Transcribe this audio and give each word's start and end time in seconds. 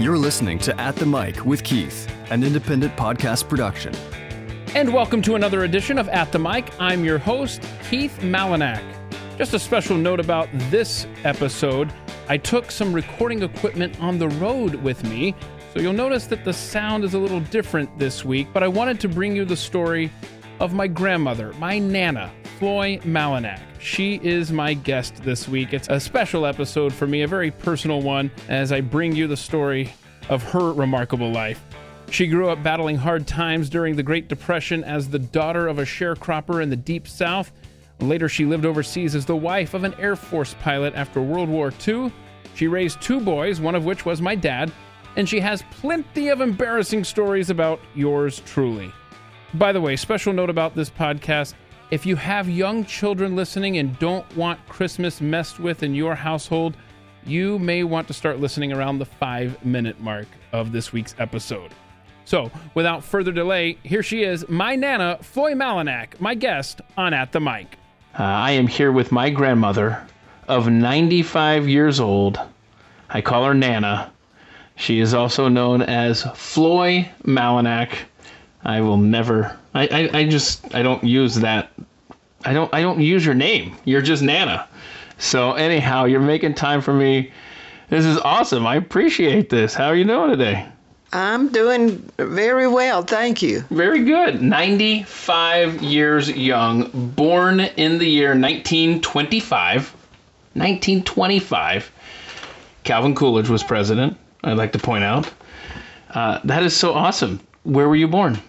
You're 0.00 0.16
listening 0.16 0.58
to 0.60 0.80
At 0.80 0.96
the 0.96 1.04
Mic 1.04 1.44
with 1.44 1.62
Keith, 1.62 2.10
an 2.30 2.42
independent 2.42 2.96
podcast 2.96 3.50
production. 3.50 3.94
And 4.74 4.94
welcome 4.94 5.20
to 5.20 5.34
another 5.34 5.64
edition 5.64 5.98
of 5.98 6.08
At 6.08 6.32
the 6.32 6.38
Mic. 6.38 6.72
I'm 6.80 7.04
your 7.04 7.18
host, 7.18 7.62
Keith 7.90 8.16
Malinak. 8.22 8.82
Just 9.36 9.52
a 9.52 9.58
special 9.58 9.98
note 9.98 10.18
about 10.18 10.48
this 10.70 11.06
episode 11.24 11.92
I 12.30 12.38
took 12.38 12.70
some 12.70 12.94
recording 12.94 13.42
equipment 13.42 14.00
on 14.00 14.18
the 14.18 14.30
road 14.30 14.76
with 14.76 15.04
me, 15.04 15.34
so 15.74 15.80
you'll 15.80 15.92
notice 15.92 16.26
that 16.28 16.46
the 16.46 16.52
sound 16.54 17.04
is 17.04 17.12
a 17.12 17.18
little 17.18 17.40
different 17.40 17.98
this 17.98 18.24
week, 18.24 18.48
but 18.54 18.62
I 18.62 18.68
wanted 18.68 19.00
to 19.00 19.08
bring 19.08 19.36
you 19.36 19.44
the 19.44 19.54
story 19.54 20.10
of 20.60 20.72
my 20.72 20.86
grandmother, 20.86 21.52
my 21.58 21.78
Nana, 21.78 22.32
Floy 22.60 22.98
Malinak. 23.04 23.58
She 23.78 24.20
is 24.22 24.52
my 24.52 24.74
guest 24.74 25.16
this 25.24 25.48
week. 25.48 25.72
It's 25.72 25.88
a 25.88 25.98
special 25.98 26.44
episode 26.44 26.92
for 26.92 27.06
me, 27.06 27.22
a 27.22 27.26
very 27.26 27.50
personal 27.50 28.02
one, 28.02 28.30
as 28.50 28.70
I 28.70 28.82
bring 28.82 29.16
you 29.16 29.26
the 29.26 29.36
story 29.36 29.90
of 30.28 30.42
her 30.42 30.74
remarkable 30.74 31.32
life. 31.32 31.64
She 32.10 32.26
grew 32.26 32.50
up 32.50 32.62
battling 32.62 32.96
hard 32.96 33.26
times 33.26 33.70
during 33.70 33.96
the 33.96 34.02
Great 34.02 34.28
Depression 34.28 34.84
as 34.84 35.08
the 35.08 35.18
daughter 35.18 35.68
of 35.68 35.78
a 35.78 35.84
sharecropper 35.84 36.62
in 36.62 36.68
the 36.68 36.76
Deep 36.76 37.08
South. 37.08 37.50
Later, 37.98 38.28
she 38.28 38.44
lived 38.44 38.66
overseas 38.66 39.14
as 39.14 39.24
the 39.24 39.34
wife 39.34 39.72
of 39.72 39.84
an 39.84 39.94
Air 39.94 40.14
Force 40.14 40.54
pilot 40.60 40.94
after 40.94 41.22
World 41.22 41.48
War 41.48 41.72
II. 41.88 42.12
She 42.54 42.68
raised 42.68 43.00
two 43.00 43.20
boys, 43.20 43.58
one 43.58 43.74
of 43.74 43.86
which 43.86 44.04
was 44.04 44.20
my 44.20 44.34
dad, 44.34 44.70
and 45.16 45.26
she 45.26 45.40
has 45.40 45.64
plenty 45.70 46.28
of 46.28 46.42
embarrassing 46.42 47.04
stories 47.04 47.48
about 47.48 47.80
yours 47.94 48.42
truly. 48.44 48.92
By 49.54 49.72
the 49.72 49.80
way, 49.80 49.96
special 49.96 50.34
note 50.34 50.50
about 50.50 50.76
this 50.76 50.90
podcast 50.90 51.54
if 51.90 52.06
you 52.06 52.14
have 52.16 52.48
young 52.48 52.84
children 52.84 53.34
listening 53.34 53.78
and 53.78 53.98
don't 53.98 54.36
want 54.36 54.64
Christmas 54.68 55.20
messed 55.20 55.58
with 55.58 55.82
in 55.82 55.94
your 55.94 56.14
household, 56.14 56.76
you 57.26 57.58
may 57.58 57.82
want 57.82 58.06
to 58.06 58.14
start 58.14 58.38
listening 58.38 58.72
around 58.72 58.98
the 58.98 59.04
five 59.04 59.64
minute 59.64 60.00
mark 60.00 60.26
of 60.52 60.72
this 60.72 60.92
week's 60.92 61.14
episode. 61.18 61.72
So, 62.24 62.50
without 62.74 63.02
further 63.02 63.32
delay, 63.32 63.76
here 63.82 64.04
she 64.04 64.22
is, 64.22 64.48
my 64.48 64.76
Nana, 64.76 65.18
Floy 65.20 65.52
Malinak, 65.52 66.20
my 66.20 66.34
guest 66.34 66.80
on 66.96 67.12
At 67.12 67.32
the 67.32 67.40
Mic. 67.40 67.76
Uh, 68.18 68.22
I 68.22 68.52
am 68.52 68.68
here 68.68 68.92
with 68.92 69.10
my 69.10 69.30
grandmother 69.30 70.06
of 70.46 70.68
95 70.68 71.68
years 71.68 71.98
old. 71.98 72.38
I 73.08 73.20
call 73.20 73.44
her 73.46 73.54
Nana. 73.54 74.12
She 74.76 75.00
is 75.00 75.12
also 75.12 75.48
known 75.48 75.82
as 75.82 76.22
Floy 76.34 77.10
Malinak. 77.24 77.96
I 78.64 78.80
will 78.80 78.96
never. 78.96 79.58
I, 79.74 79.86
I, 79.86 80.18
I 80.18 80.28
just 80.28 80.74
I 80.74 80.82
don't 80.82 81.04
use 81.04 81.36
that. 81.36 81.70
I 82.44 82.52
don't 82.52 82.72
I 82.74 82.82
don't 82.82 83.00
use 83.00 83.24
your 83.24 83.34
name. 83.34 83.76
You're 83.84 84.02
just 84.02 84.22
Nana. 84.22 84.68
So 85.18 85.52
anyhow, 85.52 86.04
you're 86.04 86.20
making 86.20 86.54
time 86.54 86.80
for 86.80 86.94
me. 86.94 87.32
This 87.88 88.04
is 88.04 88.18
awesome. 88.18 88.66
I 88.66 88.76
appreciate 88.76 89.50
this. 89.50 89.74
How 89.74 89.86
are 89.86 89.94
you 89.96 90.04
doing 90.04 90.30
today? 90.30 90.66
I'm 91.12 91.48
doing 91.48 92.08
very 92.18 92.68
well, 92.68 93.02
thank 93.02 93.42
you. 93.42 93.64
Very 93.70 94.04
good. 94.04 94.40
95 94.40 95.82
years 95.82 96.30
young, 96.30 96.88
born 97.16 97.58
in 97.58 97.98
the 97.98 98.06
year 98.06 98.28
1925. 98.28 99.90
1925. 100.54 101.92
Calvin 102.84 103.14
Coolidge 103.16 103.48
was 103.48 103.64
president, 103.64 104.16
I'd 104.44 104.56
like 104.56 104.72
to 104.72 104.78
point 104.78 105.02
out. 105.02 105.28
Uh, 106.10 106.40
that 106.44 106.62
is 106.62 106.76
so 106.76 106.94
awesome. 106.94 107.40
Where 107.64 107.88
were 107.88 107.96
you 107.96 108.08
born? 108.08 108.40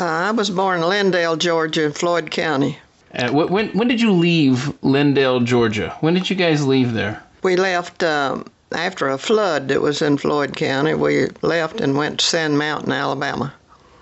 Uh, 0.00 0.04
I 0.04 0.30
was 0.32 0.50
born 0.50 0.80
in 0.80 0.84
Lindale, 0.84 1.38
Georgia, 1.38 1.84
in 1.84 1.92
Floyd 1.92 2.30
County. 2.30 2.78
Uh, 3.14 3.30
when, 3.30 3.68
when 3.68 3.86
did 3.88 4.00
you 4.00 4.10
leave 4.12 4.72
Lindale, 4.82 5.44
Georgia? 5.44 5.96
When 6.00 6.14
did 6.14 6.28
you 6.28 6.34
guys 6.36 6.66
leave 6.66 6.92
there? 6.94 7.22
We 7.42 7.56
left 7.56 8.02
um, 8.02 8.46
after 8.72 9.08
a 9.08 9.18
flood 9.18 9.68
that 9.68 9.80
was 9.80 10.02
in 10.02 10.16
Floyd 10.16 10.56
County. 10.56 10.94
We 10.94 11.28
left 11.42 11.80
and 11.80 11.96
went 11.96 12.18
to 12.20 12.26
Sand 12.26 12.58
Mountain, 12.58 12.90
Alabama. 12.92 13.54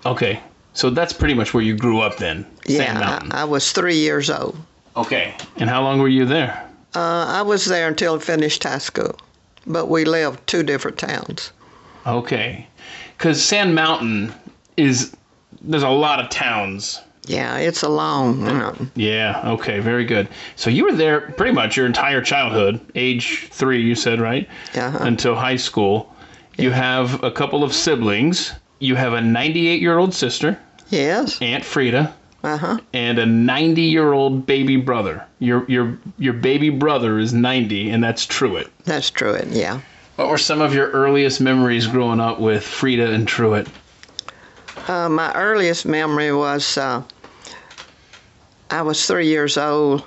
Okay. 0.05 0.39
So 0.73 0.89
that's 0.89 1.13
pretty 1.13 1.35
much 1.35 1.53
where 1.53 1.61
you 1.61 1.75
grew 1.77 1.99
up 2.01 2.17
then? 2.17 2.43
Sand 2.65 2.99
Yeah, 2.99 3.19
I, 3.31 3.41
I 3.41 3.43
was 3.43 3.71
three 3.71 3.97
years 3.97 4.31
old. 4.31 4.57
okay. 4.95 5.35
And 5.57 5.69
how 5.69 5.83
long 5.83 5.99
were 5.99 6.07
you 6.07 6.25
there? 6.25 6.67
Uh, 6.95 7.25
I 7.27 7.41
was 7.43 7.65
there 7.65 7.87
until 7.87 8.15
I 8.15 8.19
finished 8.19 8.63
high 8.63 8.79
school, 8.79 9.15
but 9.67 9.87
we 9.89 10.05
lived 10.05 10.45
two 10.47 10.63
different 10.63 10.97
towns. 10.97 11.51
Okay. 12.07 12.67
Because 13.17 13.43
Sand 13.43 13.75
Mountain 13.75 14.33
is, 14.77 15.15
there's 15.63 15.83
a 15.83 15.89
lot 15.89 16.19
of 16.19 16.29
towns 16.29 16.99
Yeah, 17.25 17.57
it's 17.57 17.83
a 17.83 17.89
long. 17.89 18.91
Yeah, 18.95 19.41
okay, 19.53 19.79
very 19.79 20.03
good. 20.05 20.27
So 20.57 20.69
you 20.69 20.83
were 20.85 20.91
there 20.91 21.21
pretty 21.21 21.53
much 21.53 21.77
your 21.77 21.85
entire 21.85 22.21
childhood, 22.21 22.81
age 22.95 23.47
three, 23.51 23.81
you 23.81 23.95
said, 23.95 24.19
right? 24.19 24.47
Uh-huh. 24.75 24.97
Until 25.01 25.33
high 25.35 25.55
school. 25.55 26.13
You 26.57 26.71
have 26.71 27.23
a 27.23 27.31
couple 27.31 27.63
of 27.63 27.73
siblings. 27.73 28.51
You 28.79 28.95
have 28.95 29.13
a 29.13 29.21
98 29.21 29.81
year 29.81 29.97
old 29.97 30.13
sister, 30.13 30.59
Yes. 30.89 31.41
Aunt 31.41 31.63
Frida, 31.63 32.13
Uh 32.43 32.57
huh. 32.57 32.77
and 32.93 33.17
a 33.17 33.25
90 33.25 33.81
year 33.83 34.11
old 34.11 34.45
baby 34.45 34.75
brother. 34.75 35.25
Your, 35.39 35.63
your, 35.69 35.97
your 36.19 36.33
baby 36.33 36.69
brother 36.69 37.19
is 37.19 37.33
90, 37.33 37.89
and 37.89 38.03
that's 38.03 38.25
Truett. 38.25 38.67
That's 38.83 39.09
Truett. 39.09 39.47
Yeah. 39.47 39.79
What 40.17 40.27
were 40.27 40.37
some 40.37 40.59
of 40.61 40.73
your 40.75 40.91
earliest 40.91 41.39
memories 41.41 41.87
growing 41.87 42.19
up 42.19 42.39
with 42.41 42.63
Frida 42.63 43.13
and 43.13 43.25
Truett? 43.27 43.67
Uh, 44.87 45.07
my 45.07 45.33
earliest 45.33 45.85
memory 45.85 46.33
was 46.33 46.77
uh, 46.77 47.01
I 48.69 48.81
was 48.81 49.05
three 49.05 49.27
years 49.27 49.57
old. 49.57 50.03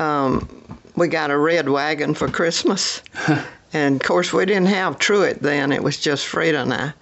Um, 0.00 0.80
we 0.96 1.06
got 1.06 1.30
a 1.30 1.38
red 1.38 1.68
wagon 1.68 2.14
for 2.14 2.28
Christmas. 2.28 3.02
and 3.72 4.00
of 4.00 4.02
course, 4.02 4.32
we 4.32 4.46
didn't 4.46 4.66
have 4.66 4.98
Truett 4.98 5.40
then, 5.40 5.70
it 5.70 5.82
was 5.82 5.96
just 5.96 6.26
Frida 6.26 6.62
and 6.62 6.74
I. 6.74 6.92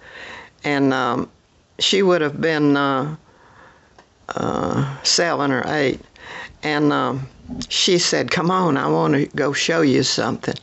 And 0.63 0.93
um, 0.93 1.31
she 1.79 2.03
would 2.03 2.21
have 2.21 2.39
been 2.39 2.77
uh, 2.77 3.15
uh, 4.27 4.97
seven 5.03 5.51
or 5.51 5.63
eight. 5.65 6.01
And 6.61 6.93
um, 6.93 7.27
she 7.69 7.97
said, 7.97 8.29
Come 8.29 8.51
on, 8.51 8.77
I 8.77 8.87
want 8.87 9.15
to 9.15 9.25
go 9.35 9.51
show 9.51 9.81
you 9.81 10.03
something. 10.03 10.57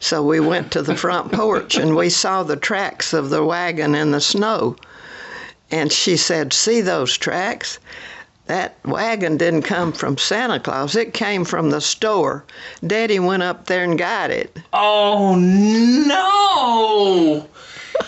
So 0.00 0.22
we 0.22 0.40
went 0.40 0.72
to 0.72 0.82
the 0.82 0.96
front 0.96 1.30
porch 1.30 1.76
and 1.76 1.94
we 1.94 2.08
saw 2.08 2.42
the 2.42 2.56
tracks 2.56 3.12
of 3.12 3.28
the 3.28 3.44
wagon 3.44 3.94
in 3.94 4.12
the 4.12 4.20
snow. 4.20 4.76
And 5.74 5.92
she 5.92 6.16
said, 6.16 6.52
See 6.52 6.82
those 6.82 7.18
tracks? 7.18 7.80
That 8.46 8.76
wagon 8.84 9.38
didn't 9.38 9.62
come 9.62 9.90
from 9.90 10.16
Santa 10.16 10.60
Claus, 10.60 10.94
it 10.94 11.12
came 11.12 11.44
from 11.44 11.70
the 11.70 11.80
store. 11.80 12.44
Daddy 12.86 13.18
went 13.18 13.42
up 13.42 13.66
there 13.66 13.82
and 13.82 13.98
got 13.98 14.30
it. 14.30 14.56
Oh 14.72 15.34
no! 15.34 17.48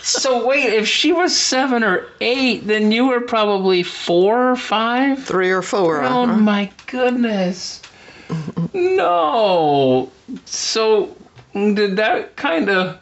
so 0.01 0.47
wait, 0.47 0.75
if 0.75 0.87
she 0.87 1.13
was 1.13 1.37
seven 1.37 1.83
or 1.83 2.07
eight, 2.21 2.69
then 2.69 2.93
you 2.93 3.09
were 3.09 3.21
probably 3.21 3.83
four 3.83 4.53
or 4.53 4.57
five? 4.57 5.25
Three 5.25 5.51
or 5.51 5.63
four. 5.63 6.05
Oh 6.05 6.23
uh-huh. 6.23 6.37
my 6.37 6.71
goodness. 6.87 7.83
No. 8.73 10.13
So 10.45 11.17
did 11.53 11.97
that 11.97 12.37
kind 12.37 12.71
of 12.71 13.01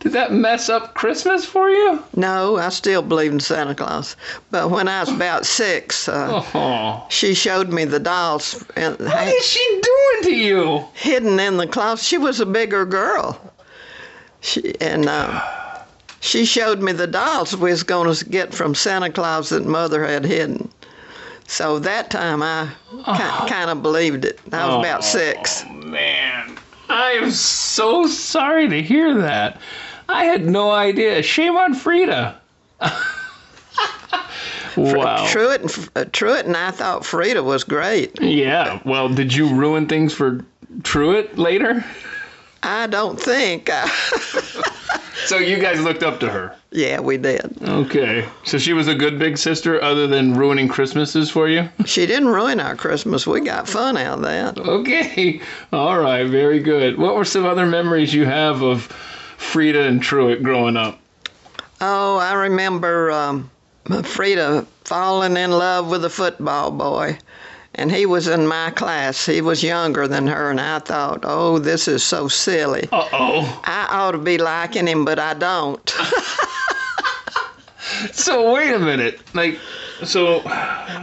did 0.00 0.12
that 0.12 0.32
mess 0.32 0.68
up 0.68 0.94
Christmas 0.94 1.44
for 1.44 1.68
you? 1.70 2.02
No, 2.14 2.56
I 2.56 2.68
still 2.68 3.02
believe 3.02 3.32
in 3.32 3.40
Santa 3.40 3.74
Claus. 3.74 4.14
But 4.50 4.70
when 4.70 4.86
I 4.88 5.00
was 5.00 5.10
about 5.10 5.44
six, 5.44 6.08
uh, 6.08 6.44
Oh. 6.54 7.04
she 7.10 7.34
showed 7.34 7.70
me 7.72 7.84
the 7.84 7.98
dolls 7.98 8.64
and 8.76 8.96
What 8.98 9.28
is 9.28 9.44
she 9.44 9.80
doing 9.82 10.22
to 10.24 10.34
you? 10.36 10.84
hidden 10.94 11.40
in 11.40 11.56
the 11.56 11.66
closet. 11.66 12.04
She 12.04 12.18
was 12.18 12.38
a 12.40 12.46
bigger 12.46 12.84
girl. 12.84 13.40
She 14.40 14.74
and 14.80 15.08
uh, 15.08 15.40
she 16.20 16.44
showed 16.44 16.80
me 16.80 16.92
the 16.92 17.06
dolls 17.08 17.56
we 17.56 17.70
was 17.70 17.82
going 17.82 18.12
to 18.14 18.24
get 18.24 18.54
from 18.54 18.74
Santa 18.74 19.10
Claus 19.10 19.48
that 19.48 19.66
Mother 19.66 20.04
had 20.06 20.24
hidden. 20.24 20.70
So 21.48 21.78
that 21.80 22.10
time 22.10 22.42
I 22.42 22.68
ki- 22.90 23.48
kind 23.48 23.70
of 23.70 23.82
believed 23.82 24.24
it. 24.24 24.38
I 24.52 24.66
was 24.66 24.76
about 24.84 25.02
six. 25.02 25.64
Oh 25.66 25.72
man. 25.72 26.56
I 26.90 27.12
am 27.12 27.30
so 27.32 28.06
sorry 28.06 28.68
to 28.68 28.80
hear 28.82 29.12
that. 29.22 29.60
I 30.08 30.24
had 30.24 30.46
no 30.46 30.70
idea. 30.70 31.22
Shame 31.22 31.56
on 31.56 31.74
Frida. 31.74 32.40
wow. 34.76 35.26
Truett 35.28 35.60
and 35.62 35.90
uh, 35.96 36.04
Truett 36.12 36.46
and 36.46 36.56
I 36.56 36.70
thought 36.70 37.04
Frida 37.04 37.42
was 37.42 37.64
great. 37.64 38.20
Yeah. 38.20 38.80
Well, 38.84 39.08
did 39.08 39.34
you 39.34 39.54
ruin 39.54 39.86
things 39.86 40.12
for 40.14 40.44
Truett 40.82 41.38
later? 41.38 41.84
I 42.62 42.86
don't 42.86 43.20
think. 43.20 43.68
uh, 43.70 43.86
So 45.26 45.36
you 45.36 45.58
guys 45.58 45.82
looked 45.82 46.02
up 46.04 46.20
to 46.20 46.30
her. 46.30 46.56
yeah, 46.70 47.00
we 47.00 47.18
did. 47.18 47.58
Okay. 47.62 48.26
So 48.44 48.56
she 48.56 48.72
was 48.72 48.88
a 48.88 48.94
good 48.94 49.18
big 49.18 49.36
sister 49.36 49.82
other 49.82 50.06
than 50.06 50.32
ruining 50.34 50.68
Christmases 50.68 51.28
for 51.28 51.48
you? 51.48 51.68
She 51.84 52.06
didn't 52.06 52.28
ruin 52.28 52.60
our 52.60 52.74
Christmas. 52.76 53.26
We 53.26 53.40
got 53.40 53.68
fun 53.68 53.96
out 53.98 54.18
of 54.18 54.22
that. 54.24 54.58
Okay. 54.58 55.42
All 55.72 55.98
right. 55.98 56.24
Very 56.26 56.60
good. 56.60 56.96
What 56.98 57.14
were 57.16 57.24
some 57.26 57.44
other 57.44 57.66
memories 57.66 58.14
you 58.14 58.24
have 58.24 58.62
of 58.62 58.90
Frida 59.38 59.82
and 59.84 60.02
Truett 60.02 60.42
growing 60.42 60.76
up? 60.76 60.98
Oh, 61.80 62.18
I 62.18 62.34
remember 62.34 63.10
um, 63.10 63.50
Frida 64.04 64.66
falling 64.84 65.36
in 65.36 65.50
love 65.52 65.88
with 65.88 66.04
a 66.04 66.10
football 66.10 66.70
boy, 66.70 67.16
and 67.76 67.90
he 67.90 68.04
was 68.04 68.26
in 68.28 68.46
my 68.46 68.70
class. 68.70 69.24
He 69.24 69.40
was 69.40 69.62
younger 69.62 70.06
than 70.08 70.26
her, 70.26 70.50
and 70.50 70.60
I 70.60 70.80
thought, 70.80 71.20
oh, 71.22 71.58
this 71.58 71.88
is 71.88 72.02
so 72.02 72.28
silly. 72.28 72.88
Uh 72.92 73.08
oh. 73.12 73.62
I 73.64 73.86
ought 73.90 74.12
to 74.12 74.18
be 74.18 74.38
liking 74.38 74.86
him, 74.86 75.04
but 75.04 75.18
I 75.18 75.34
don't. 75.34 75.94
So 78.12 78.52
wait 78.54 78.72
a 78.72 78.78
minute. 78.78 79.18
Like, 79.34 79.58
so 80.04 80.40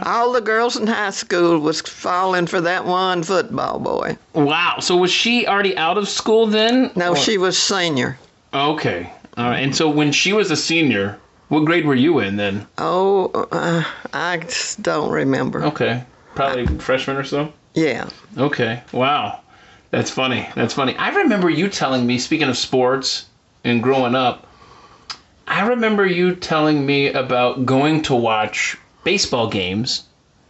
All 0.06 0.32
the 0.32 0.40
girls 0.40 0.76
in 0.76 0.86
high 0.86 1.10
school 1.10 1.58
was 1.58 1.80
falling 1.82 2.46
for 2.46 2.60
that 2.62 2.86
one 2.86 3.22
football 3.22 3.78
boy. 3.80 4.16
wow. 4.34 4.76
So 4.80 4.96
was 4.96 5.10
she 5.10 5.46
already 5.46 5.76
out 5.76 5.98
of 5.98 6.08
school 6.08 6.46
then? 6.46 6.90
No, 6.94 7.10
Or- 7.10 7.16
she 7.16 7.36
was 7.38 7.58
senior. 7.58 8.18
Okay. 8.52 9.10
All 9.36 9.50
right. 9.50 9.62
And 9.62 9.74
so 9.74 9.88
when 9.88 10.12
she 10.12 10.32
was 10.32 10.50
a 10.50 10.56
senior, 10.56 11.18
what 11.48 11.64
grade 11.64 11.86
were 11.86 11.94
you 11.94 12.18
in 12.20 12.36
then? 12.36 12.66
Oh, 12.78 13.30
uh, 13.52 13.84
I 14.12 14.38
just 14.38 14.82
don't 14.82 15.10
remember. 15.10 15.64
Okay. 15.64 16.04
Probably 16.34 16.66
freshman 16.78 17.16
or 17.16 17.24
so. 17.24 17.52
Yeah. 17.74 18.08
Okay. 18.36 18.82
Wow. 18.92 19.40
That's 19.90 20.10
funny. 20.10 20.48
That's 20.54 20.74
funny. 20.74 20.96
I 20.96 21.10
remember 21.10 21.48
you 21.48 21.68
telling 21.68 22.06
me, 22.06 22.18
speaking 22.18 22.48
of 22.48 22.56
sports 22.56 23.26
and 23.64 23.82
growing 23.82 24.14
up, 24.14 24.46
I 25.46 25.68
remember 25.68 26.04
you 26.04 26.34
telling 26.34 26.84
me 26.84 27.08
about 27.08 27.64
going 27.64 28.02
to 28.02 28.14
watch 28.14 28.76
baseball 29.04 29.48
games 29.48 30.02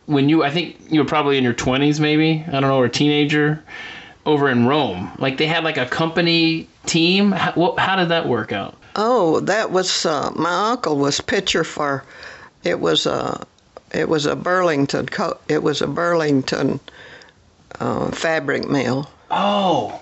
when 0.07 0.29
you, 0.29 0.43
I 0.43 0.51
think 0.51 0.77
you 0.89 1.01
were 1.01 1.07
probably 1.07 1.37
in 1.37 1.45
your 1.45 1.55
20s, 1.55 2.01
maybe, 2.01 2.45
I 2.47 2.53
don't 2.53 2.63
know, 2.63 2.79
or 2.79 2.87
a 2.87 2.91
teenager, 2.91 3.63
over 4.25 4.49
in 4.49 4.67
Rome. 4.67 5.13
Like 5.19 5.37
they 5.37 5.47
had 5.47 5.65
like 5.65 5.77
a 5.77 5.87
company 5.87 6.69
team. 6.87 7.33
How, 7.33 7.53
what, 7.53 7.79
how 7.79 7.97
did 7.97 8.09
that 8.11 8.27
work 8.29 8.53
out? 8.53 8.77
Oh, 8.97 9.41
that 9.41 9.71
was 9.71 10.07
uh, 10.07 10.31
my 10.35 10.71
uncle 10.71 10.97
was 10.97 11.21
pitcher 11.21 11.65
for. 11.65 12.05
It 12.65 12.81
was 12.81 13.07
a, 13.07 13.45
it 13.93 14.09
was 14.09 14.27
a 14.27 14.35
Burlington. 14.37 15.09
It 15.49 15.63
was 15.63 15.83
a 15.83 15.87
Burlington 15.87 16.81
uh, 17.81 18.11
fabric 18.11 18.69
mill, 18.69 19.11
Oh, 19.31 20.01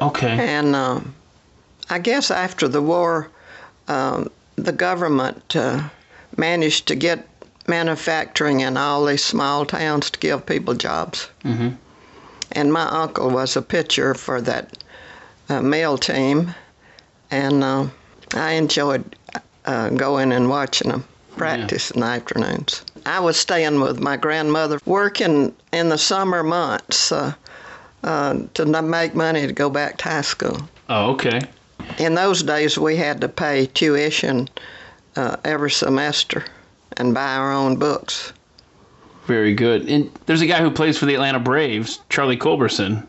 okay. 0.00 0.28
and 0.28 0.76
um, 0.76 1.14
I 1.90 1.98
guess 1.98 2.30
after 2.30 2.68
the 2.68 2.80
war, 2.82 3.28
um, 3.88 4.30
the 4.56 4.72
government 4.72 5.56
uh, 5.56 5.88
managed 6.36 6.86
to 6.88 6.94
get 6.94 7.26
manufacturing 7.66 8.60
in 8.60 8.76
all 8.76 9.04
these 9.04 9.24
small 9.24 9.66
towns 9.66 10.10
to 10.10 10.18
give 10.20 10.46
people 10.46 10.74
jobs. 10.74 11.28
Mhm. 11.44 11.76
And 12.52 12.72
my 12.72 12.86
uncle 12.88 13.30
was 13.30 13.56
a 13.56 13.62
pitcher 13.62 14.14
for 14.14 14.40
that 14.42 14.78
uh, 15.48 15.62
mill 15.62 15.98
team, 15.98 16.54
and 17.30 17.62
uh, 17.64 17.86
I 18.34 18.52
enjoyed 18.52 19.16
uh, 19.64 19.90
going 19.90 20.32
and 20.32 20.48
watching 20.48 20.90
them 20.90 21.04
practice 21.36 21.90
in 21.90 22.00
the 22.00 22.06
afternoons. 22.06 22.84
I 23.06 23.20
was 23.20 23.36
staying 23.36 23.80
with 23.80 24.00
my 24.00 24.16
grandmother, 24.16 24.80
working 24.84 25.54
in 25.72 25.88
the 25.88 25.98
summer 25.98 26.42
months 26.42 27.12
uh, 27.12 27.32
uh, 28.02 28.40
to 28.54 28.82
make 28.82 29.14
money 29.14 29.46
to 29.46 29.52
go 29.52 29.70
back 29.70 29.98
to 29.98 30.04
high 30.04 30.20
school. 30.20 30.58
Oh, 30.88 31.12
okay. 31.12 31.40
In 31.98 32.14
those 32.14 32.42
days, 32.42 32.78
we 32.78 32.96
had 32.96 33.20
to 33.20 33.28
pay 33.28 33.66
tuition 33.66 34.48
uh, 35.16 35.36
every 35.44 35.70
semester 35.70 36.44
and 36.96 37.14
buy 37.14 37.36
our 37.36 37.52
own 37.52 37.76
books. 37.76 38.32
Very 39.26 39.54
good. 39.54 39.88
And 39.88 40.10
there's 40.26 40.40
a 40.40 40.46
guy 40.46 40.60
who 40.60 40.70
plays 40.70 40.98
for 40.98 41.06
the 41.06 41.14
Atlanta 41.14 41.38
Braves, 41.38 42.00
Charlie 42.08 42.36
Culberson. 42.36 43.06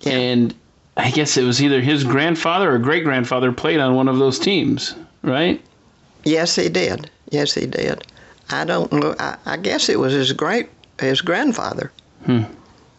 Yeah. 0.00 0.12
And 0.12 0.54
I 0.96 1.10
guess 1.10 1.36
it 1.36 1.44
was 1.44 1.62
either 1.62 1.80
his 1.80 2.04
grandfather 2.04 2.74
or 2.74 2.78
great 2.78 3.04
grandfather 3.04 3.52
played 3.52 3.80
on 3.80 3.94
one 3.94 4.08
of 4.08 4.18
those 4.18 4.38
teams, 4.38 4.94
right? 5.22 5.62
Yes, 6.24 6.56
he 6.56 6.68
did. 6.68 7.10
Yes, 7.30 7.54
he 7.54 7.66
did. 7.66 8.04
I 8.50 8.64
don't 8.64 8.92
know. 8.92 9.14
I, 9.18 9.36
I 9.46 9.56
guess 9.56 9.88
it 9.88 9.98
was 9.98 10.12
his 10.12 10.32
great 10.32 10.68
his 10.98 11.20
grandfather, 11.22 11.90
Hmm. 12.26 12.42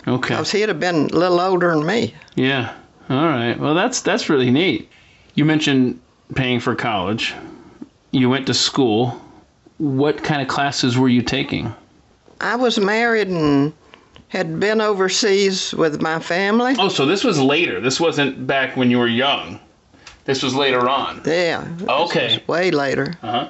Okay. 0.07 0.29
because 0.29 0.51
he'd 0.51 0.69
have 0.69 0.79
been 0.79 0.95
a 1.11 1.15
little 1.15 1.39
older 1.39 1.69
than 1.75 1.85
me. 1.85 2.15
Yeah. 2.35 2.73
All 3.09 3.25
right. 3.27 3.59
Well, 3.59 3.75
that's 3.75 4.01
that's 4.01 4.29
really 4.29 4.49
neat. 4.49 4.89
You 5.35 5.45
mentioned 5.45 5.99
paying 6.33 6.59
for 6.59 6.73
college. 6.75 7.35
You 8.11 8.29
went 8.29 8.47
to 8.47 8.53
school. 8.53 9.21
What 9.77 10.23
kind 10.23 10.41
of 10.41 10.47
classes 10.47 10.97
were 10.97 11.09
you 11.09 11.21
taking? 11.21 11.73
I 12.39 12.55
was 12.55 12.79
married 12.79 13.27
and 13.27 13.73
had 14.31 14.61
been 14.61 14.79
overseas 14.79 15.73
with 15.73 16.01
my 16.01 16.17
family. 16.17 16.73
Oh, 16.79 16.87
so 16.87 17.05
this 17.05 17.21
was 17.23 17.37
later. 17.41 17.81
This 17.81 17.99
wasn't 17.99 18.47
back 18.47 18.77
when 18.77 18.89
you 18.89 18.97
were 18.97 19.07
young. 19.07 19.59
This 20.23 20.41
was 20.41 20.55
later 20.55 20.87
on. 20.87 21.21
Yeah. 21.25 21.67
Okay. 21.85 22.41
Way 22.47 22.71
later. 22.71 23.13
Uh-huh. 23.21 23.49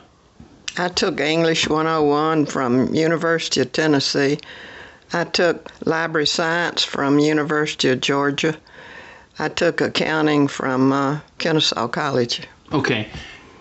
I 0.80 0.88
took 0.88 1.20
English 1.20 1.70
101 1.70 2.48
from 2.48 2.94
University 2.96 3.62
of 3.62 3.72
Tennessee. 3.72 4.40
I 5.14 5.26
took 5.26 5.70
library 5.86 6.26
science 6.26 6.84
from 6.84 7.20
University 7.20 7.90
of 7.90 8.02
Georgia. 8.02 8.58
I 9.38 9.50
took 9.50 9.82
accounting 9.82 10.48
from 10.48 10.92
uh, 10.92 11.20
Kennesaw 11.38 11.90
College. 11.90 12.42
Okay. 12.74 13.08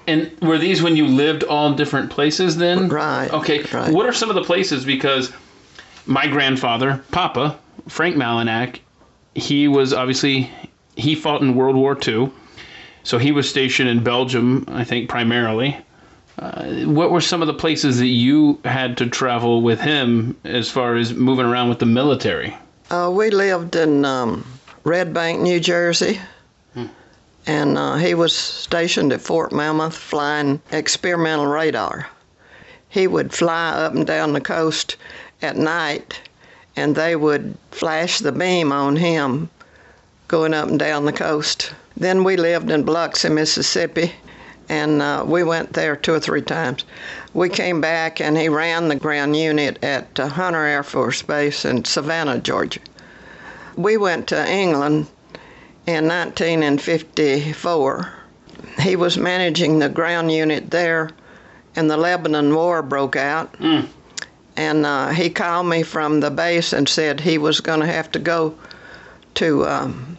And 0.07 0.31
were 0.41 0.57
these 0.57 0.83
when 0.83 0.97
you 0.97 1.07
lived 1.07 1.43
all 1.45 1.75
different 1.75 2.11
places 2.11 2.57
then? 2.57 2.89
Right, 2.89 3.31
Okay. 3.31 3.63
right. 3.75 3.93
What 3.93 4.07
are 4.07 4.13
some 4.15 4.31
of 4.31 4.37
the 4.37 4.45
places? 4.45 4.87
Because 4.87 5.31
my 6.07 6.27
grandfather, 6.27 7.03
Papa, 7.11 7.59
Frank 7.89 8.17
Malinak, 8.17 8.81
he 9.35 9.69
was 9.69 9.93
obviously, 9.93 10.51
he 10.97 11.15
fought 11.15 11.43
in 11.43 11.55
World 11.55 11.77
War 11.77 11.97
II. 12.07 12.31
So 13.03 13.19
he 13.19 13.33
was 13.33 13.49
stationed 13.49 13.89
in 13.89 14.05
Belgium, 14.05 14.65
I 14.69 14.85
think, 14.85 15.09
primarily. 15.09 15.77
Uh, 16.39 16.85
what 16.85 17.11
were 17.11 17.21
some 17.21 17.43
of 17.43 17.47
the 17.47 17.55
places 17.55 17.99
that 17.99 18.07
you 18.07 18.61
had 18.65 18.97
to 18.99 19.07
travel 19.07 19.63
with 19.63 19.81
him 19.81 20.37
as 20.45 20.71
far 20.71 20.97
as 20.97 21.13
moving 21.15 21.47
around 21.47 21.69
with 21.69 21.79
the 21.79 21.87
military? 21.87 22.57
Uh, 22.91 23.11
we 23.13 23.31
lived 23.31 23.77
in 23.77 24.05
um, 24.05 24.45
Red 24.85 25.15
Bank, 25.15 25.41
New 25.41 25.61
Jersey, 25.61 26.21
and 27.47 27.79
uh, 27.79 27.97
he 27.97 28.15
was 28.15 28.35
stationed 28.35 29.13
at 29.13 29.21
Fort 29.21 29.53
Monmouth 29.53 29.97
flying 29.97 30.61
experimental 30.73 31.47
radar. 31.47 32.07
He 32.89 33.07
would 33.07 33.33
fly 33.33 33.71
up 33.71 33.95
and 33.95 34.07
down 34.07 34.33
the 34.33 34.41
coast 34.41 34.97
at 35.43 35.57
night, 35.57 36.21
and 36.77 36.95
they 36.95 37.17
would 37.17 37.57
flash 37.71 38.19
the 38.19 38.33
beam 38.33 38.73
on 38.73 38.97
him 38.97 39.49
going 40.29 40.55
up 40.55 40.69
and 40.69 40.79
down 40.79 41.05
the 41.05 41.13
coast. 41.13 41.73
Then 41.97 42.25
we 42.25 42.37
lived 42.37 42.71
in 42.71 42.85
Biloxi, 42.85 43.29
Mississippi, 43.29 44.13
and 44.69 45.03
uh, 45.03 45.25
we 45.27 45.43
went 45.43 45.73
there 45.73 45.97
two 45.97 46.15
or 46.15 46.21
three 46.21 46.43
times. 46.43 46.85
We 47.35 47.49
came 47.49 47.81
back, 47.81 48.21
and 48.21 48.39
he 48.39 48.49
ran 48.49 48.89
the 48.89 48.95
ground 48.95 49.37
unit 49.37 49.83
at 49.83 50.21
uh, 50.21 50.29
Hunter 50.29 50.65
Air 50.65 50.85
Force 50.85 51.23
Base 51.23 51.65
in 51.65 51.85
Savannah, 51.85 52.39
Georgia. 52.39 52.81
We 53.77 53.97
went 53.97 54.29
to 54.29 54.49
England 54.49 55.09
in 55.87 56.07
1954. 56.07 58.13
He 58.81 58.97
was 58.97 59.19
managing 59.19 59.79
the 59.79 59.89
ground 59.89 60.31
unit 60.31 60.71
there, 60.71 61.11
and 61.75 61.91
the 61.91 61.97
Lebanon 61.97 62.55
War 62.55 62.83
broke 62.83 63.17
out. 63.17 63.53
Mm. 63.55 63.89
And 64.57 64.85
uh, 64.85 65.11
he 65.11 65.31
called 65.31 65.67
me 65.67 65.83
from 65.83 66.21
the 66.21 66.31
base 66.31 66.73
and 66.73 66.89
said 66.89 67.21
he 67.21 67.39
was 67.39 67.61
going 67.61 67.81
to 67.81 67.87
have 67.87 68.11
to 68.13 68.19
go 68.19 68.55
to 69.35 69.67
um, 69.67 70.19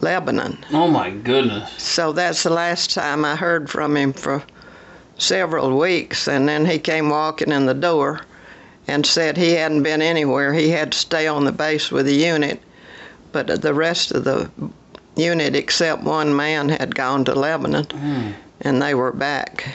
Lebanon. 0.00 0.64
Oh 0.72 0.88
my 0.88 1.10
goodness. 1.10 1.70
So 1.82 2.12
that's 2.12 2.42
the 2.42 2.50
last 2.50 2.92
time 2.92 3.24
I 3.24 3.36
heard 3.36 3.68
from 3.68 3.96
him 3.96 4.12
for 4.12 4.42
several 5.18 5.76
weeks. 5.76 6.28
And 6.28 6.48
then 6.48 6.64
he 6.64 6.78
came 6.78 7.10
walking 7.10 7.52
in 7.52 7.66
the 7.66 7.74
door 7.74 8.20
and 8.86 9.04
said 9.04 9.36
he 9.36 9.52
hadn't 9.52 9.82
been 9.82 10.00
anywhere. 10.00 10.54
He 10.54 10.70
had 10.70 10.92
to 10.92 10.98
stay 10.98 11.26
on 11.26 11.44
the 11.44 11.52
base 11.52 11.90
with 11.90 12.06
the 12.06 12.14
unit. 12.14 12.62
But 13.32 13.60
the 13.60 13.74
rest 13.74 14.12
of 14.12 14.24
the 14.24 14.50
unit, 15.16 15.54
except 15.54 16.02
one 16.02 16.34
man, 16.34 16.70
had 16.70 16.94
gone 16.94 17.24
to 17.26 17.34
Lebanon 17.34 18.34
and 18.62 18.80
they 18.80 18.94
were 18.94 19.12
back. 19.12 19.68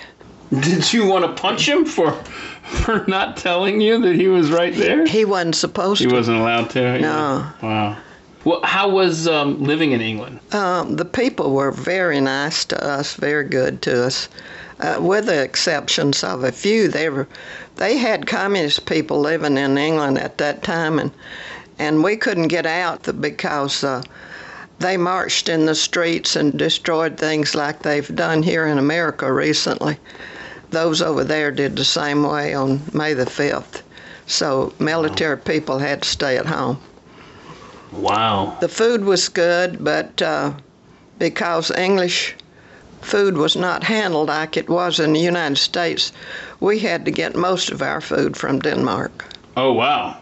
Did 0.62 0.93
you 0.93 1.07
want 1.07 1.25
to 1.25 1.41
punch 1.41 1.67
him 1.67 1.86
for 1.86 2.12
for 2.63 3.03
not 3.07 3.38
telling 3.38 3.81
you 3.81 4.00
that 4.01 4.15
he 4.15 4.27
was 4.27 4.51
right 4.51 4.74
there? 4.74 5.05
He 5.05 5.25
wasn't 5.25 5.55
supposed 5.55 6.00
He 6.00 6.05
to. 6.05 6.12
He 6.12 6.15
wasn't 6.15 6.38
allowed 6.38 6.69
to. 6.72 7.00
No. 7.00 7.51
Wow. 7.62 7.98
Well, 8.45 8.62
how 8.63 8.89
was 8.89 9.27
um, 9.27 9.63
living 9.63 9.93
in 9.93 10.01
England? 10.01 10.39
Um, 10.51 10.98
the 10.98 11.05
people 11.05 11.53
were 11.53 11.72
very 11.72 12.19
nice 12.19 12.65
to 12.65 12.83
us, 12.83 13.13
very 13.15 13.45
good 13.45 13.81
to 13.83 14.05
us, 14.05 14.27
uh, 14.81 14.98
with 15.00 15.27
the 15.27 15.41
exceptions 15.41 16.24
of 16.24 16.43
a 16.43 16.51
few. 16.51 16.89
They 16.89 17.10
were, 17.10 17.27
they 17.77 17.98
had 17.98 18.27
communist 18.27 18.86
people 18.86 19.22
living 19.22 19.57
in 19.57 19.77
England 19.77 20.17
at 20.17 20.38
that 20.39 20.62
time, 20.62 21.00
and 21.00 21.12
and 21.79 22.03
we 22.03 22.17
couldn't 22.17 22.50
get 22.50 22.65
out 22.65 23.07
because 23.22 23.83
uh, 23.83 24.03
they 24.79 24.98
marched 24.98 25.48
in 25.48 25.65
the 25.65 25.75
streets 25.75 26.36
and 26.36 26.60
destroyed 26.60 27.17
things 27.17 27.55
like 27.55 27.81
they've 27.81 28.15
done 28.15 28.43
here 28.43 28.67
in 28.67 28.77
America 28.77 29.31
recently. 29.31 29.98
Those 30.74 31.03
over 31.03 31.24
there 31.24 31.51
did 31.51 31.75
the 31.75 31.86
same 31.86 32.24
way 32.24 32.56
on 32.56 32.82
May 32.94 33.13
the 33.13 33.25
5th. 33.25 33.84
So 34.25 34.74
military 34.80 35.38
people 35.38 35.77
had 35.77 36.01
to 36.01 36.10
stay 36.10 36.36
at 36.36 36.48
home. 36.48 36.80
Wow. 37.92 38.58
The 38.60 38.68
food 38.68 39.06
was 39.06 39.30
good, 39.30 39.84
but 39.84 40.20
uh, 40.20 40.53
because 41.20 41.70
English 41.70 42.36
food 43.01 43.38
was 43.38 43.56
not 43.56 43.84
handled 43.84 44.30
like 44.30 44.58
it 44.58 44.68
was 44.68 45.00
in 45.00 45.13
the 45.13 45.20
United 45.20 45.60
States, 45.60 46.12
we 46.60 46.80
had 46.80 47.06
to 47.06 47.12
get 47.12 47.36
most 47.36 47.70
of 47.70 47.84
our 47.84 48.01
food 48.01 48.36
from 48.36 48.58
Denmark. 48.58 49.25
Oh 49.56 49.74
wow. 49.74 50.18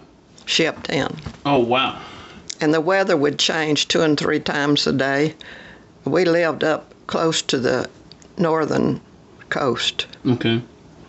shipped 0.46 0.90
in. 0.90 1.16
Oh 1.46 1.60
wow. 1.60 1.98
And 2.60 2.74
the 2.74 2.82
weather 2.82 3.16
would 3.16 3.40
change 3.40 3.88
two 3.88 4.02
and 4.02 4.20
three 4.20 4.42
times 4.42 4.86
a 4.86 4.92
day. 4.92 5.34
We 6.04 6.26
lived 6.26 6.66
up 6.66 6.94
close 7.08 7.42
to 7.44 7.58
the 7.58 7.90
northern 8.38 9.00
coast. 9.52 10.08
Okay. 10.26 10.62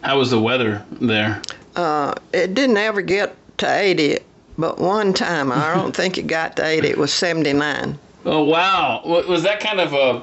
How 0.02 0.18
was 0.18 0.30
the 0.30 0.40
weather 0.40 0.84
there? 1.00 1.40
Uh, 1.76 2.14
it 2.34 2.52
didn't 2.52 2.76
ever 2.76 3.00
get 3.00 3.34
to 3.58 3.66
80, 3.66 4.18
but 4.58 4.78
one 4.78 5.14
time, 5.14 5.50
I 5.50 5.74
don't 5.74 5.96
think 5.96 6.18
it 6.18 6.26
got 6.26 6.56
to 6.56 6.66
80, 6.66 6.88
it 6.88 6.98
was 6.98 7.12
79. 7.14 7.98
Oh 8.24 8.44
wow. 8.44 9.02
Was 9.04 9.42
that 9.44 9.60
kind 9.60 9.80
of 9.80 9.94
a 9.94 10.22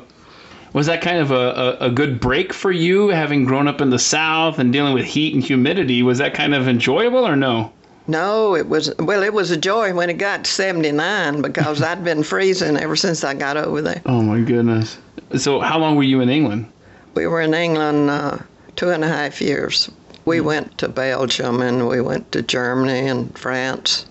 was 0.71 0.85
that 0.85 1.01
kind 1.01 1.17
of 1.17 1.31
a, 1.31 1.77
a, 1.81 1.87
a 1.87 1.89
good 1.89 2.19
break 2.19 2.53
for 2.53 2.71
you 2.71 3.09
having 3.09 3.43
grown 3.43 3.67
up 3.67 3.81
in 3.81 3.89
the 3.89 3.99
south 3.99 4.59
and 4.59 4.71
dealing 4.71 4.93
with 4.93 5.05
heat 5.05 5.33
and 5.33 5.43
humidity? 5.43 6.03
Was 6.03 6.19
that 6.19 6.33
kind 6.33 6.53
of 6.53 6.67
enjoyable 6.67 7.27
or 7.27 7.35
no? 7.35 7.73
No, 8.07 8.55
it 8.55 8.67
was, 8.67 8.91
well, 8.97 9.21
it 9.21 9.33
was 9.33 9.51
a 9.51 9.57
joy 9.57 9.93
when 9.93 10.09
it 10.09 10.17
got 10.17 10.45
to 10.45 10.51
79 10.51 11.41
because 11.41 11.81
I'd 11.83 12.03
been 12.03 12.23
freezing 12.23 12.77
ever 12.77 12.95
since 12.95 13.23
I 13.23 13.33
got 13.33 13.57
over 13.57 13.81
there. 13.81 14.01
Oh 14.05 14.21
my 14.21 14.41
goodness. 14.41 14.97
So 15.37 15.59
how 15.59 15.79
long 15.79 15.95
were 15.95 16.03
you 16.03 16.21
in 16.21 16.29
England? 16.29 16.71
We 17.19 17.27
were 17.27 17.41
in 17.41 17.53
England 17.53 18.09
uh, 18.09 18.37
two 18.77 18.91
and 18.91 19.03
a 19.03 19.07
half 19.09 19.41
years. 19.41 19.91
We 20.23 20.39
went 20.39 20.77
to 20.77 20.87
Belgium 20.87 21.61
and 21.61 21.85
we 21.89 21.99
went 21.99 22.31
to 22.31 22.41
Germany 22.41 23.09
and 23.09 23.37
France. 23.37 24.05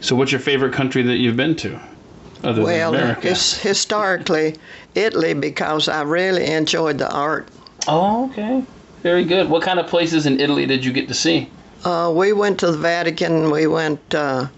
So 0.00 0.16
what's 0.16 0.32
your 0.32 0.40
favorite 0.40 0.72
country 0.72 1.02
that 1.04 1.18
you've 1.18 1.36
been 1.36 1.54
to? 1.58 1.78
Other 2.42 2.64
Well, 2.64 2.90
than 2.90 3.02
America. 3.02 3.28
his, 3.28 3.54
historically, 3.60 4.56
Italy 4.96 5.34
because 5.34 5.88
I 5.88 6.02
really 6.02 6.46
enjoyed 6.46 6.98
the 6.98 7.08
art. 7.12 7.46
Oh, 7.86 8.28
okay. 8.30 8.64
Very 9.04 9.24
good. 9.24 9.48
What 9.48 9.62
kind 9.62 9.78
of 9.78 9.86
places 9.86 10.26
in 10.26 10.40
Italy 10.40 10.66
did 10.66 10.84
you 10.84 10.92
get 10.92 11.06
to 11.06 11.14
see? 11.14 11.48
Uh, 11.84 12.12
we 12.12 12.32
went 12.32 12.58
to 12.58 12.72
the 12.72 12.78
Vatican. 12.78 13.52
We 13.52 13.68
went 13.68 14.00
uh, 14.12 14.48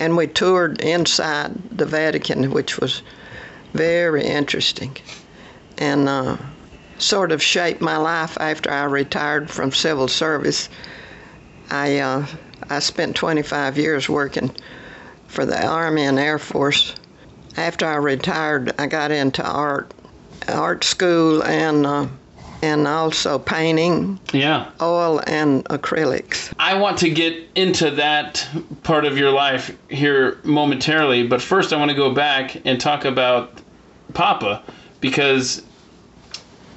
and 0.00 0.16
we 0.16 0.26
toured 0.26 0.80
inside 0.80 1.52
the 1.70 1.86
Vatican, 1.86 2.50
which 2.50 2.80
was 2.80 3.02
very 3.74 4.24
interesting, 4.24 4.96
and 5.76 6.08
uh, 6.08 6.36
sort 6.98 7.32
of 7.32 7.42
shaped 7.42 7.80
my 7.80 7.96
life 7.96 8.36
after 8.40 8.70
I 8.70 8.84
retired 8.84 9.50
from 9.50 9.72
civil 9.72 10.08
service. 10.08 10.68
I 11.70 11.98
uh, 11.98 12.26
I 12.70 12.78
spent 12.80 13.16
25 13.16 13.78
years 13.78 14.08
working 14.08 14.54
for 15.26 15.44
the 15.46 15.64
Army 15.64 16.02
and 16.02 16.18
Air 16.18 16.38
Force. 16.38 16.94
After 17.56 17.86
I 17.86 17.96
retired, 17.96 18.72
I 18.78 18.86
got 18.86 19.10
into 19.10 19.44
art, 19.44 19.92
art 20.48 20.84
school, 20.84 21.42
and 21.42 21.86
uh, 21.86 22.06
and 22.62 22.88
also 22.88 23.38
painting, 23.38 24.18
Yeah. 24.32 24.70
oil 24.82 25.20
and 25.28 25.64
acrylics. 25.66 26.52
I 26.58 26.74
want 26.74 26.98
to 26.98 27.10
get 27.10 27.36
into 27.54 27.90
that 27.92 28.46
part 28.82 29.04
of 29.04 29.16
your 29.16 29.30
life 29.30 29.76
here 29.88 30.38
momentarily, 30.42 31.24
but 31.26 31.40
first 31.40 31.72
I 31.72 31.76
want 31.76 31.90
to 31.92 31.96
go 31.96 32.12
back 32.12 32.60
and 32.66 32.80
talk 32.80 33.04
about 33.04 33.60
Papa 34.12 34.62
because 35.00 35.62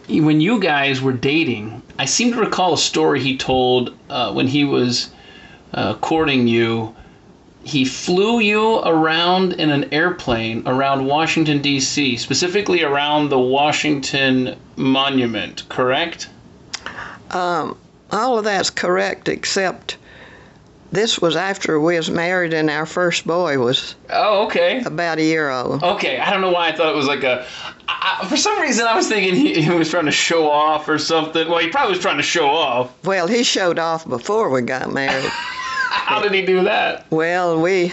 when 0.08 0.42
you 0.42 0.60
guys 0.60 1.02
were 1.02 1.14
dating, 1.14 1.82
I 1.98 2.06
seem 2.06 2.34
to 2.34 2.40
recall 2.40 2.74
a 2.74 2.78
story 2.78 3.22
he 3.22 3.38
told 3.38 3.96
uh, 4.10 4.34
when 4.34 4.48
he 4.48 4.64
was 4.64 5.10
uh, 5.74 5.96
courting 5.96 6.48
you. 6.48 6.96
He 7.64 7.86
flew 7.86 8.40
you 8.40 8.80
around 8.80 9.54
in 9.54 9.70
an 9.70 9.94
airplane 9.94 10.64
around 10.66 11.06
Washington, 11.06 11.62
D.C., 11.62 12.18
specifically 12.18 12.84
around 12.84 13.30
the 13.30 13.40
Washington 13.40 14.58
Monument, 14.76 15.70
correct? 15.70 16.28
Um, 17.30 17.78
all 18.12 18.40
of 18.40 18.46
that's 18.46 18.72
correct, 18.72 19.30
except 19.30 19.98
this 20.92 21.20
was 21.20 21.36
after 21.36 21.80
we 21.80 21.96
was 21.98 22.10
married 22.10 22.54
and 22.54 22.70
our 22.70 22.86
first 22.86 23.26
boy 23.26 23.58
was 23.58 23.96
Oh, 24.10 24.46
okay. 24.46 24.82
about 24.84 25.18
a 25.20 25.24
year 25.24 25.50
old. 25.50 25.82
Okay, 25.84 26.20
I 26.20 26.30
don't 26.32 26.42
know 26.42 26.52
why 26.52 26.68
I 26.70 26.72
thought 26.76 26.90
it 26.94 26.96
was 26.96 27.08
like 27.08 27.24
a. 27.24 27.46
I, 27.88 28.26
for 28.28 28.38
some 28.38 28.60
reason, 28.62 28.86
I 28.88 28.96
was 28.96 29.08
thinking 29.08 29.36
he, 29.36 29.62
he 29.62 29.70
was 29.72 29.90
trying 29.90 30.06
to 30.06 30.12
show 30.12 30.50
off 30.50 30.88
or 30.90 30.98
something. 30.98 31.48
Well, 31.50 31.60
he 31.60 31.70
probably 31.70 31.92
was 31.94 32.02
trying 32.02 32.18
to 32.18 32.24
show 32.24 32.48
off. 32.50 32.92
Well, 33.06 33.28
he 33.28 33.44
showed 33.44 33.80
off 33.80 34.08
before 34.08 34.50
we 34.50 34.62
got 34.62 34.92
married. 34.92 35.26
How 35.30 36.22
did 36.22 36.34
he 36.34 36.42
do 36.46 36.64
that? 36.64 37.06
well, 37.12 37.60
we 37.62 37.92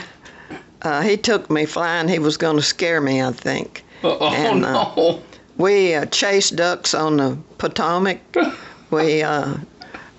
uh, 0.83 1.03
he 1.03 1.17
took 1.17 1.51
me 1.51 1.67
flying. 1.67 2.09
He 2.09 2.19
was 2.21 2.37
going 2.37 2.57
to 2.57 2.63
scare 2.63 3.01
me, 3.01 3.21
I 3.23 3.33
think. 3.33 3.85
Oh, 4.05 4.17
oh, 4.21 4.33
And, 4.33 4.65
uh, 4.65 4.95
no! 4.97 5.23
We 5.57 5.95
uh, 5.95 6.07
chased 6.07 6.55
ducks 6.55 6.95
on 6.95 7.17
the 7.17 7.39
Potomac. 7.59 8.19
We 8.91 9.23
uh, 9.23 9.55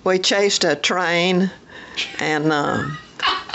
we 0.04 0.18
chased 0.20 0.62
a 0.64 0.76
train, 0.76 1.50
and 2.18 2.52
uh, 2.52 2.84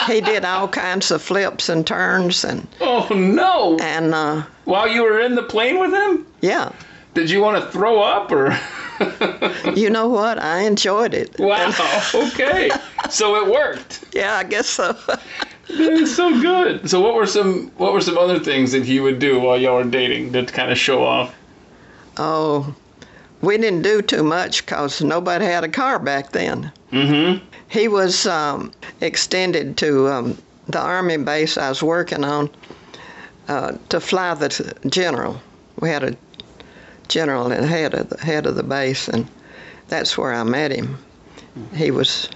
he 0.07 0.21
did 0.21 0.45
all 0.45 0.67
kinds 0.67 1.11
of 1.11 1.21
flips 1.21 1.69
and 1.69 1.85
turns, 1.85 2.43
and 2.43 2.67
Oh 2.81 3.07
no! 3.13 3.77
and 3.81 4.13
uh, 4.13 4.43
While 4.65 4.87
you 4.87 5.03
were 5.03 5.19
in 5.19 5.35
the 5.35 5.43
plane 5.43 5.79
with 5.79 5.93
him, 5.93 6.25
yeah. 6.41 6.71
did 7.13 7.29
you 7.29 7.41
want 7.41 7.63
to 7.63 7.71
throw 7.71 8.01
up 8.01 8.31
or? 8.31 8.57
You 9.75 9.89
know 9.89 10.07
what? 10.07 10.39
I 10.41 10.61
enjoyed 10.61 11.13
it. 11.13 11.37
wow. 11.37 11.69
Okay. 12.13 12.69
So 13.09 13.35
it 13.35 13.51
worked. 13.51 14.05
Yeah, 14.13 14.35
I 14.35 14.43
guess 14.45 14.67
so. 14.69 14.95
Is 15.67 16.15
so 16.15 16.39
good. 16.41 16.89
So 16.89 17.01
what 17.01 17.13
were 17.15 17.25
some 17.25 17.71
what 17.75 17.91
were 17.91 17.99
some 17.99 18.17
other 18.17 18.39
things 18.39 18.71
that 18.71 18.85
he 18.85 19.01
would 19.01 19.19
do 19.19 19.37
while 19.41 19.57
y'all 19.59 19.75
were 19.75 19.83
dating 19.83 20.31
to 20.33 20.45
kind 20.45 20.71
of 20.71 20.77
show 20.77 21.03
off? 21.03 21.35
oh, 22.17 22.73
we 23.41 23.57
didn't 23.57 23.81
do 23.81 24.01
too 24.01 24.23
much 24.23 24.65
because 24.65 25.01
nobody 25.01 25.43
had 25.43 25.65
a 25.65 25.69
car 25.69 25.99
back 25.99 26.31
then. 26.31 26.71
Mm-hmm. 26.93 27.43
He 27.67 27.87
was 27.87 28.25
um, 28.27 28.71
extended 29.01 29.77
to 29.77 30.07
um, 30.07 30.37
the 30.67 30.79
army 30.79 31.17
base 31.17 31.57
I 31.57 31.69
was 31.69 31.83
working 31.83 32.23
on 32.23 32.49
uh, 33.47 33.73
to 33.89 33.99
fly 33.99 34.33
the 34.33 34.75
general. 34.87 35.41
We 35.79 35.89
had 35.89 36.03
a 36.03 36.15
general 37.07 37.51
at 37.51 37.63
head 37.63 37.93
of 37.93 38.09
the 38.09 38.17
head 38.17 38.45
of 38.45 38.55
the 38.55 38.63
base, 38.63 39.07
and 39.07 39.27
that's 39.87 40.17
where 40.17 40.33
I 40.33 40.43
met 40.43 40.71
him. 40.71 40.97
He 41.75 41.91
was. 41.91 42.29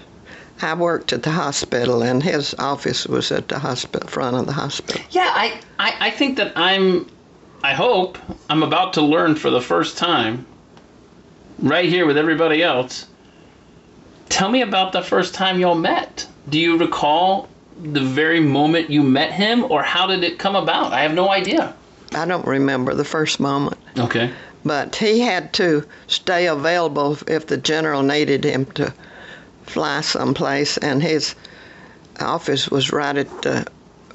I 0.62 0.74
worked 0.74 1.14
at 1.14 1.22
the 1.22 1.30
hospital, 1.30 2.02
and 2.02 2.22
his 2.22 2.54
office 2.58 3.06
was 3.06 3.32
at 3.32 3.48
the 3.48 3.58
hospital 3.58 4.06
front 4.08 4.36
of 4.36 4.44
the 4.46 4.52
hospital. 4.52 5.00
Yeah, 5.10 5.32
I, 5.34 5.58
I, 5.78 5.94
I 6.00 6.10
think 6.10 6.36
that 6.36 6.52
I'm, 6.54 7.10
I 7.62 7.72
hope 7.72 8.18
I'm 8.50 8.62
about 8.62 8.92
to 8.94 9.00
learn 9.00 9.36
for 9.36 9.48
the 9.48 9.62
first 9.62 9.96
time, 9.96 10.44
right 11.60 11.88
here 11.88 12.04
with 12.06 12.18
everybody 12.18 12.62
else. 12.62 13.06
Tell 14.30 14.48
me 14.48 14.62
about 14.62 14.92
the 14.92 15.02
first 15.02 15.34
time 15.34 15.60
y'all 15.60 15.74
met. 15.74 16.26
Do 16.48 16.58
you 16.58 16.78
recall 16.78 17.48
the 17.82 18.00
very 18.00 18.40
moment 18.40 18.88
you 18.88 19.02
met 19.02 19.32
him, 19.32 19.64
or 19.70 19.82
how 19.82 20.06
did 20.06 20.24
it 20.24 20.38
come 20.38 20.56
about? 20.56 20.92
I 20.92 21.02
have 21.02 21.14
no 21.14 21.28
idea. 21.30 21.74
I 22.14 22.24
don't 22.24 22.46
remember 22.46 22.94
the 22.94 23.04
first 23.04 23.38
moment. 23.38 23.76
Okay. 23.98 24.32
but 24.64 24.96
he 24.96 25.20
had 25.20 25.52
to 25.54 25.84
stay 26.06 26.46
available 26.46 27.18
if 27.26 27.46
the 27.46 27.56
general 27.56 28.02
needed 28.02 28.44
him 28.44 28.66
to 28.66 28.92
fly 29.64 30.00
someplace 30.00 30.76
and 30.78 31.02
his 31.02 31.34
office 32.20 32.70
was 32.70 32.92
right 32.92 33.16
at 33.16 33.42
the 33.42 33.66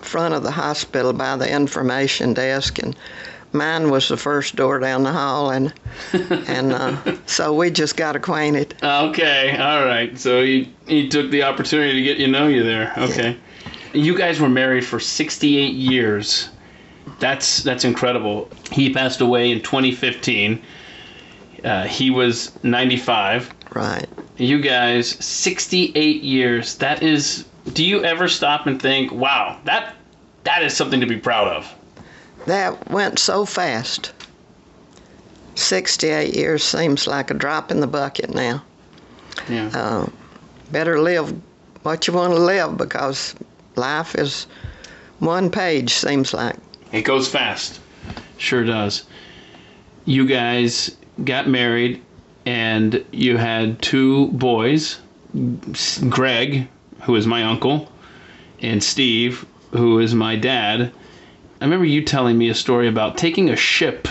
front 0.02 0.34
of 0.34 0.44
the 0.44 0.52
hospital 0.52 1.14
by 1.14 1.36
the 1.36 1.52
information 1.52 2.34
desk 2.34 2.78
and 2.80 2.96
mine 3.56 3.90
was 3.90 4.10
the 4.10 4.18
first 4.18 4.56
door 4.56 4.78
down 4.80 5.04
the 5.04 5.12
hall 5.12 5.50
and 5.50 5.74
and 6.48 6.74
uh, 6.74 6.96
so 7.26 7.54
we 7.54 7.72
just 7.72 7.98
got 7.98 8.16
acquainted 8.16 8.76
Okay, 8.84 9.58
all 9.58 9.86
right. 9.86 10.18
So 10.18 10.44
he 10.44 10.74
he 10.88 11.10
took 11.10 11.32
the 11.32 11.44
opportunity 11.44 11.94
to 11.94 12.02
get 12.04 12.18
you 12.18 12.28
know 12.28 12.48
you 12.48 12.64
there. 12.64 12.94
Okay. 12.98 13.38
You 13.94 14.18
guys 14.18 14.40
were 14.40 14.50
married 14.50 14.86
for 14.86 15.00
68 15.00 15.74
years. 15.74 16.50
That's 17.20 17.64
that's 17.64 17.84
incredible. 17.84 18.50
He 18.72 18.94
passed 18.94 19.22
away 19.22 19.52
in 19.52 19.62
2015. 19.62 20.62
Uh, 21.64 21.84
he 21.84 22.12
was 22.12 22.52
95. 22.64 23.52
right 23.74 24.08
You 24.38 24.62
guys 24.62 25.10
68 25.24 26.22
years. 26.22 26.76
That 26.76 27.02
is 27.02 27.46
do 27.74 27.84
you 27.84 28.04
ever 28.04 28.28
stop 28.28 28.68
and 28.68 28.80
think, 28.80 29.12
"Wow, 29.12 29.60
that 29.64 29.96
that 30.44 30.62
is 30.64 30.76
something 30.76 31.00
to 31.00 31.08
be 31.08 31.18
proud 31.18 31.48
of." 31.48 31.75
That 32.46 32.90
went 32.90 33.20
so 33.20 33.46
fast 33.46 34.12
68 35.56 36.36
years 36.36 36.64
seems 36.64 37.08
like 37.08 37.32
a 37.32 37.34
drop 37.34 37.72
in 37.72 37.80
the 37.80 37.88
bucket 37.88 38.34
now 38.34 38.64
Yeah. 39.50 39.70
uh, 39.74 40.06
better 40.72 41.00
live 41.02 41.34
what 41.84 42.08
you 42.08 42.14
want 42.14 42.34
to 42.34 42.40
live 42.40 42.78
because 42.78 43.36
life 43.76 44.16
is 44.16 44.48
one 45.20 45.50
page 45.50 45.94
seems 45.94 46.34
like 46.34 46.56
It 46.92 47.04
goes 47.04 47.28
fast. 47.28 47.80
Sure 48.38 48.64
does. 48.64 49.04
You 50.06 50.26
guys 50.28 50.96
got 51.24 51.48
married 51.48 52.02
and 52.46 53.04
you 53.12 53.38
had 53.38 53.82
two 53.82 54.28
boys 54.32 55.00
Greg, 56.10 56.68
who 57.04 57.16
is 57.16 57.28
my 57.28 57.44
uncle, 57.44 57.92
and 58.62 58.82
Steve, 58.84 59.46
who 59.72 60.00
is 60.00 60.16
my 60.16 60.36
dad. 60.38 60.92
I 61.62 61.66
remember 61.66 61.86
you 61.86 62.04
telling 62.04 62.38
me 62.38 62.50
a 62.50 62.56
story 62.56 62.88
about 62.88 63.18
taking 63.18 63.50
a 63.50 63.56
ship. 63.56 64.08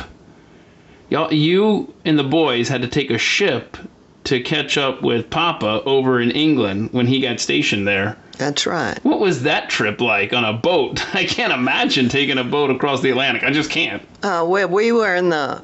Y'all, 1.11 1.33
you 1.33 1.93
and 2.05 2.19
the 2.19 2.25
boys 2.25 2.69
had 2.69 2.83
to 2.83 2.89
take 2.89 3.11
a 3.11 3.19
ship 3.19 3.77
to 4.25 4.41
catch 4.41 4.79
up 4.79 5.03
with 5.03 5.29
Papa 5.29 5.83
over 5.85 6.21
in 6.21 6.31
England 6.31 6.89
when 6.93 7.07
he 7.07 7.21
got 7.21 7.41
stationed 7.41 7.87
there. 7.87 8.17
That's 8.39 8.67
right. 8.67 8.99
What 9.05 9.21
was 9.21 9.43
that 9.43 9.69
trip 9.69 10.01
like 10.01 10.33
on 10.33 10.45
a 10.45 10.53
boat? 10.53 11.05
I 11.15 11.25
can't 11.25 11.53
imagine 11.53 12.09
taking 12.09 12.39
a 12.39 12.45
boat 12.45 12.71
across 12.71 13.03
the 13.03 13.11
Atlantic. 13.11 13.45
I 13.45 13.53
just 13.53 13.71
can't. 13.71 14.03
Uh, 14.23 14.45
well, 14.49 14.69
we 14.69 14.93
were 14.93 15.15
in 15.15 15.29
the 15.29 15.63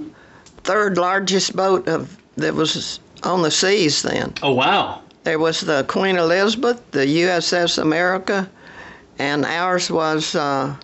third 0.65 0.99
largest 0.99 1.57
boat 1.57 1.89
of 1.89 2.17
that 2.37 2.55
was 2.55 3.01
on 3.23 3.43
the 3.43 3.51
seas 3.51 4.03
then. 4.03 4.35
Oh 4.43 4.53
wow. 4.53 5.03
There 5.25 5.39
was 5.39 5.61
the 5.61 5.85
Queen 5.85 6.17
Elizabeth, 6.17 6.83
the 6.93 7.07
USS 7.07 7.79
America, 7.81 8.49
and 9.19 9.45
ours 9.45 9.91
was 9.91 10.35
uh, 10.35 10.75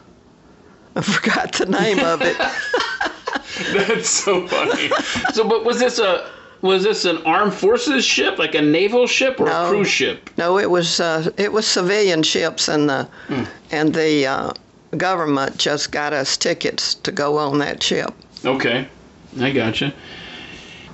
I 0.96 1.00
forgot 1.02 1.52
the 1.52 1.66
name 1.66 1.98
of 2.00 2.22
it. 2.22 2.36
That's 3.88 4.08
so 4.08 4.46
funny. 4.48 4.90
so, 5.32 5.46
but 5.48 5.64
was 5.64 5.78
this 5.78 5.98
a 5.98 6.28
was 6.62 6.82
this 6.84 7.04
an 7.04 7.18
armed 7.24 7.52
forces 7.52 8.04
ship, 8.04 8.38
like 8.38 8.54
a 8.54 8.62
naval 8.62 9.06
ship 9.06 9.38
or 9.38 9.44
a 9.46 9.50
No. 9.50 9.68
cruise 9.68 9.88
ship? 9.88 10.30
No, 10.38 10.58
it 10.58 10.70
was 10.70 10.98
uh, 11.00 11.30
it 11.36 11.52
was 11.52 11.66
civilian 11.66 12.22
ships, 12.22 12.68
and 12.68 12.88
the 12.88 13.08
and 13.70 13.92
the 13.94 14.26
uh, 14.26 14.52
government 14.96 15.58
just 15.58 15.92
got 15.92 16.12
us 16.14 16.36
tickets 16.36 16.94
to 16.96 17.12
go 17.12 17.36
on 17.36 17.58
that 17.58 17.82
ship. 17.82 18.12
Okay, 18.44 18.88
I 19.40 19.50
gotcha. 19.52 19.92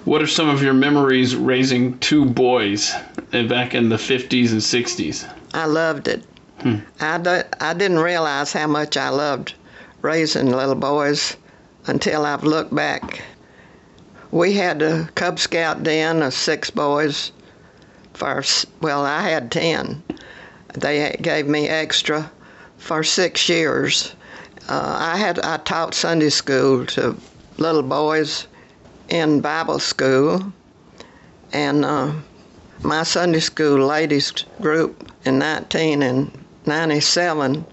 What 0.04 0.20
are 0.20 0.26
some 0.26 0.48
of 0.48 0.62
your 0.64 0.74
memories 0.74 1.36
raising 1.36 1.96
two 2.00 2.24
boys 2.24 2.92
uh, 3.32 3.44
back 3.44 3.72
in 3.74 3.88
the 3.88 3.96
50s 3.96 4.50
and 4.50 4.60
60s? 4.60 5.32
I 5.54 5.66
loved 5.66 6.08
it. 6.08 6.24
I, 7.00 7.18
do, 7.18 7.42
I 7.60 7.72
didn't 7.74 7.98
realize 8.00 8.52
how 8.52 8.66
much 8.66 8.96
I 8.96 9.10
loved 9.10 9.54
raising 10.02 10.50
little 10.50 10.74
boys 10.74 11.36
until 11.86 12.26
I've 12.26 12.44
looked 12.44 12.74
back. 12.74 13.22
We 14.32 14.54
had 14.54 14.82
a 14.82 15.08
Cub 15.14 15.38
Scout 15.38 15.84
den 15.84 16.22
of 16.22 16.34
six 16.34 16.70
boys. 16.70 17.30
For 18.14 18.42
well, 18.80 19.04
I 19.04 19.22
had 19.22 19.50
ten. 19.50 20.02
They 20.74 21.16
gave 21.20 21.46
me 21.46 21.68
extra 21.68 22.30
for 22.78 23.04
six 23.04 23.48
years. 23.48 24.14
Uh, 24.68 24.96
I 24.98 25.16
had 25.16 25.38
I 25.40 25.56
taught 25.58 25.94
Sunday 25.94 26.30
school 26.30 26.84
to 26.86 27.16
little 27.58 27.82
boys 27.82 28.48
in 29.08 29.40
Bible 29.40 29.78
school, 29.78 30.52
and 31.52 31.84
uh, 31.84 32.12
my 32.82 33.04
Sunday 33.04 33.40
school 33.40 33.86
ladies 33.86 34.32
group 34.60 35.12
in 35.24 35.38
1997 35.38 37.64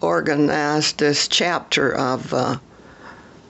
organized 0.00 0.98
this 0.98 1.28
chapter 1.28 1.94
of 1.94 2.32
uh, 2.32 2.56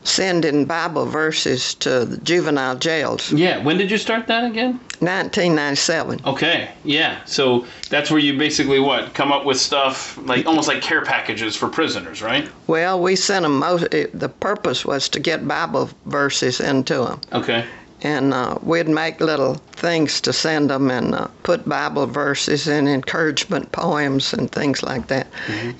sending 0.05 0.65
Bible 0.65 1.07
verses 1.07 1.75
to 1.75 2.05
the 2.05 2.17
juvenile 2.19 2.77
jails. 2.77 3.33
Yeah, 3.33 3.63
when 3.63 3.77
did 3.77 3.91
you 3.91 3.99
start 3.99 4.27
that 4.29 4.45
again? 4.45 4.81
1997. 5.01 6.21
Okay, 6.27 6.71
yeah. 6.85 7.25
So 7.25 7.67
that's 7.89 8.11
where 8.11 8.21
you 8.21 8.37
basically 8.39 8.81
what 8.81 9.15
come 9.15 9.33
up 9.33 9.45
with 9.45 9.59
stuff 9.59 10.19
like 10.27 10.47
almost 10.47 10.69
like 10.69 10.83
care 10.83 11.03
packages 11.03 11.57
for 11.57 11.69
prisoners, 11.69 12.21
right? 12.23 12.49
Well, 12.67 13.01
we 13.01 13.17
sent 13.17 13.45
them. 13.45 13.59
Most, 13.59 13.91
the 13.91 14.29
purpose 14.41 14.85
was 14.85 15.09
to 15.11 15.21
get 15.21 15.47
Bible 15.47 15.91
verses 16.07 16.61
into 16.61 17.05
them, 17.05 17.21
Okay. 17.33 17.65
And 18.03 18.33
uh, 18.33 18.59
we'd 18.63 18.89
make 18.89 19.21
little 19.21 19.55
things 19.73 20.21
to 20.23 20.33
send 20.33 20.71
them 20.71 20.91
and 20.91 21.15
uh, 21.15 21.29
put 21.43 21.69
Bible 21.69 22.07
verses 22.07 22.67
and 22.67 22.89
encouragement 22.89 23.73
poems 23.73 24.33
and 24.33 24.51
things 24.51 24.83
like 24.83 25.09
that, 25.09 25.27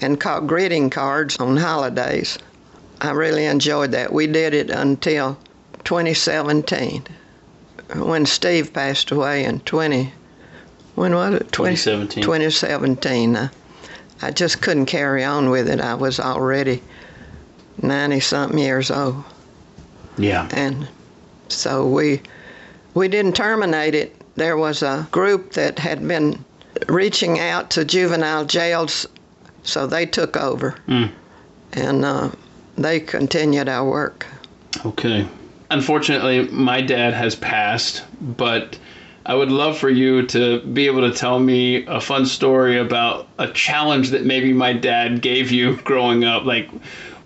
and 0.01 0.21
called 0.21 0.47
greeting 0.47 0.91
cards 0.91 1.37
on 1.39 1.57
holidays. 1.57 2.39
I 3.01 3.13
really 3.13 3.47
enjoyed 3.47 3.93
that. 3.93 4.13
We 4.13 4.27
did 4.27 4.53
it 4.53 4.71
until 4.71 5.39
2017, 5.85 7.05
when 7.97 8.27
Steve 8.27 8.73
passed 8.73 9.11
away 9.11 9.45
in 9.45 9.61
20. 9.61 10.13
When 10.97 11.15
was 11.15 11.35
it? 11.35 11.53
2017. 11.53 12.23
2017. 12.23 13.37
Uh, 13.37 13.49
I 14.23 14.31
just 14.31 14.61
couldn't 14.61 14.87
carry 14.87 15.25
on 15.25 15.49
with 15.49 15.69
it. 15.69 15.81
I 15.81 15.95
was 15.95 16.21
already 16.21 16.83
90 17.81 18.21
something 18.21 18.59
years 18.59 18.91
old. 18.91 19.25
Yeah. 20.19 20.47
And 20.53 20.87
so 21.53 21.87
we 21.87 22.23
we 22.95 23.09
didn't 23.09 23.37
terminate 23.37 23.95
it. 23.95 24.17
There 24.37 24.57
was 24.57 24.83
a 24.83 25.07
group 25.11 25.53
that 25.53 25.79
had 25.79 26.07
been 26.07 26.45
reaching 26.89 27.39
out 27.39 27.71
to 27.71 27.85
juvenile 27.85 28.45
jails, 28.45 29.07
so 29.63 29.87
they 29.87 30.07
took 30.07 30.37
over. 30.37 30.77
Mm. 30.89 31.11
And 31.73 32.05
uh, 32.05 32.31
they 32.77 33.01
continued 33.01 33.69
our 33.69 33.89
work. 33.89 34.27
Okay. 34.85 35.27
Unfortunately, 35.71 36.49
my 36.49 36.81
dad 36.81 37.15
has 37.15 37.37
passed, 37.37 38.03
but 38.21 38.77
I 39.27 39.35
would 39.35 39.53
love 39.53 39.79
for 39.79 39.91
you 39.91 40.27
to 40.29 40.61
be 40.61 40.87
able 40.87 41.03
to 41.03 41.17
tell 41.17 41.39
me 41.39 41.85
a 41.87 42.01
fun 42.01 42.27
story 42.27 42.79
about 42.79 43.29
a 43.39 43.49
challenge 43.49 44.11
that 44.11 44.25
maybe 44.25 44.53
my 44.53 44.73
dad 44.73 45.23
gave 45.23 45.53
you 45.53 45.77
growing 45.85 46.25
up. 46.25 46.45
Like, 46.45 46.71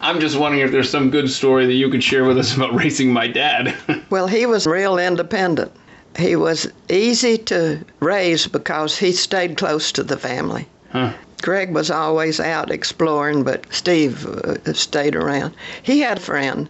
I'm 0.04 0.20
just 0.20 0.38
wondering 0.38 0.62
if 0.62 0.70
there's 0.70 0.90
some 0.90 1.08
good 1.08 1.30
story 1.30 1.64
that 1.64 1.72
you 1.72 1.88
could 1.88 2.04
share 2.04 2.24
with 2.24 2.36
us 2.36 2.54
about 2.54 2.74
raising 2.84 3.10
my 3.10 3.26
dad. 3.26 3.74
Well, 4.10 4.26
he 4.26 4.44
was 4.44 4.66
real 4.66 4.98
independent. 4.98 5.72
He 6.16 6.36
was 6.36 6.70
easy 6.90 7.38
to 7.38 7.82
raise 8.00 8.46
because 8.46 8.98
he 8.98 9.12
stayed 9.12 9.56
close 9.56 9.90
to 9.92 10.02
the 10.02 10.18
family. 10.18 10.68
Huh. 10.92 11.14
Greg 11.40 11.72
was 11.72 11.90
always 11.90 12.38
out 12.38 12.70
exploring, 12.70 13.44
but 13.44 13.64
Steve 13.72 14.26
uh, 14.26 14.74
stayed 14.74 15.16
around. 15.16 15.54
He 15.82 16.00
had 16.00 16.18
a 16.18 16.20
friend 16.20 16.68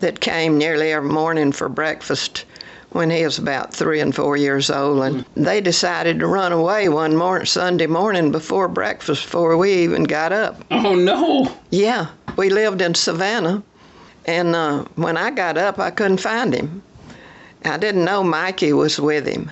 that 0.00 0.20
came 0.20 0.58
nearly 0.58 0.92
every 0.92 1.10
morning 1.10 1.52
for 1.52 1.70
breakfast 1.70 2.44
when 2.96 3.10
he 3.10 3.22
was 3.24 3.38
about 3.38 3.74
three 3.74 4.00
and 4.00 4.14
four 4.14 4.36
years 4.36 4.70
old, 4.70 5.02
and 5.04 5.24
they 5.36 5.60
decided 5.60 6.18
to 6.18 6.26
run 6.26 6.52
away 6.52 6.88
one 6.88 7.14
morning, 7.14 7.46
Sunday 7.46 7.86
morning 7.86 8.32
before 8.32 8.68
breakfast, 8.68 9.24
before 9.24 9.56
we 9.56 9.72
even 9.72 10.04
got 10.04 10.32
up. 10.32 10.64
oh, 10.70 10.94
no. 10.94 11.54
Yeah, 11.70 12.08
we 12.36 12.48
lived 12.48 12.80
in 12.80 12.94
Savannah, 12.94 13.62
and 14.24 14.56
uh, 14.56 14.84
when 14.94 15.16
I 15.16 15.30
got 15.30 15.58
up, 15.58 15.78
I 15.78 15.90
couldn't 15.90 16.20
find 16.20 16.54
him. 16.54 16.82
I 17.64 17.76
didn't 17.76 18.04
know 18.04 18.24
Mikey 18.24 18.72
was 18.72 18.98
with 18.98 19.26
him, 19.26 19.50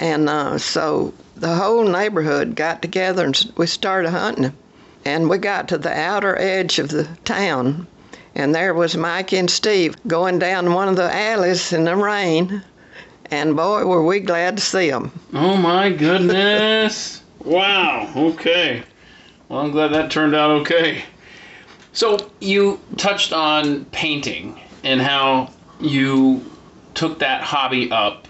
and 0.00 0.28
uh, 0.28 0.56
so 0.58 1.12
the 1.36 1.54
whole 1.54 1.84
neighborhood 1.84 2.56
got 2.56 2.82
together 2.82 3.24
and 3.24 3.52
we 3.56 3.66
started 3.66 4.10
hunting 4.10 4.44
him. 4.44 4.56
And 5.04 5.30
we 5.30 5.38
got 5.38 5.68
to 5.68 5.78
the 5.78 5.92
outer 5.96 6.36
edge 6.36 6.78
of 6.78 6.88
the 6.88 7.04
town, 7.24 7.86
and 8.34 8.54
there 8.54 8.74
was 8.74 8.96
Mike 8.96 9.32
and 9.32 9.50
Steve 9.50 9.96
going 10.06 10.38
down 10.38 10.72
one 10.72 10.88
of 10.88 10.96
the 10.96 11.14
alleys 11.14 11.72
in 11.72 11.84
the 11.84 11.96
rain, 11.96 12.62
and 13.30 13.56
boy, 13.56 13.84
were 13.84 14.04
we 14.04 14.20
glad 14.20 14.56
to 14.56 14.62
see 14.62 14.90
them. 14.90 15.12
Oh, 15.32 15.56
my 15.56 15.90
goodness. 15.90 17.22
wow. 17.44 18.10
Okay. 18.14 18.82
Well, 19.48 19.60
I'm 19.60 19.70
glad 19.70 19.92
that 19.92 20.10
turned 20.10 20.34
out 20.34 20.50
okay. 20.62 21.04
So, 21.92 22.30
you 22.40 22.80
touched 22.96 23.32
on 23.32 23.84
painting 23.86 24.60
and 24.84 25.00
how 25.00 25.50
you 25.80 26.44
took 26.94 27.18
that 27.20 27.42
hobby 27.42 27.90
up 27.90 28.28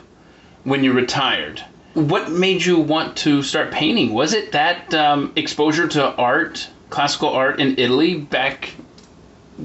when 0.64 0.84
you 0.84 0.92
retired. 0.92 1.62
What 1.94 2.30
made 2.30 2.64
you 2.64 2.78
want 2.78 3.16
to 3.18 3.42
start 3.42 3.72
painting? 3.72 4.12
Was 4.12 4.32
it 4.32 4.52
that 4.52 4.92
um, 4.94 5.32
exposure 5.36 5.88
to 5.88 6.14
art, 6.14 6.68
classical 6.90 7.30
art 7.30 7.60
in 7.60 7.78
Italy 7.78 8.16
back 8.16 8.74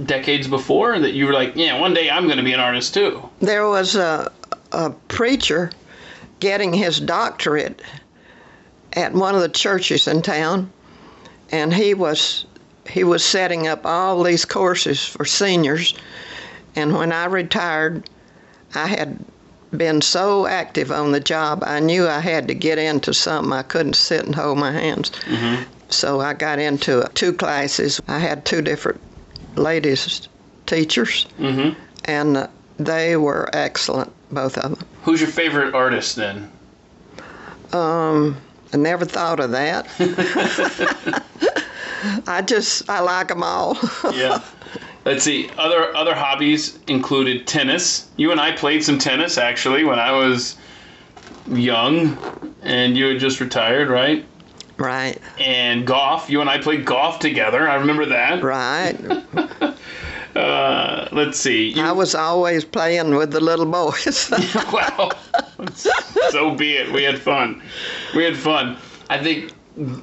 decades 0.06 0.47
before 0.47 0.99
that 0.99 1.13
you 1.13 1.25
were 1.25 1.34
like, 1.34 1.56
yeah, 1.56 1.79
one 1.79 1.93
day 1.93 2.10
I'm 2.10 2.25
going 2.25 2.38
to 2.38 2.43
be 2.43 2.53
an 2.53 2.60
artist 2.60 2.93
too? 2.93 3.29
there 3.39 3.67
was 3.67 3.95
a, 3.95 4.32
a 4.71 4.89
preacher 5.08 5.71
getting 6.39 6.73
his 6.73 6.99
doctorate 6.99 7.82
at 8.93 9.13
one 9.13 9.36
of 9.36 9.41
the 9.41 9.49
churches 9.49 10.08
in 10.08 10.21
town, 10.21 10.71
and 11.51 11.73
he 11.73 11.93
was 11.93 12.45
he 12.89 13.03
was 13.03 13.23
setting 13.23 13.67
up 13.67 13.86
all 13.86 14.23
these 14.23 14.43
courses 14.45 15.03
for 15.06 15.25
seniors. 15.25 15.93
And 16.75 16.93
when 16.93 17.13
I 17.13 17.25
retired, 17.25 18.10
I 18.75 18.88
had 18.88 19.23
been 19.75 20.01
so 20.01 20.45
active 20.47 20.91
on 20.91 21.12
the 21.12 21.19
job, 21.19 21.63
I 21.65 21.79
knew 21.79 22.08
I 22.08 22.19
had 22.19 22.47
to 22.47 22.53
get 22.53 22.77
into 22.77 23.13
something. 23.13 23.53
I 23.53 23.63
couldn't 23.63 23.95
sit 23.95 24.25
and 24.25 24.36
hold 24.36 24.58
my 24.58 24.71
hands. 24.71 25.12
Mm-hmm. 25.12 25.63
So 25.89 26.19
I 26.19 26.34
got 26.34 26.60
into 26.60 27.10
two 27.13 27.34
classes. 27.34 28.01
I 28.08 28.19
had 28.19 28.45
two 28.45 28.62
different 28.62 28.99
ladies 29.56 30.28
teachers, 30.66 31.26
Mm-hmm. 31.39 31.80
and 32.06 32.48
they 32.78 33.18
were 33.18 33.50
excellent, 33.54 34.12
both 34.32 34.58
of 34.58 34.78
them. 34.78 34.88
Who's 35.04 35.22
your 35.22 35.30
favorite 35.30 35.74
artist 35.76 36.16
then? 36.16 36.52
Um, 37.72 38.38
I 38.74 38.78
never 38.78 39.06
thought 39.06 39.39
of 39.39 39.52
that. 39.52 39.88
I 42.28 42.42
just 42.42 42.89
I 42.89 43.00
like 43.02 43.28
them 43.30 43.44
all. 43.44 43.78
yeah. 44.13 44.42
Let's 45.06 45.24
see. 45.24 45.50
Other 45.58 45.96
other 45.96 46.13
hobbies 46.16 46.80
included 46.88 47.46
tennis. 47.48 48.08
You 48.18 48.32
and 48.32 48.39
I 48.39 48.52
played 48.54 48.84
some 48.84 48.98
tennis 48.98 49.38
actually 49.38 49.84
when 49.84 50.00
I 50.00 50.12
was 50.12 50.56
young, 51.52 52.18
and 52.62 52.96
you 52.98 53.06
had 53.08 53.20
just 53.20 53.39
retired, 53.39 53.89
right? 53.89 54.26
Right, 54.77 55.17
And 55.39 55.86
golf. 55.86 56.29
You 56.29 56.41
and 56.41 56.49
I 56.49 56.57
played 56.59 56.86
golf 56.86 57.19
together. 57.19 57.67
I 57.67 57.75
remember 57.75 58.05
that. 58.07 58.43
right. 58.43 58.97
Uh, 60.36 61.07
let's 61.12 61.39
see. 61.39 61.69
You, 61.69 61.83
I 61.83 61.91
was 61.91 62.15
always 62.15 62.65
playing 62.65 63.13
with 63.13 63.29
the 63.29 63.39
little 63.39 63.67
boys. 63.67 64.31
wow. 64.73 65.12
so 66.31 66.55
be 66.55 66.75
it. 66.75 66.91
We 66.91 67.03
had 67.03 67.19
fun. 67.19 67.62
We 68.15 68.23
had 68.23 68.36
fun. 68.36 68.77
I 69.12 69.21
think 69.21 69.51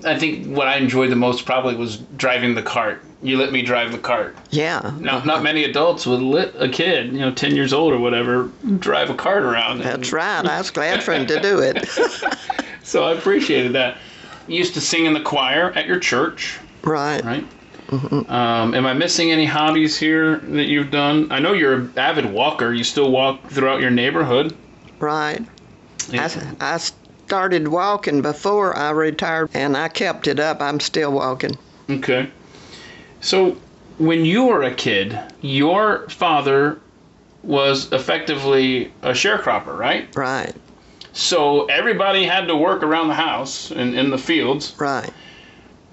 I 0.04 0.18
think 0.18 0.46
what 0.56 0.68
I 0.68 0.76
enjoyed 0.76 1.10
the 1.10 1.16
most 1.16 1.46
probably 1.46 1.76
was 1.76 1.96
driving 2.16 2.54
the 2.54 2.62
cart. 2.62 3.02
You 3.22 3.38
let 3.38 3.52
me 3.52 3.62
drive 3.62 3.92
the 3.92 3.98
cart. 3.98 4.36
Yeah. 4.50 4.94
Now, 4.98 5.22
not 5.24 5.42
many 5.42 5.64
adults 5.64 6.06
would 6.06 6.22
let 6.22 6.54
a 6.60 6.68
kid, 6.68 7.12
you 7.12 7.18
know, 7.18 7.32
10 7.32 7.54
years 7.54 7.72
old 7.72 7.92
or 7.92 7.98
whatever, 7.98 8.50
drive 8.78 9.10
a 9.10 9.14
cart 9.14 9.42
around. 9.42 9.80
That's 9.80 10.12
right. 10.12 10.44
I 10.46 10.58
was 10.58 10.70
glad 10.70 11.02
for 11.02 11.12
him 11.12 11.26
to 11.26 11.40
do 11.40 11.58
it. 11.60 11.88
So 12.82 13.04
I 13.04 13.12
appreciated 13.12 13.74
that. 13.74 13.98
You 14.50 14.58
used 14.58 14.74
to 14.74 14.80
sing 14.80 15.06
in 15.06 15.14
the 15.14 15.20
choir 15.20 15.70
at 15.76 15.86
your 15.86 16.00
church, 16.00 16.58
right. 16.82 17.24
right? 17.24 17.46
Um, 18.28 18.74
am 18.74 18.84
I 18.84 18.94
missing 18.94 19.30
any 19.30 19.44
hobbies 19.44 19.96
here 19.96 20.38
that 20.38 20.66
you've 20.66 20.90
done? 20.90 21.30
I 21.30 21.38
know 21.38 21.52
you're 21.52 21.74
an 21.74 21.92
avid 21.96 22.32
walker. 22.32 22.72
You 22.72 22.82
still 22.82 23.12
walk 23.12 23.48
throughout 23.48 23.80
your 23.80 23.92
neighborhood. 23.92 24.56
Right. 24.98 25.40
I, 26.12 26.56
I 26.60 26.78
started 26.78 27.68
walking 27.68 28.22
before 28.22 28.76
I 28.76 28.90
retired 28.90 29.50
and 29.54 29.76
I 29.76 29.86
kept 29.86 30.26
it 30.26 30.40
up. 30.40 30.60
I'm 30.60 30.80
still 30.80 31.12
walking. 31.12 31.56
Okay. 31.88 32.28
So, 33.20 33.56
when 33.98 34.24
you 34.24 34.46
were 34.46 34.64
a 34.64 34.74
kid, 34.74 35.16
your 35.42 36.08
father 36.08 36.80
was 37.44 37.92
effectively 37.92 38.92
a 39.02 39.10
sharecropper, 39.10 39.78
right? 39.78 40.14
Right. 40.16 40.56
So 41.12 41.66
everybody 41.66 42.24
had 42.24 42.46
to 42.48 42.56
work 42.56 42.82
around 42.82 43.08
the 43.08 43.14
house 43.14 43.70
and 43.70 43.94
in 43.94 44.10
the 44.10 44.18
fields. 44.18 44.74
Right. 44.78 45.10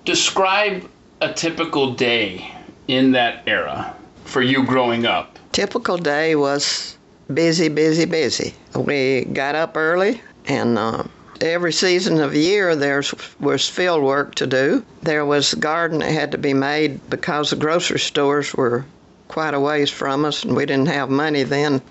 Describe 0.06 0.90
a 1.22 1.34
typical 1.34 1.94
day 1.94 2.52
in 2.88 3.12
that 3.12 3.44
era 3.48 3.96
for 4.26 4.42
you 4.42 4.64
growing 4.66 5.06
up. 5.06 5.38
Typical 5.52 5.98
day 5.98 6.36
was 6.36 6.98
busy, 7.34 7.70
busy, 7.70 8.06
busy. 8.06 8.54
We 8.76 9.26
got 9.26 9.56
up 9.56 9.76
early 9.76 10.22
and 10.46 10.78
uh, 10.78 11.04
every 11.42 11.74
season 11.74 12.20
of 12.22 12.32
the 12.32 12.40
year 12.40 12.76
there 12.76 13.04
was 13.40 13.68
field 13.68 14.04
work 14.04 14.36
to 14.36 14.48
do. 14.48 14.86
There 15.02 15.26
was 15.26 15.54
a 15.54 15.58
garden 15.58 16.00
that 16.00 16.12
had 16.12 16.32
to 16.32 16.38
be 16.38 16.54
made 16.54 17.10
because 17.10 17.50
the 17.50 17.56
grocery 17.56 18.00
stores 18.00 18.54
were 18.54 18.86
quite 19.28 19.54
a 19.54 19.60
ways 19.60 19.90
from 19.90 20.26
us 20.26 20.44
and 20.44 20.56
we 20.56 20.66
didn't 20.66 20.88
have 20.88 21.10
money 21.10 21.44
then. 21.44 21.82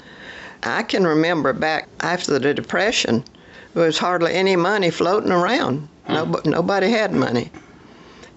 I 0.63 0.83
can 0.83 1.07
remember 1.07 1.53
back 1.53 1.89
after 2.01 2.39
the 2.39 2.55
Depression, 2.55 3.25
there 3.75 3.85
was 3.85 3.99
hardly 3.99 4.35
any 4.35 4.57
money 4.57 4.91
floating 4.91 5.33
around. 5.33 5.89
No, 6.09 6.41
nobody 6.45 6.91
had 6.91 7.13
money. 7.13 7.51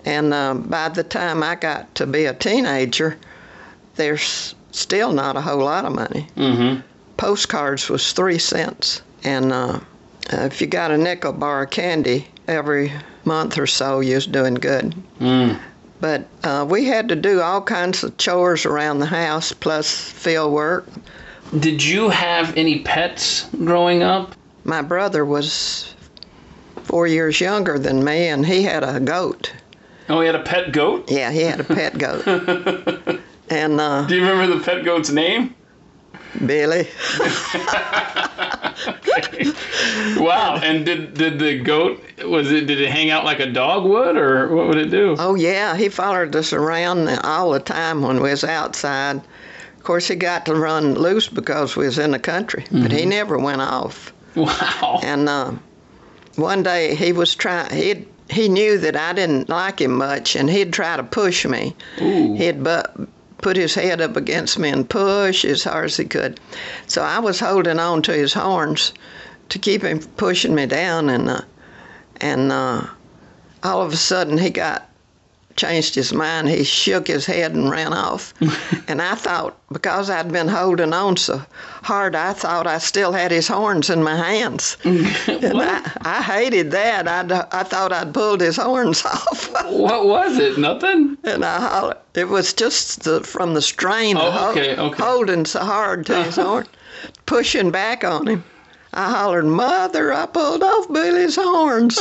And 0.05 0.33
uh, 0.33 0.55
by 0.55 0.89
the 0.89 1.03
time 1.03 1.43
I 1.43 1.55
got 1.55 1.93
to 1.95 2.07
be 2.07 2.25
a 2.25 2.33
teenager, 2.33 3.17
there's 3.95 4.55
still 4.71 5.11
not 5.11 5.35
a 5.35 5.41
whole 5.41 5.63
lot 5.63 5.85
of 5.85 5.93
money. 5.93 6.27
Mm-hmm. 6.35 6.81
Postcards 7.17 7.89
was 7.89 8.13
three 8.13 8.39
cents, 8.39 9.01
and 9.23 9.51
uh, 9.51 9.79
if 10.31 10.61
you 10.61 10.67
got 10.67 10.91
a 10.91 10.97
nickel 10.97 11.33
bar 11.33 11.63
of 11.63 11.69
candy 11.69 12.27
every 12.47 12.93
month 13.25 13.57
or 13.57 13.67
so, 13.67 13.99
you 13.99 14.15
was 14.15 14.25
doing 14.25 14.55
good. 14.55 14.95
Mm. 15.19 15.59
But 15.99 16.27
uh, 16.43 16.65
we 16.67 16.85
had 16.85 17.09
to 17.09 17.15
do 17.15 17.41
all 17.41 17.61
kinds 17.61 18.03
of 18.03 18.17
chores 18.17 18.65
around 18.65 18.99
the 18.99 19.05
house, 19.05 19.51
plus 19.51 19.93
field 19.93 20.53
work. 20.53 20.87
Did 21.57 21.83
you 21.83 22.09
have 22.09 22.55
any 22.57 22.79
pets 22.79 23.47
growing 23.63 24.03
up? 24.03 24.35
My 24.65 24.81
brother 24.83 25.25
was 25.25 25.95
four 26.83 27.07
years 27.07 27.41
younger 27.41 27.79
than 27.79 28.03
me, 28.03 28.27
and 28.27 28.45
he 28.45 28.61
had 28.63 28.83
a 28.83 28.99
goat. 28.99 29.51
Oh, 30.09 30.19
he 30.21 30.27
had 30.27 30.35
a 30.35 30.43
pet 30.43 30.71
goat? 30.71 31.09
Yeah, 31.09 31.31
he 31.31 31.41
had 31.41 31.59
a 31.59 31.63
pet 31.63 31.97
goat. 31.97 32.23
and 33.49 33.81
uh, 33.81 34.05
Do 34.07 34.15
you 34.15 34.21
remember 34.21 34.55
the 34.55 34.63
pet 34.63 34.85
goat's 34.85 35.09
name? 35.09 35.55
Billy, 36.45 36.87
Wow. 40.17 40.59
And 40.61 40.85
did 40.85 41.15
did 41.15 41.39
the 41.39 41.57
goat 41.59 42.03
was 42.23 42.51
it 42.51 42.67
did 42.67 42.79
it 42.79 42.91
hang 42.91 43.09
out 43.09 43.25
like 43.25 43.39
a 43.39 43.51
dog 43.51 43.83
would 43.85 44.15
or 44.15 44.53
what 44.55 44.67
would 44.67 44.77
it 44.77 44.91
do? 44.91 45.15
oh 45.17 45.33
yeah, 45.33 45.75
he 45.75 45.89
followed 45.89 46.35
us 46.35 46.53
around 46.53 47.09
all 47.23 47.49
the 47.51 47.59
time 47.59 48.03
when 48.03 48.21
we 48.21 48.29
was 48.29 48.43
outside. 48.43 49.21
Of 49.79 49.85
course, 49.85 50.09
he 50.09 50.15
got 50.15 50.45
to 50.47 50.55
run 50.55 50.93
loose 50.95 51.29
because 51.29 51.77
we 51.77 51.85
was 51.85 51.97
in 51.97 52.11
the 52.11 52.19
country, 52.19 52.65
but 52.69 52.91
he 52.91 53.05
never 53.05 53.37
went 53.37 53.61
off. 53.61 54.11
Wow. 54.35 54.99
And 55.01 55.29
uh, 55.29 55.53
one 56.35 56.63
day 56.63 56.95
he 56.95 57.13
was 57.13 57.33
trying. 57.33 57.73
He 57.73 58.05
he 58.29 58.49
knew 58.49 58.77
that 58.77 58.97
I 58.97 59.13
didn't 59.13 59.47
like 59.47 59.79
him 59.79 59.93
much, 59.95 60.35
and 60.35 60.49
he'd 60.49 60.73
try 60.73 60.97
to 60.97 61.03
push 61.03 61.45
me. 61.45 61.75
Ooh. 62.01 62.35
He'd 62.35 62.61
bu- 62.61 63.07
put 63.37 63.55
his 63.55 63.73
head 63.73 64.01
up 64.01 64.17
against 64.17 64.59
me 64.59 64.67
and 64.69 64.87
push 64.87 65.45
as 65.45 65.63
hard 65.63 65.85
as 65.85 65.95
he 65.97 66.03
could. 66.03 66.41
So 66.87 67.01
I 67.01 67.19
was 67.19 67.39
holding 67.39 67.79
on 67.79 68.01
to 68.03 68.11
his 68.11 68.33
horns 68.33 68.93
to 69.47 69.59
keep 69.59 69.81
him 69.81 69.99
pushing 70.17 70.53
me 70.53 70.65
down, 70.65 71.07
and 71.09 71.29
uh, 71.29 71.41
and 72.19 72.51
uh, 72.51 72.83
all 73.63 73.81
of 73.81 73.93
a 73.93 73.97
sudden 73.97 74.37
he 74.37 74.49
got 74.49 74.88
changed 75.59 75.93
his 75.95 76.13
mind. 76.13 76.47
He 76.49 76.63
shook 76.63 77.07
his 77.07 77.25
head 77.25 77.53
and 77.53 77.69
ran 77.69 77.93
off. 77.93 78.33
and 78.87 79.01
I 79.01 79.15
thought 79.15 79.57
because 79.71 80.09
I'd 80.09 80.31
been 80.31 80.47
holding 80.47 80.93
on 80.93 81.17
so 81.17 81.41
hard, 81.83 82.15
I 82.15 82.33
thought 82.33 82.65
I 82.65 82.77
still 82.79 83.11
had 83.11 83.31
his 83.31 83.47
horns 83.47 83.89
in 83.89 84.01
my 84.01 84.15
hands. 84.15 84.77
and 84.83 85.61
I, 85.61 85.91
I 86.01 86.21
hated 86.23 86.71
that. 86.71 87.07
I'd, 87.07 87.31
I 87.31 87.63
thought 87.63 87.91
I'd 87.91 88.13
pulled 88.13 88.41
his 88.41 88.55
horns 88.57 89.03
off. 89.05 89.51
What 89.69 90.05
was 90.07 90.37
it? 90.37 90.57
Nothing? 90.57 91.17
And 91.23 91.43
I 91.43 91.59
hollered. 91.59 91.97
It 92.15 92.27
was 92.29 92.53
just 92.53 93.03
the, 93.03 93.21
from 93.21 93.53
the 93.53 93.61
strain 93.61 94.17
Oh, 94.17 94.27
of 94.31 94.57
okay, 94.57 94.75
okay. 94.77 95.03
holding 95.03 95.45
so 95.45 95.59
hard 95.59 96.05
to 96.07 96.23
his 96.23 96.35
horn, 96.37 96.65
pushing 97.25 97.69
back 97.71 98.03
on 98.03 98.27
him. 98.27 98.43
I 98.93 99.11
hollered, 99.11 99.45
Mother, 99.45 100.11
I 100.11 100.25
pulled 100.25 100.63
off 100.63 100.91
Billy's 100.91 101.35
horns. 101.35 101.99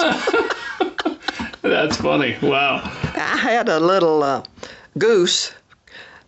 That's 1.63 1.97
funny. 1.97 2.37
Wow. 2.41 2.83
I 3.17 3.37
had 3.37 3.69
a 3.69 3.81
little 3.81 4.23
uh, 4.23 4.45
goose 4.97 5.53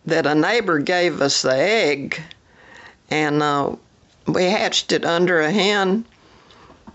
that 0.07 0.27
a 0.27 0.35
neighbor 0.35 0.81
gave 0.81 1.21
us 1.21 1.43
the 1.43 1.55
egg, 1.55 2.21
and 3.11 3.41
uh, 3.43 3.77
we 4.27 4.45
hatched 4.45 4.91
it 4.91 5.05
under 5.05 5.41
a 5.41 5.51
hen. 5.51 6.05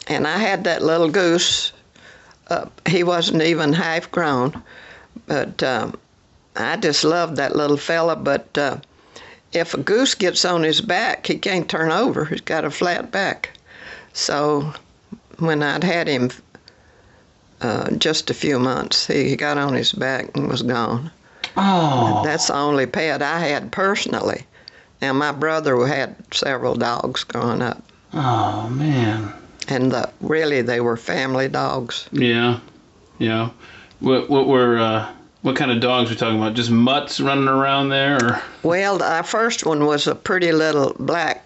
And 0.08 0.28
I 0.28 0.38
had 0.38 0.66
that 0.66 0.84
little 0.84 1.10
goose. 1.10 1.72
Uh, 2.48 2.66
he 2.88 3.04
wasn't 3.04 3.42
even 3.42 3.74
half 3.74 4.12
grown, 4.12 4.62
but 5.28 5.64
um, 5.64 5.98
I 6.56 6.76
just 6.76 7.04
loved 7.04 7.38
that 7.38 7.56
little 7.56 7.78
fella. 7.78 8.16
But 8.16 8.58
uh, 8.58 8.78
if 9.54 9.74
a 9.74 9.78
goose 9.78 10.14
gets 10.14 10.44
on 10.44 10.64
his 10.64 10.82
back, 10.82 11.26
he 11.26 11.38
can't 11.38 11.70
turn 11.70 11.92
over. 11.92 12.26
He's 12.26 12.42
got 12.42 12.66
a 12.66 12.70
flat 12.70 13.12
back. 13.12 13.52
So 14.14 14.74
when 15.40 15.64
I'd 15.64 15.84
had 15.84 16.08
him 16.08 16.32
uh, 17.66 17.90
just 17.98 18.30
a 18.30 18.34
few 18.34 18.60
months. 18.60 19.08
He 19.08 19.36
got 19.36 19.58
on 19.58 19.74
his 19.74 19.92
back 19.92 20.36
and 20.36 20.48
was 20.48 20.62
gone. 20.62 21.12
Oh. 21.58 22.22
That's 22.24 22.48
the 22.48 22.56
only 22.56 22.86
pet 22.86 23.22
I 23.22 23.40
had 23.40 23.72
personally. 23.72 24.46
Now 25.02 25.14
my 25.14 25.32
brother 25.32 25.86
had 25.86 26.16
several 26.34 26.76
dogs 26.76 27.24
growing 27.24 27.62
up, 27.62 27.82
Oh 28.14 28.70
man. 28.70 29.34
and 29.68 29.92
the, 29.92 30.10
really 30.22 30.62
they 30.62 30.80
were 30.82 30.98
family 30.98 31.48
dogs. 31.50 32.08
Yeah. 32.12 32.60
Yeah. 33.20 33.50
What 34.00 34.30
what 34.30 34.48
were 34.48 34.78
uh 34.78 35.12
what 35.42 35.56
kind 35.56 35.72
of 35.72 35.80
dogs 35.80 36.10
we 36.10 36.16
talking 36.16 36.38
about? 36.42 36.54
Just 36.56 36.72
mutts 36.72 37.20
running 37.20 37.48
around 37.48 37.90
there 37.90 38.16
or 38.24 38.42
Well, 38.64 39.02
our 39.04 39.24
first 39.24 39.66
one 39.66 39.86
was 39.86 40.08
a 40.08 40.16
pretty 40.16 40.52
little 40.52 40.96
black, 41.00 41.46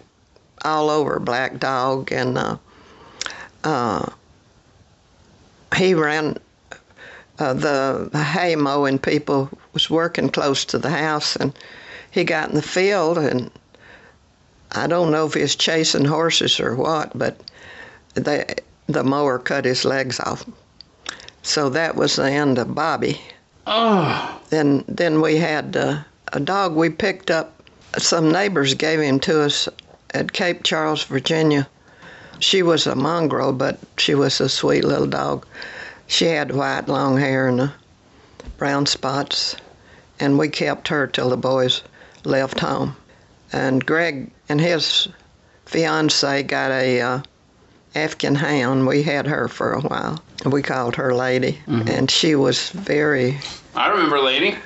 all 0.64 0.88
over 0.90 1.18
black 1.20 1.58
dog, 1.58 2.10
and 2.12 2.38
uh, 2.38 2.56
uh, 3.64 4.06
he 5.76 5.94
ran. 5.94 6.38
Uh, 7.38 7.54
the 7.54 8.10
hay 8.18 8.54
mowing 8.54 8.98
people 8.98 9.48
was 9.72 9.88
working 9.88 10.28
close 10.28 10.64
to 10.66 10.78
the 10.78 10.90
house, 10.90 11.36
and 11.36 11.58
he 12.10 12.22
got 12.22 12.50
in 12.50 12.54
the 12.54 12.62
field, 12.62 13.16
and 13.16 13.50
I 14.72 14.86
don't 14.86 15.10
know 15.10 15.26
if 15.26 15.34
he 15.34 15.40
was 15.40 15.56
chasing 15.56 16.04
horses 16.04 16.60
or 16.60 16.76
what, 16.76 17.16
but 17.16 17.40
they, 18.14 18.44
the 18.88 19.04
mower 19.04 19.38
cut 19.38 19.64
his 19.64 19.86
legs 19.86 20.20
off. 20.20 20.44
So 21.42 21.70
that 21.70 21.96
was 21.96 22.16
the 22.16 22.30
end 22.30 22.58
of 22.58 22.74
Bobby 22.74 23.20
Oh. 23.66 24.40
then 24.50 24.84
then 24.88 25.20
we 25.20 25.36
had 25.36 25.76
uh, 25.76 26.02
a 26.32 26.40
dog 26.40 26.74
we 26.74 26.90
picked 26.90 27.30
up. 27.30 27.62
Some 27.98 28.32
neighbors 28.32 28.74
gave 28.74 29.00
him 29.00 29.20
to 29.20 29.42
us 29.42 29.68
at 30.12 30.32
Cape 30.32 30.62
Charles, 30.62 31.04
Virginia. 31.04 31.68
She 32.40 32.62
was 32.62 32.86
a 32.86 32.94
mongrel, 32.94 33.52
but 33.52 33.78
she 33.98 34.14
was 34.14 34.40
a 34.40 34.48
sweet 34.48 34.84
little 34.84 35.06
dog. 35.06 35.46
She 36.06 36.24
had 36.24 36.52
white 36.52 36.88
long 36.88 37.18
hair 37.18 37.46
and 37.48 37.70
brown 38.58 38.86
spots, 38.86 39.56
and 40.18 40.38
we 40.38 40.48
kept 40.48 40.88
her 40.88 41.06
till 41.06 41.30
the 41.30 41.36
boys 41.36 41.82
left 42.24 42.60
home. 42.60 42.96
And 43.52 43.84
Greg 43.84 44.30
and 44.48 44.60
his 44.60 45.08
fiance 45.66 46.42
got 46.44 46.70
a 46.70 47.00
uh, 47.00 47.20
Afghan 47.94 48.34
hound. 48.34 48.86
We 48.86 49.02
had 49.02 49.26
her 49.26 49.48
for 49.48 49.72
a 49.72 49.80
while. 49.80 50.22
We 50.44 50.62
called 50.62 50.96
her 50.96 51.14
Lady, 51.14 51.60
and 51.66 52.10
she 52.10 52.34
was 52.34 52.70
very. 52.70 53.38
I 53.74 53.88
remember 53.88 54.18
lady. 54.18 54.56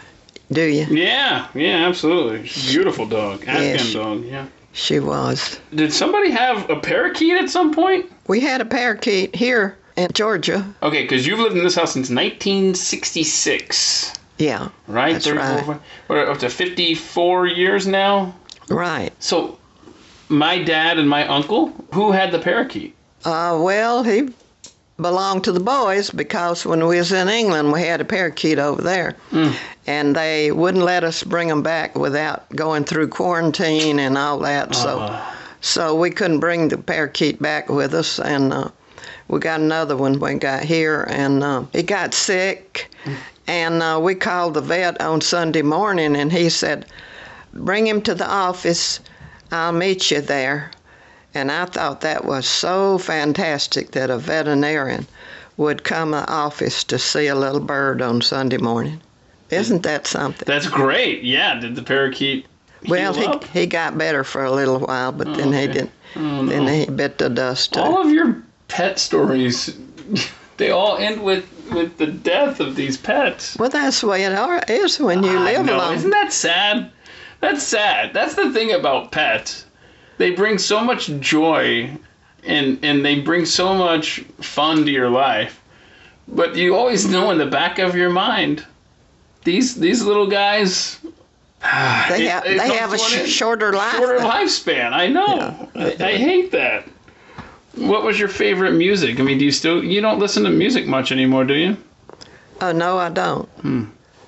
Do 0.53 0.63
you? 0.63 0.85
Yeah, 0.85 1.49
yeah, 1.55 1.89
absolutely. 1.89 2.47
She's 2.47 2.71
a 2.71 2.73
beautiful 2.73 3.07
dog. 3.07 3.45
Afghan 3.49 3.79
she- 3.79 3.95
dog, 3.95 4.25
yeah. 4.25 4.47
She 4.75 4.99
was. 5.01 5.59
Did 5.75 5.93
somebody 5.93 6.31
have 6.33 6.69
a 6.69 6.77
parakeet 6.81 7.37
at 7.39 7.49
some 7.49 7.73
point? 7.73 8.11
We 8.27 8.41
had 8.41 8.61
a 8.61 8.65
parakeet 8.65 9.35
here 9.35 9.79
in 9.97 10.09
Georgia. 10.13 10.67
Okay, 10.83 11.03
because 11.03 11.27
you've 11.27 11.39
lived 11.39 11.57
in 11.57 11.63
this 11.63 11.77
house 11.77 11.93
since 11.93 12.11
1966, 12.11 14.13
Yeah, 14.39 14.71
right? 14.89 15.13
That's 15.13 15.27
34, 15.27 15.75
right. 15.75 15.81
We're 16.09 16.29
up 16.31 16.39
to 16.39 16.51
54 16.51 17.47
years 17.47 17.87
now. 17.87 18.35
right. 18.69 19.13
So, 19.21 19.59
my 20.29 20.61
dad 20.63 20.99
and 20.99 21.09
my 21.09 21.27
uncle, 21.29 21.69
who 21.93 22.11
had 22.13 22.33
the 22.33 22.39
parakeet? 22.41 22.97
Uh, 23.25 23.59
well, 23.63 24.03
he 24.03 24.29
belonged 25.01 25.43
to 25.45 25.53
the 25.53 25.61
boys 25.61 26.11
because 26.11 26.65
when 26.65 26.87
we 26.87 26.99
was 26.99 27.13
in 27.13 27.29
England, 27.29 27.73
we 27.73 27.83
had 27.83 28.01
a 28.01 28.05
parakeet 28.05 28.59
over 28.59 28.81
there, 28.81 29.17
and 29.87 30.15
they 30.15 30.53
wouldn't 30.53 30.85
let 30.85 31.03
us 31.05 31.23
bring 31.25 31.49
them 31.49 31.63
back 31.63 31.97
without 31.99 32.49
going 32.55 32.85
through 32.85 33.09
quarantine 33.09 33.99
and 33.99 34.17
all 34.17 34.39
that. 34.41 34.75
So, 34.75 35.21
so 35.61 35.95
we 35.97 36.11
couldn't 36.11 36.41
bring 36.41 36.69
the 36.69 36.79
parakeet 36.79 37.43
back 37.43 37.69
with 37.69 37.93
us, 37.95 38.21
and 38.21 38.53
uh, 38.53 38.69
we 39.29 39.41
got 39.41 39.61
another 39.61 39.97
one 39.97 40.19
when 40.21 40.35
we 40.35 40.39
got 40.39 40.63
here, 40.63 41.07
and 41.09 41.43
uh, 41.43 41.65
he 41.73 41.83
got 41.83 42.15
sick, 42.15 42.89
and 43.47 43.83
uh, 43.83 43.99
we 44.01 44.15
called 44.15 44.55
the 44.55 44.61
vet 44.61 45.01
on 45.01 45.21
Sunday 45.21 45.63
morning, 45.63 46.15
and 46.17 46.31
he 46.31 46.49
said, 46.49 46.87
"Bring 47.53 47.87
him 47.87 48.01
to 48.03 48.15
the 48.15 48.29
office. 48.31 49.01
I'll 49.51 49.73
meet 49.73 50.11
you 50.11 50.21
there." 50.21 50.71
And 51.35 51.51
I 51.51 51.64
thought 51.66 52.01
that 52.03 52.25
was 52.25 52.47
so 52.47 52.99
fantastic 52.99 53.90
that 53.92 54.11
a 54.11 54.18
veterinarian 54.18 55.07
would 55.57 55.83
come 55.85 56.11
to 56.12 56.18
the 56.18 56.31
office 56.33 56.85
to 56.85 56.99
see 56.99 57.27
a 57.27 57.35
little 57.35 57.61
bird 57.61 58.01
on 58.03 58.23
Sunday 58.23 58.59
morning. 58.59 59.01
Isn't 59.51 59.83
that 59.83 60.07
something? 60.07 60.44
That's 60.47 60.68
great. 60.68 61.23
Yeah. 61.23 61.59
Did 61.61 61.75
the 61.77 61.83
parakeet? 61.83 62.47
Well, 62.88 63.14
he, 63.14 63.25
up? 63.27 63.44
he 63.44 63.66
got 63.66 63.97
better 63.97 64.25
for 64.25 64.44
a 64.44 64.51
little 64.51 64.79
while, 64.81 65.11
but 65.12 65.37
then 65.37 65.53
he 65.53 65.66
didn't. 65.66 65.90
Oh, 66.16 66.44
Then 66.47 66.66
no. 66.66 66.73
he 66.73 66.87
bit 66.87 67.18
the 67.18 67.29
dust. 67.31 67.77
All 67.77 68.01
of 68.01 68.11
your 68.11 68.42
pet 68.68 68.99
stories, 68.99 69.77
they 70.59 70.70
all 70.70 70.97
end 70.99 71.23
with 71.23 71.47
with 71.73 71.97
the 71.97 72.07
death 72.07 72.61
of 72.61 72.77
these 72.77 72.99
pets. 72.99 73.57
well, 73.57 73.70
that's 73.70 74.03
the 74.03 74.07
way 74.07 74.23
it 74.25 74.70
is 74.70 75.01
when 75.01 75.23
you 75.23 75.38
I 75.38 75.44
live 75.44 75.66
know. 75.66 75.77
alone. 75.77 75.94
Isn't 75.94 76.11
that 76.11 76.33
sad? 76.33 76.90
That's 77.40 77.62
sad. 77.62 78.12
That's 78.12 78.35
the 78.35 78.53
thing 78.53 78.70
about 78.73 79.12
pets. 79.12 79.64
They 80.18 80.31
bring 80.31 80.59
so 80.59 80.83
much 80.83 81.09
joy 81.20 81.90
and 82.44 82.79
and 82.83 83.05
they 83.05 83.20
bring 83.20 83.44
so 83.46 83.74
much 83.74 84.20
fun 84.40 84.85
to 84.85 84.90
your 84.90 85.11
life. 85.11 85.61
But 86.29 86.57
you 86.57 86.74
always 86.77 87.07
know 87.07 87.31
in 87.31 87.38
the 87.38 87.46
back 87.46 87.79
of 87.79 87.94
your 87.94 88.11
mind, 88.11 88.64
these 89.44 89.74
these 89.74 90.03
little 90.03 90.27
guys 90.27 91.00
They 92.09 92.29
it- 92.31 92.44
they 92.44 92.77
have 92.77 92.92
a 92.92 92.98
sh- 92.98 93.27
shorter 93.29 93.72
life. 93.72 93.96
shorter 93.96 94.18
lifespan. 94.18 94.92
I 94.92 95.07
know. 95.09 95.68
I, 95.74 95.96
I 95.98 96.16
hate 96.16 96.50
that. 96.53 96.87
What 97.77 98.05
was 98.05 98.18
your 98.18 98.29
favorite 98.29 98.72
music? 98.72 99.18
I 99.18 99.22
mean, 99.22 99.38
do 99.38 99.44
you 99.44 99.50
still 99.50 99.83
you 99.83 100.00
don't 100.00 100.18
listen 100.18 100.44
to 100.44 100.50
music 100.50 100.87
much 100.87 101.11
anymore, 101.11 101.44
do 101.44 101.55
you? 101.55 101.77
Oh 102.61 102.72
no, 102.72 102.98
I 102.98 103.09
don't. 103.09 103.48
Hmm. 103.61 103.85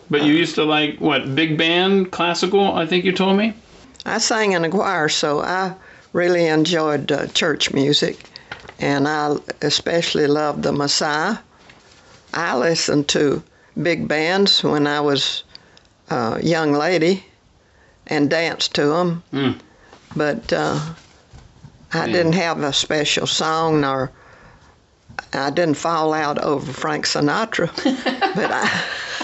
But 0.08 0.22
you 0.22 0.32
uh-huh. 0.32 0.38
used 0.38 0.54
to 0.56 0.64
like 0.64 0.98
what 0.98 1.34
big 1.34 1.58
band, 1.58 2.10
classical? 2.10 2.74
I 2.74 2.86
think 2.86 3.04
you 3.04 3.12
told 3.12 3.36
me. 3.36 3.54
I 4.06 4.18
sang 4.18 4.52
in 4.52 4.64
a 4.64 4.70
choir, 4.70 5.08
so 5.08 5.40
I 5.40 5.74
really 6.12 6.46
enjoyed 6.46 7.10
uh, 7.10 7.26
church 7.28 7.72
music, 7.72 8.24
and 8.78 9.08
I 9.08 9.36
especially 9.62 10.28
loved 10.28 10.62
the 10.62 10.72
Messiah. 10.72 11.38
I 12.32 12.56
listened 12.56 13.08
to 13.08 13.42
big 13.82 14.06
bands 14.06 14.62
when 14.62 14.86
I 14.86 15.00
was 15.00 15.42
a 16.08 16.40
young 16.42 16.72
lady 16.72 17.24
and 18.06 18.30
danced 18.30 18.74
to 18.74 18.86
them, 18.86 19.22
Mm. 19.32 19.58
but 20.14 20.52
uh, 20.52 20.78
I 21.92 22.06
didn't 22.06 22.34
have 22.34 22.62
a 22.62 22.72
special 22.72 23.26
song 23.26 23.80
nor 23.80 24.12
I 25.32 25.50
didn't 25.50 25.76
fall 25.76 26.14
out 26.14 26.38
over 26.38 26.72
Frank 26.72 27.06
Sinatra, 27.06 27.68
but 28.36 28.50
I 28.52 28.70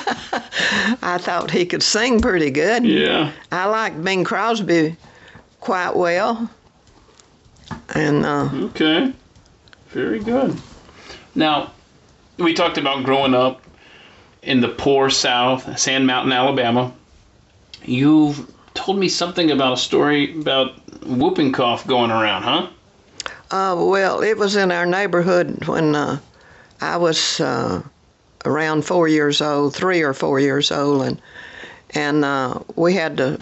I 1.03 1.19
thought 1.19 1.51
he 1.51 1.67
could 1.67 1.83
sing 1.83 2.21
pretty 2.21 2.51
good. 2.51 2.85
Yeah. 2.85 3.33
I 3.51 3.67
like 3.67 4.03
Bing 4.03 4.25
Crosby 4.25 4.97
quite 5.61 5.97
well. 5.97 6.51
And 7.95 8.25
uh, 8.25 8.49
Okay. 8.53 9.12
Very 9.88 10.21
good. 10.21 10.59
Now, 11.35 11.73
we 12.38 12.55
talked 12.55 12.79
about 12.79 13.05
growing 13.05 13.35
up 13.35 13.62
in 14.43 14.61
the 14.61 14.69
poor 14.69 15.11
South, 15.11 15.79
Sand 15.79 16.07
Mountain, 16.07 16.33
Alabama. 16.33 16.93
You've 17.85 18.51
told 18.75 18.99
me 18.99 19.09
something 19.09 19.51
about 19.51 19.75
a 19.75 19.77
story 19.77 20.38
about 20.41 20.73
whooping 21.05 21.53
cough 21.53 21.87
going 21.87 22.11
around, 22.11 22.43
huh? 22.43 22.69
uh, 23.51 23.77
well, 23.79 24.23
it 24.23 24.38
was 24.38 24.57
in 24.57 24.73
our 24.73 24.87
neighborhood 24.87 25.67
when 25.67 25.95
uh, 25.95 26.19
I 26.81 26.97
was 26.97 27.38
uh, 27.41 27.83
around 28.45 28.85
four 28.85 29.09
years 29.09 29.41
old, 29.41 29.75
three 29.75 30.03
or 30.03 30.15
four 30.15 30.41
years 30.41 30.71
old, 30.71 31.03
and 31.03 31.23
and 31.95 32.25
uh, 32.25 32.61
we 32.77 32.95
had 32.95 33.17
the 33.17 33.41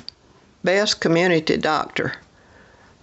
best 0.65 1.01
community 1.01 1.57
doctor. 1.57 2.15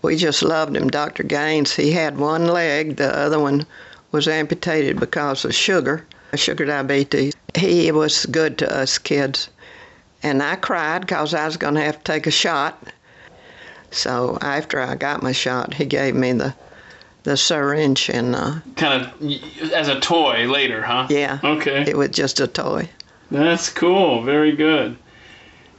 We 0.01 0.15
just 0.15 0.43
loved 0.43 0.75
him, 0.75 0.89
Dr. 0.89 1.23
Gaines. 1.23 1.73
He 1.73 1.91
had 1.91 2.17
one 2.17 2.45
leg, 2.47 2.97
the 2.97 3.17
other 3.17 3.39
one 3.39 3.65
was 4.11 4.27
amputated 4.27 4.99
because 4.99 5.43
of 5.43 5.55
sugar, 5.55 6.05
sugar 6.35 6.65
diabetes. 6.65 7.33
He 7.55 7.91
was 7.91 8.25
good 8.25 8.57
to 8.59 8.73
us 8.73 8.97
kids. 8.97 9.49
And 10.23 10.41
I 10.41 10.55
cried 10.55 11.01
because 11.01 11.33
I 11.33 11.45
was 11.45 11.57
going 11.57 11.75
to 11.75 11.81
have 11.81 11.97
to 11.97 12.03
take 12.03 12.27
a 12.27 12.31
shot. 12.31 12.91
So 13.91 14.37
after 14.41 14.79
I 14.79 14.95
got 14.95 15.23
my 15.23 15.31
shot, 15.31 15.73
he 15.73 15.85
gave 15.85 16.15
me 16.15 16.33
the 16.33 16.53
the 17.27 17.35
syringe, 17.35 18.09
and 18.09 18.33
uh, 18.33 18.55
Kind 18.77 19.03
of 19.03 19.71
as 19.73 19.89
a 19.89 19.99
toy 19.99 20.47
later, 20.49 20.81
huh? 20.81 21.07
yeah, 21.09 21.39
Okay. 21.43 21.81
it 21.85 21.97
was 21.97 22.09
just 22.11 22.39
a 22.39 22.47
toy. 22.47 22.87
That's 23.29 23.69
cool. 23.69 24.23
Very 24.23 24.53
good. 24.53 24.95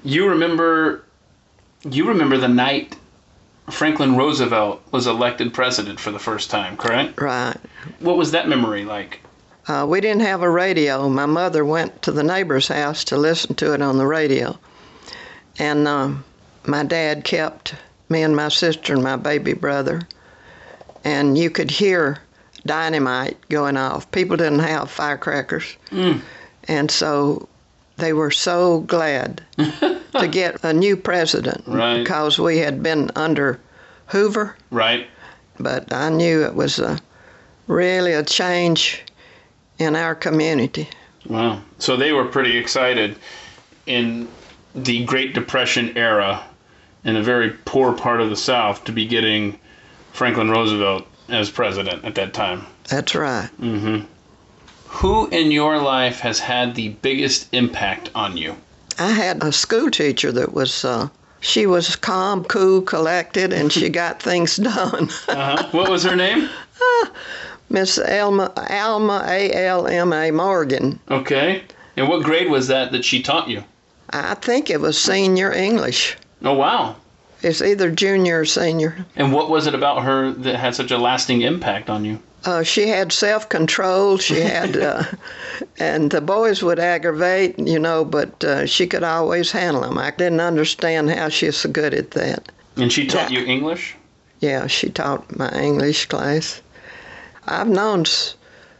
You 0.04 0.28
remember 0.28 1.04
you 1.88 2.06
remember 2.06 2.36
the 2.36 2.48
night 2.48 2.96
Franklin 3.70 4.14
Roosevelt 4.16 4.82
was 4.92 5.06
elected 5.06 5.54
president 5.54 5.98
for 5.98 6.10
the 6.10 6.18
first 6.18 6.50
time, 6.50 6.76
correct? 6.76 7.18
Right. 7.18 7.56
What 8.00 8.18
was 8.18 8.32
that 8.32 8.46
memory 8.48 8.84
like? 8.84 9.20
Uh, 9.66 9.86
we 9.88 10.00
didn't 10.02 10.20
have 10.22 10.42
a 10.42 10.50
radio. 10.50 11.08
My 11.08 11.26
mother 11.26 11.64
went 11.64 12.02
to 12.02 12.12
the 12.12 12.22
neighbor's 12.22 12.68
house 12.68 13.04
to 13.04 13.16
listen 13.16 13.54
to 13.56 13.72
it 13.72 13.80
on 13.80 13.96
the 13.96 14.06
radio. 14.06 14.58
And 15.58 15.88
um, 15.88 16.24
my 16.66 16.84
dad 16.84 17.24
kept 17.24 17.74
me 18.10 18.22
and 18.22 18.36
my 18.36 18.48
sister 18.48 18.92
and 18.94 19.02
my 19.02 19.16
baby 19.16 19.54
brother. 19.54 20.02
And 21.04 21.36
you 21.38 21.50
could 21.50 21.70
hear 21.70 22.18
dynamite 22.66 23.36
going 23.48 23.76
off. 23.76 24.10
People 24.10 24.36
didn't 24.36 24.58
have 24.60 24.90
firecrackers. 24.90 25.76
Mm. 25.90 26.20
And 26.64 26.90
so 26.90 27.48
they 27.96 28.12
were 28.12 28.30
so 28.30 28.80
glad 28.80 29.42
to 29.58 30.28
get 30.30 30.62
a 30.64 30.72
new 30.72 30.96
president 30.96 31.64
Right. 31.66 31.98
because 31.98 32.38
we 32.38 32.58
had 32.58 32.82
been 32.82 33.10
under 33.16 33.58
Hoover 34.06 34.56
Right? 34.70 35.06
but 35.60 35.92
I 35.92 36.08
knew 36.08 36.44
it 36.44 36.54
was 36.54 36.78
a, 36.78 36.98
really 37.66 38.12
a 38.12 38.22
change 38.22 39.02
in 39.78 39.96
our 39.96 40.14
community. 40.14 40.88
Wow. 41.26 41.62
So 41.78 41.96
they 41.96 42.12
were 42.12 42.24
pretty 42.26 42.56
excited 42.56 43.16
in 43.86 44.28
the 44.74 45.04
Great 45.04 45.34
Depression 45.34 45.96
era 45.96 46.44
in 47.04 47.16
a 47.16 47.22
very 47.22 47.50
poor 47.64 47.92
part 47.92 48.20
of 48.20 48.30
the 48.30 48.36
South 48.36 48.84
to 48.84 48.92
be 48.92 49.06
getting 49.06 49.58
Franklin 50.18 50.50
Roosevelt 50.50 51.06
as 51.28 51.48
president 51.48 52.04
at 52.04 52.16
that 52.16 52.34
time. 52.34 52.66
That's 52.88 53.14
right. 53.14 53.46
hmm 53.60 54.00
Who 54.88 55.28
in 55.28 55.52
your 55.52 55.80
life 55.80 56.18
has 56.20 56.40
had 56.40 56.74
the 56.74 56.88
biggest 56.88 57.46
impact 57.52 58.10
on 58.16 58.36
you? 58.36 58.56
I 58.98 59.12
had 59.12 59.44
a 59.44 59.52
school 59.52 59.92
teacher 59.92 60.32
that 60.32 60.52
was, 60.52 60.84
uh, 60.84 61.08
she 61.38 61.66
was 61.66 61.94
calm, 61.94 62.42
cool, 62.42 62.82
collected, 62.82 63.52
and 63.52 63.72
she 63.72 63.90
got 63.90 64.20
things 64.28 64.56
done. 64.56 65.08
Uh-huh. 65.28 65.68
What 65.70 65.88
was 65.88 66.02
her 66.02 66.16
name? 66.16 66.48
Miss 67.70 67.96
Alma, 68.00 68.52
Alma, 68.70 69.22
A 69.24 69.52
L 69.52 69.86
M 69.86 70.12
A 70.12 70.32
Morgan. 70.32 70.98
Okay. 71.08 71.62
And 71.96 72.08
what 72.08 72.24
grade 72.24 72.50
was 72.50 72.66
that 72.66 72.90
that 72.90 73.04
she 73.04 73.22
taught 73.22 73.48
you? 73.48 73.62
I 74.10 74.34
think 74.34 74.68
it 74.68 74.80
was 74.80 75.00
senior 75.00 75.52
English. 75.52 76.16
Oh, 76.42 76.54
wow. 76.54 76.96
It's 77.42 77.62
either 77.62 77.90
junior 77.90 78.40
or 78.40 78.44
senior. 78.44 79.06
And 79.16 79.32
what 79.32 79.48
was 79.48 79.66
it 79.66 79.74
about 79.74 80.02
her 80.02 80.32
that 80.32 80.56
had 80.56 80.74
such 80.74 80.90
a 80.90 80.98
lasting 80.98 81.42
impact 81.42 81.88
on 81.88 82.04
you? 82.04 82.18
Uh, 82.44 82.62
she 82.62 82.88
had 82.88 83.12
self 83.12 83.48
control. 83.48 84.18
She 84.18 84.40
had, 84.40 84.76
uh, 84.76 85.04
and 85.78 86.10
the 86.10 86.20
boys 86.20 86.62
would 86.62 86.78
aggravate, 86.78 87.58
you 87.58 87.78
know, 87.78 88.04
but 88.04 88.42
uh, 88.44 88.66
she 88.66 88.86
could 88.86 89.04
always 89.04 89.50
handle 89.52 89.82
them. 89.82 89.98
I 89.98 90.10
didn't 90.10 90.40
understand 90.40 91.10
how 91.10 91.28
she's 91.28 91.56
so 91.56 91.68
good 91.70 91.94
at 91.94 92.10
that. 92.12 92.50
And 92.76 92.92
she 92.92 93.06
taught 93.06 93.30
Yeah. 93.30 93.40
you 93.40 93.46
English? 93.46 93.94
Yeah, 94.40 94.66
she 94.68 94.88
taught 94.90 95.36
my 95.36 95.50
English 95.60 96.06
class. 96.06 96.60
I've 97.46 97.68
known 97.68 98.00
s- 98.02 98.34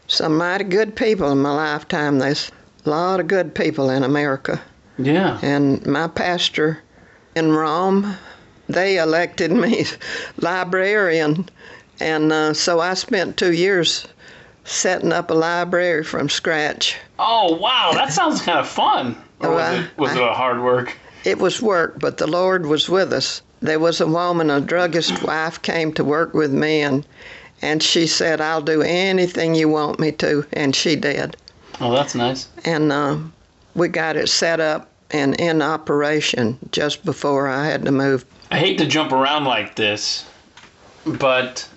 some 0.07 0.37
mighty 0.37 0.63
good 0.63 0.95
people 0.95 1.31
in 1.31 1.39
my 1.39 1.53
lifetime. 1.53 2.19
There's 2.19 2.51
a 2.85 2.89
lot 2.89 3.19
of 3.19 3.27
good 3.27 3.53
people 3.55 3.89
in 3.89 4.03
America. 4.03 4.61
Yeah. 4.97 5.37
And 5.41 5.85
my 5.85 6.07
pastor 6.07 6.79
in 7.35 7.51
Rome, 7.51 8.15
they 8.69 8.97
elected 8.99 9.51
me 9.51 9.85
librarian, 10.37 11.49
and 11.99 12.31
uh, 12.31 12.53
so 12.53 12.79
I 12.79 12.93
spent 12.93 13.35
two 13.37 13.51
years 13.53 14.07
setting 14.63 15.11
up 15.11 15.31
a 15.31 15.33
library 15.33 16.03
from 16.03 16.29
scratch. 16.29 16.97
Oh 17.17 17.55
wow, 17.55 17.91
that 17.93 18.13
sounds 18.13 18.41
kind 18.41 18.59
of 18.59 18.67
fun. 18.67 19.17
Or 19.41 19.49
was 19.51 19.57
Well, 19.57 19.75
it 19.83 19.97
was 19.97 20.15
it 20.15 20.21
I- 20.21 20.31
a 20.31 20.33
hard 20.33 20.61
work? 20.63 20.95
It 21.25 21.37
was 21.39 21.61
work, 21.61 21.99
but 21.99 22.17
the 22.17 22.27
Lord 22.27 22.65
was 22.65 22.87
with 22.87 23.11
us. 23.11 23.41
There 23.61 23.79
was 23.79 23.99
a 23.99 24.07
woman, 24.07 24.49
a 24.49 24.61
druggist 24.61 25.21
wife, 25.23 25.61
came 25.61 25.91
to 25.93 26.03
work 26.03 26.33
with 26.33 26.53
me, 26.53 26.81
and 26.81 27.05
and 27.61 27.83
she 27.83 28.07
said, 28.07 28.39
"I'll 28.39 28.61
do 28.61 28.81
anything 28.81 29.53
you 29.55 29.67
want 29.67 29.99
me 29.99 30.13
to," 30.13 30.45
and 30.53 30.73
she 30.75 30.95
did. 30.95 31.35
Oh, 31.81 31.91
that's 31.91 32.15
nice. 32.15 32.47
And 32.63 32.91
uh, 32.91 33.17
we 33.75 33.89
got 33.89 34.15
it 34.15 34.29
set 34.29 34.59
up 34.61 34.89
and 35.11 35.39
in 35.41 35.61
operation 35.61 36.57
just 36.71 37.03
before 37.03 37.47
I 37.49 37.65
had 37.65 37.83
to 37.85 37.91
move. 37.91 38.23
I 38.51 38.57
hate 38.57 38.77
to 38.79 38.87
jump 38.87 39.11
around 39.11 39.45
like 39.45 39.75
this, 39.75 40.25
but 41.05 41.67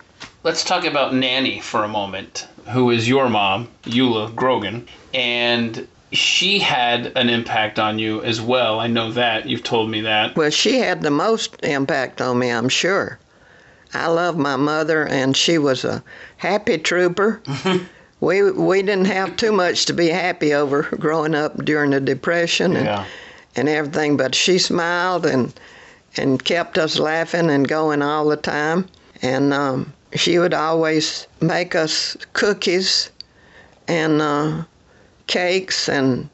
let's 0.43 0.65
talk 0.65 0.85
about 0.85 1.15
Nanny 1.15 1.61
for 1.61 1.85
a 1.85 1.89
moment, 1.89 2.47
who 2.69 2.91
is 2.91 3.09
your 3.09 3.29
mom, 3.29 3.69
Eula 3.85 4.35
Grogan, 4.35 4.89
and 5.13 5.87
she 6.13 6.59
had 6.59 7.13
an 7.17 7.29
impact 7.29 7.79
on 7.79 7.99
you 7.99 8.23
as 8.23 8.41
well. 8.41 8.81
I 8.81 8.87
know 8.87 9.13
that. 9.13 9.47
You've 9.47 9.63
told 9.63 9.91
me 9.91 10.01
that. 10.03 10.35
Well, 10.37 10.51
she 10.51 10.79
had 10.79 11.03
the 11.03 11.11
most 11.11 11.57
impact 11.63 12.21
on 12.21 12.39
me, 12.39 12.51
I'm 12.51 12.69
sure. 12.69 13.19
I 13.95 14.07
love 14.09 14.39
my 14.39 14.57
mother, 14.57 15.07
and 15.07 15.37
she 15.37 15.59
was 15.59 15.85
a 15.85 16.03
happy 16.39 16.79
trooper. 16.79 17.43
we 18.21 18.51
we 18.51 18.81
didn't 18.83 19.07
have 19.07 19.37
too 19.37 19.53
much 19.53 19.85
to 19.87 19.93
be 19.93 20.09
happy 20.09 20.55
over 20.55 20.83
growing 20.99 21.35
up 21.35 21.63
during 21.65 21.91
the 21.91 22.01
depression 22.01 22.77
and, 22.77 22.87
Yeah. 22.87 23.05
and 23.57 23.69
everything, 23.69 24.17
but 24.17 24.35
she 24.35 24.59
smiled 24.59 25.27
and 25.27 25.53
and 26.17 26.43
kept 26.45 26.79
us 26.79 26.99
laughing 26.99 27.51
and 27.51 27.67
going 27.67 28.03
all 28.03 28.29
the 28.29 28.37
time. 28.37 28.87
And 29.23 29.53
um, 29.55 29.93
she 30.15 30.39
would 30.39 30.55
always 30.55 31.27
make 31.41 31.75
us 31.75 32.17
cookies 32.33 33.11
and 33.89 34.21
uh, 34.23 34.65
cakes, 35.27 35.89
and 35.89 36.29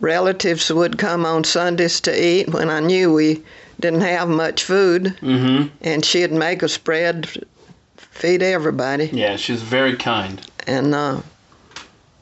relatives 0.00 0.70
would 0.72 0.98
come 0.98 1.24
on 1.24 1.44
Sundays 1.44 2.00
to 2.02 2.24
eat 2.26 2.48
when 2.52 2.68
I 2.70 2.80
knew 2.80 3.12
we 3.12 3.42
didn't 3.80 4.00
have 4.02 4.28
much 4.28 4.64
food, 4.64 5.04
Mm-hmm. 5.20 5.68
and 5.82 6.04
she'd 6.04 6.32
make 6.32 6.62
a 6.62 6.68
spread, 6.68 7.28
feed 7.96 8.42
everybody, 8.42 9.06
Yeah, 9.12 9.36
she's 9.36 9.62
very 9.62 9.96
kind. 9.96 10.40
and 10.66 10.94
uh, 10.94 11.20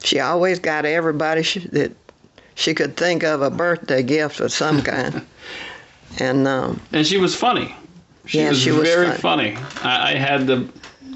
she 0.03 0.19
always 0.19 0.59
got 0.59 0.85
everybody 0.85 1.43
sh- 1.43 1.67
that 1.71 1.91
she 2.55 2.73
could 2.73 2.97
think 2.97 3.23
of 3.23 3.41
a 3.41 3.49
birthday 3.51 4.01
gift 4.03 4.39
of 4.39 4.51
some 4.51 4.81
kind. 4.93 5.25
And 6.19 6.47
um, 6.47 6.81
And 6.91 7.05
she 7.05 7.17
was 7.17 7.35
funny. 7.35 7.75
She 8.25 8.39
Yeah, 8.39 8.49
was 8.49 8.59
she 8.59 8.71
was 8.71 8.87
very 8.87 9.11
funny. 9.11 9.57
I, 9.83 10.11
I 10.11 10.15
had 10.15 10.47
the 10.47 10.67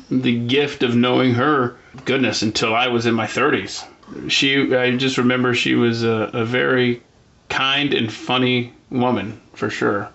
the 0.09 0.37
gift 0.47 0.83
of 0.83 0.95
knowing 0.95 1.33
her, 1.33 1.77
goodness, 2.05 2.41
until 2.41 2.75
I 2.75 2.87
was 2.87 3.05
in 3.05 3.15
my 3.15 3.25
30s. 3.25 3.83
She, 4.29 4.75
I 4.75 4.95
just 4.95 5.17
remember 5.17 5.55
she 5.55 5.73
was 5.73 6.03
a, 6.03 6.29
a 6.31 6.45
very 6.45 7.01
kind 7.49 7.91
and 7.93 8.13
funny 8.13 8.71
woman, 8.91 9.41
for 9.53 9.71
sure. 9.71 10.09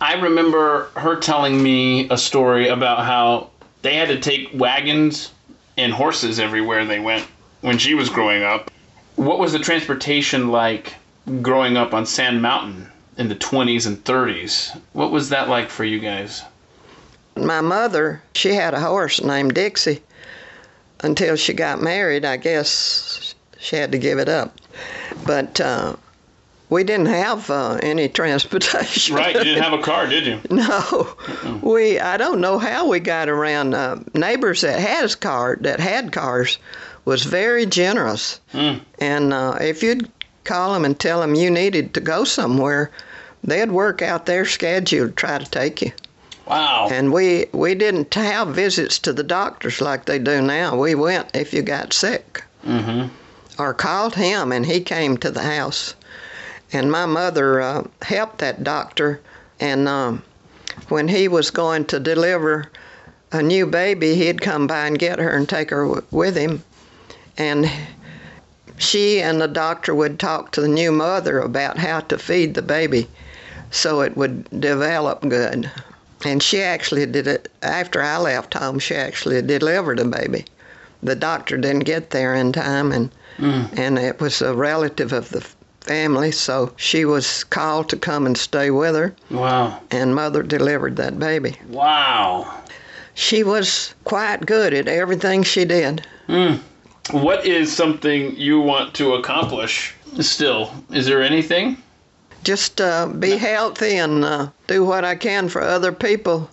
I 0.00 0.14
remember 0.14 0.88
her 0.96 1.16
telling 1.20 1.62
me 1.62 2.08
a 2.10 2.18
story 2.18 2.68
about 2.68 3.04
how 3.04 3.50
they 3.82 3.94
had 3.94 4.08
to 4.08 4.18
take 4.20 4.50
wagons 4.54 5.32
and 5.76 5.92
horses 5.92 6.40
everywhere 6.40 6.84
they 6.84 6.98
went 6.98 7.24
when 7.60 7.78
she 7.78 7.94
was 7.94 8.08
growing 8.08 8.42
up. 8.42 8.70
What 9.14 9.38
was 9.38 9.52
the 9.52 9.58
transportation 9.60 10.48
like 10.48 10.94
growing 11.42 11.76
up 11.76 11.94
on 11.94 12.06
Sand 12.06 12.42
Mountain 12.42 12.90
in 13.18 13.28
the 13.28 13.34
20s 13.36 13.86
and 13.86 14.02
30s? 14.04 14.80
What 14.92 15.10
was 15.10 15.28
that 15.30 15.48
like 15.48 15.68
for 15.68 15.84
you 15.84 15.98
guys? 16.00 16.42
my 17.36 17.60
mother, 17.60 18.20
she 18.34 18.52
had 18.54 18.74
a 18.74 18.80
horse 18.80 19.22
named 19.22 19.54
Dixie 19.54 20.02
until 21.00 21.36
she 21.36 21.52
got 21.52 21.80
married. 21.80 22.24
I 22.24 22.36
guess 22.36 23.34
she 23.60 23.76
had 23.76 23.92
to 23.92 23.98
give 23.98 24.18
it 24.18 24.28
up. 24.28 24.58
But 25.24 25.60
uh, 25.60 25.94
we 26.68 26.82
didn't 26.82 27.06
have 27.06 27.48
uh, 27.48 27.78
any 27.80 28.08
transportation. 28.20 29.14
Right, 29.14 29.36
you 29.36 29.44
didn't 29.44 29.62
have 29.62 29.72
a 29.78 29.82
car, 29.82 30.08
did 30.08 30.26
you? 30.26 30.40
No, 30.50 31.14
we. 31.62 32.00
I 32.00 32.16
don't 32.16 32.40
know 32.40 32.58
how 32.58 32.88
we 32.88 32.98
got 32.98 33.28
around. 33.28 33.74
Uh, 33.74 33.98
neighbors 34.14 34.62
that 34.62 34.80
had 34.80 35.20
car 35.20 35.58
that 35.60 35.78
had 35.78 36.10
cars 36.12 36.58
was 37.04 37.22
very 37.24 37.66
generous, 37.66 38.40
Mm. 38.52 38.80
and 38.98 39.32
uh, 39.32 39.58
if 39.60 39.82
you'd 39.84 40.10
call 40.42 40.72
them 40.72 40.84
and 40.84 40.98
tell 40.98 41.20
them 41.20 41.36
you 41.36 41.50
needed 41.50 41.94
to 41.94 42.00
go 42.00 42.24
somewhere, 42.24 42.90
they'd 43.44 43.70
work 43.70 44.02
out 44.02 44.26
their 44.26 44.44
schedule 44.44 45.06
to 45.08 45.12
try 45.12 45.38
to 45.38 45.50
take 45.50 45.82
you. 45.82 45.92
Wow. 46.46 46.88
And 46.90 47.12
we 47.12 47.46
we 47.52 47.74
didn't 47.74 48.14
have 48.14 48.48
visits 48.54 48.98
to 49.00 49.12
the 49.12 49.22
doctors 49.22 49.80
like 49.80 50.06
they 50.06 50.18
do 50.18 50.40
now. 50.40 50.76
We 50.76 50.94
went 50.94 51.28
if 51.34 51.52
you 51.52 51.62
got 51.62 51.92
sick, 51.92 52.42
Mm-hmm. 52.66 53.08
or 53.60 53.74
called 53.74 54.14
him 54.14 54.50
and 54.52 54.64
he 54.66 54.80
came 54.80 55.16
to 55.18 55.30
the 55.30 55.42
house. 55.42 55.94
And 56.72 56.90
my 56.90 57.06
mother 57.06 57.60
uh, 57.60 57.84
helped 58.02 58.38
that 58.38 58.62
doctor, 58.64 59.20
and 59.58 59.88
um, 59.88 60.22
when 60.88 61.08
he 61.08 61.26
was 61.28 61.50
going 61.50 61.86
to 61.86 61.98
deliver 62.00 62.70
a 63.32 63.42
new 63.42 63.64
baby, 63.66 64.14
he'd 64.14 64.40
come 64.42 64.66
by 64.66 64.86
and 64.86 64.98
get 64.98 65.18
her 65.18 65.30
and 65.30 65.48
take 65.48 65.70
her 65.70 65.84
w- 65.86 66.04
with 66.10 66.36
him. 66.36 66.62
And 67.38 67.70
she 68.76 69.20
and 69.22 69.40
the 69.40 69.48
doctor 69.48 69.94
would 69.94 70.18
talk 70.18 70.52
to 70.52 70.60
the 70.60 70.68
new 70.68 70.92
mother 70.92 71.38
about 71.40 71.78
how 71.78 72.00
to 72.00 72.18
feed 72.18 72.54
the 72.54 72.62
baby 72.62 73.08
so 73.70 74.00
it 74.00 74.16
would 74.16 74.44
develop 74.60 75.22
good. 75.28 75.70
And 76.24 76.42
she 76.42 76.60
actually 76.62 77.06
did 77.06 77.26
it 77.26 77.50
after 77.62 78.02
I 78.02 78.18
left 78.18 78.54
home. 78.54 78.78
She 78.78 78.94
actually 78.94 79.40
delivered 79.42 80.00
a 80.00 80.04
baby. 80.04 80.44
The 81.02 81.14
doctor 81.14 81.56
didn't 81.56 81.84
get 81.84 82.10
there 82.10 82.34
in 82.34 82.52
time, 82.52 82.90
and 82.92 83.10
Mm. 83.38 83.78
and 83.78 83.98
it 84.00 84.20
was 84.20 84.42
a 84.42 84.52
relative 84.52 85.12
of 85.12 85.28
the 85.30 85.44
family, 85.80 86.32
so 86.32 86.72
she 86.76 87.04
was 87.04 87.44
called 87.44 87.88
to 87.90 87.96
come 87.96 88.26
and 88.26 88.36
stay 88.36 88.68
with 88.70 88.96
her, 88.96 89.14
Wow. 89.30 89.78
and 89.92 90.12
mother 90.12 90.42
delivered 90.42 90.96
that 90.96 91.20
baby. 91.20 91.56
Wow. 91.68 92.52
She 93.14 93.44
was 93.44 93.94
quite 94.04 94.44
good 94.44 94.74
at 94.74 94.88
everything 94.88 95.44
she 95.44 95.64
did. 95.64 96.04
Mm. 96.28 96.58
What 97.12 97.46
is 97.46 97.72
something 97.74 98.34
you 98.36 98.60
want 98.60 98.92
to 98.94 99.14
accomplish 99.14 99.94
still? 100.20 100.72
Is 100.92 101.06
there 101.06 101.22
anything? 101.22 101.76
Just 102.44 102.80
uh, 102.80 103.06
be 103.06 103.36
healthy 103.36 103.96
and 103.96 104.24
uh, 104.24 104.50
do 104.66 104.84
what 104.84 105.04
I 105.04 105.16
can 105.16 105.48
for 105.48 105.60
other 105.62 105.92
people 105.92 106.50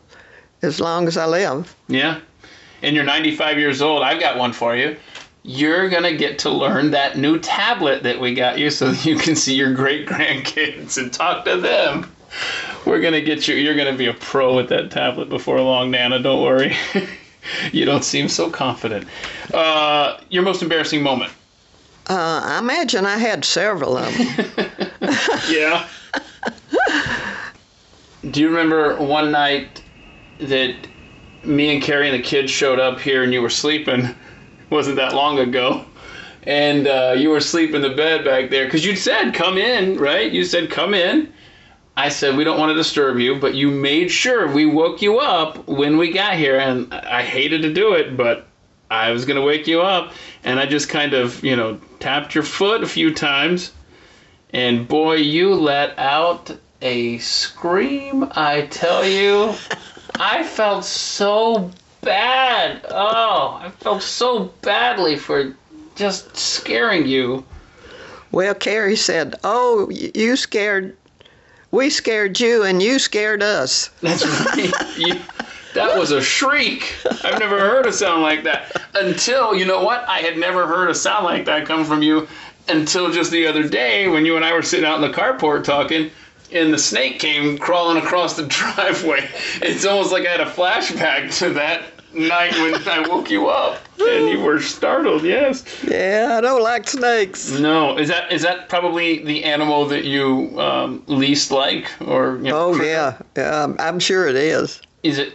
as 0.61 0.79
long 0.79 1.07
as 1.07 1.17
I 1.17 1.25
live. 1.25 1.75
Yeah. 1.87 2.19
And 2.81 2.95
you're 2.95 3.05
95 3.05 3.57
years 3.57 3.81
old. 3.81 4.03
I've 4.03 4.19
got 4.19 4.37
one 4.37 4.53
for 4.53 4.75
you. 4.75 4.97
You're 5.43 5.89
going 5.89 6.03
to 6.03 6.17
get 6.17 6.39
to 6.39 6.49
learn 6.49 6.91
that 6.91 7.17
new 7.17 7.39
tablet 7.39 8.03
that 8.03 8.19
we 8.19 8.33
got 8.33 8.57
you 8.57 8.69
so 8.69 8.91
you 8.91 9.17
can 9.17 9.35
see 9.35 9.55
your 9.55 9.73
great 9.73 10.07
grandkids 10.07 10.97
and 10.97 11.13
talk 11.13 11.45
to 11.45 11.57
them. 11.57 12.11
We're 12.85 13.01
going 13.01 13.13
to 13.13 13.21
get 13.21 13.47
you, 13.47 13.55
you're 13.55 13.75
going 13.75 13.91
to 13.91 13.97
be 13.97 14.07
a 14.07 14.13
pro 14.13 14.55
with 14.55 14.69
that 14.69 14.91
tablet 14.91 15.29
before 15.29 15.61
long, 15.61 15.91
Nana. 15.91 16.19
Don't 16.19 16.43
worry. 16.43 16.75
you 17.71 17.85
don't 17.85 18.03
seem 18.03 18.27
so 18.27 18.49
confident. 18.49 19.07
Uh, 19.53 20.19
your 20.29 20.43
most 20.43 20.61
embarrassing 20.61 21.01
moment? 21.01 21.31
Uh, 22.07 22.41
I 22.43 22.59
imagine 22.59 23.05
I 23.05 23.17
had 23.17 23.43
several 23.43 23.97
of 23.97 24.17
them. 24.17 24.71
Yeah. 25.49 25.87
Do 28.31 28.41
you 28.41 28.49
remember 28.49 28.95
one 28.95 29.31
night 29.31 29.83
that 30.39 30.75
me 31.43 31.73
and 31.73 31.83
Carrie 31.83 32.09
and 32.09 32.17
the 32.17 32.23
kids 32.23 32.51
showed 32.51 32.79
up 32.79 32.99
here 32.99 33.23
and 33.23 33.31
you 33.31 33.41
were 33.41 33.49
sleeping? 33.49 34.15
Wasn't 34.69 34.95
that 34.95 35.13
long 35.13 35.37
ago. 35.39 35.85
And 36.43 36.87
uh, 36.87 37.13
you 37.17 37.29
were 37.29 37.37
asleep 37.37 37.73
in 37.73 37.81
the 37.81 37.91
bed 37.91 38.25
back 38.25 38.49
there 38.49 38.65
because 38.65 38.85
you'd 38.85 38.97
said, 38.97 39.33
come 39.33 39.57
in, 39.57 39.97
right? 39.97 40.31
You 40.31 40.43
said, 40.43 40.69
come 40.69 40.93
in. 40.93 41.31
I 41.97 42.09
said, 42.09 42.35
we 42.35 42.43
don't 42.43 42.59
want 42.59 42.71
to 42.71 42.75
disturb 42.75 43.19
you, 43.19 43.39
but 43.39 43.55
you 43.55 43.71
made 43.71 44.11
sure 44.11 44.51
we 44.51 44.65
woke 44.65 45.01
you 45.01 45.19
up 45.19 45.67
when 45.67 45.97
we 45.97 46.11
got 46.11 46.35
here. 46.35 46.57
And 46.57 46.93
I 46.93 47.21
hated 47.23 47.61
to 47.61 47.73
do 47.73 47.93
it, 47.93 48.17
but 48.17 48.47
I 48.89 49.11
was 49.11 49.25
going 49.25 49.37
to 49.37 49.45
wake 49.45 49.67
you 49.67 49.81
up. 49.81 50.13
And 50.43 50.59
I 50.59 50.65
just 50.65 50.89
kind 50.89 51.13
of, 51.13 51.43
you 51.43 51.55
know, 51.55 51.79
tapped 51.99 52.35
your 52.35 52.43
foot 52.43 52.83
a 52.83 52.87
few 52.87 53.13
times. 53.13 53.71
And 54.51 54.87
boy, 54.87 55.15
you 55.15 55.53
let 55.53 55.97
out 55.97 56.55
a 56.81 57.17
scream, 57.17 58.29
I 58.35 58.67
tell 58.67 59.05
you. 59.05 59.53
I 60.19 60.43
felt 60.43 60.85
so 60.85 61.71
bad. 62.01 62.85
Oh, 62.89 63.59
I 63.61 63.69
felt 63.79 64.01
so 64.01 64.45
badly 64.61 65.17
for 65.17 65.53
just 65.95 66.37
scaring 66.37 67.07
you. 67.07 67.43
Well, 68.31 68.53
Carrie 68.53 68.95
said, 68.95 69.35
"Oh, 69.43 69.89
you 69.89 70.35
scared, 70.35 70.95
we 71.71 71.89
scared 71.89 72.39
you, 72.39 72.63
and 72.63 72.81
you 72.81 72.99
scared 72.99 73.41
us." 73.43 73.89
That's 74.01 74.25
right. 74.25 74.73
You, 74.97 75.19
that 75.75 75.97
was 75.97 76.11
a 76.11 76.21
shriek. 76.21 76.93
I've 77.23 77.39
never 77.39 77.59
heard 77.59 77.85
a 77.85 77.93
sound 77.93 78.21
like 78.21 78.43
that. 78.43 78.81
Until, 78.95 79.53
you 79.55 79.65
know 79.65 79.83
what? 79.83 80.07
I 80.07 80.19
had 80.19 80.37
never 80.37 80.65
heard 80.67 80.89
a 80.89 80.95
sound 80.95 81.25
like 81.25 81.45
that 81.45 81.65
come 81.65 81.85
from 81.85 82.01
you 82.01 82.27
until 82.67 83.11
just 83.11 83.31
the 83.31 83.45
other 83.45 83.67
day 83.67 84.07
when 84.07 84.25
you 84.25 84.35
and 84.35 84.43
I 84.43 84.53
were 84.53 84.63
sitting 84.63 84.85
out 84.85 84.95
in 84.95 85.09
the 85.09 85.15
carport 85.15 85.63
talking. 85.63 86.09
and 86.51 86.73
the 86.73 86.77
snake 86.77 87.19
came 87.19 87.57
crawling 87.57 87.97
across 87.97 88.35
the 88.35 88.43
driveway. 88.47 89.27
It's 89.61 89.85
almost 89.85 90.11
like 90.11 90.25
I 90.25 90.31
had 90.31 90.41
a 90.41 90.45
flashback 90.45 91.37
to 91.39 91.49
that 91.51 91.83
night 92.13 92.53
when 92.53 92.75
I 92.87 93.05
woke 93.07 93.29
you 93.29 93.47
up 93.49 93.81
and 93.99 94.29
you 94.29 94.39
were 94.39 94.61
startled. 94.61 95.23
Yes. 95.23 95.65
Yeah, 95.83 96.35
I 96.37 96.41
don't 96.41 96.63
like 96.63 96.87
snakes. 96.87 97.51
No, 97.51 97.97
is 97.97 98.07
that 98.07 98.31
is 98.31 98.41
that 98.43 98.69
probably 98.69 99.23
the 99.25 99.43
animal 99.43 99.85
that 99.87 100.05
you 100.05 100.57
um, 100.59 101.03
least 101.07 101.51
like, 101.51 101.91
or 102.01 102.37
you 102.37 102.43
know, 102.51 102.57
Oh 102.73 102.81
yeah, 102.81 103.17
I'm, 103.35 103.75
I'm 103.79 103.99
sure 103.99 104.27
it 104.27 104.35
is. 104.37 104.81
is 105.03 105.19
it? 105.19 105.33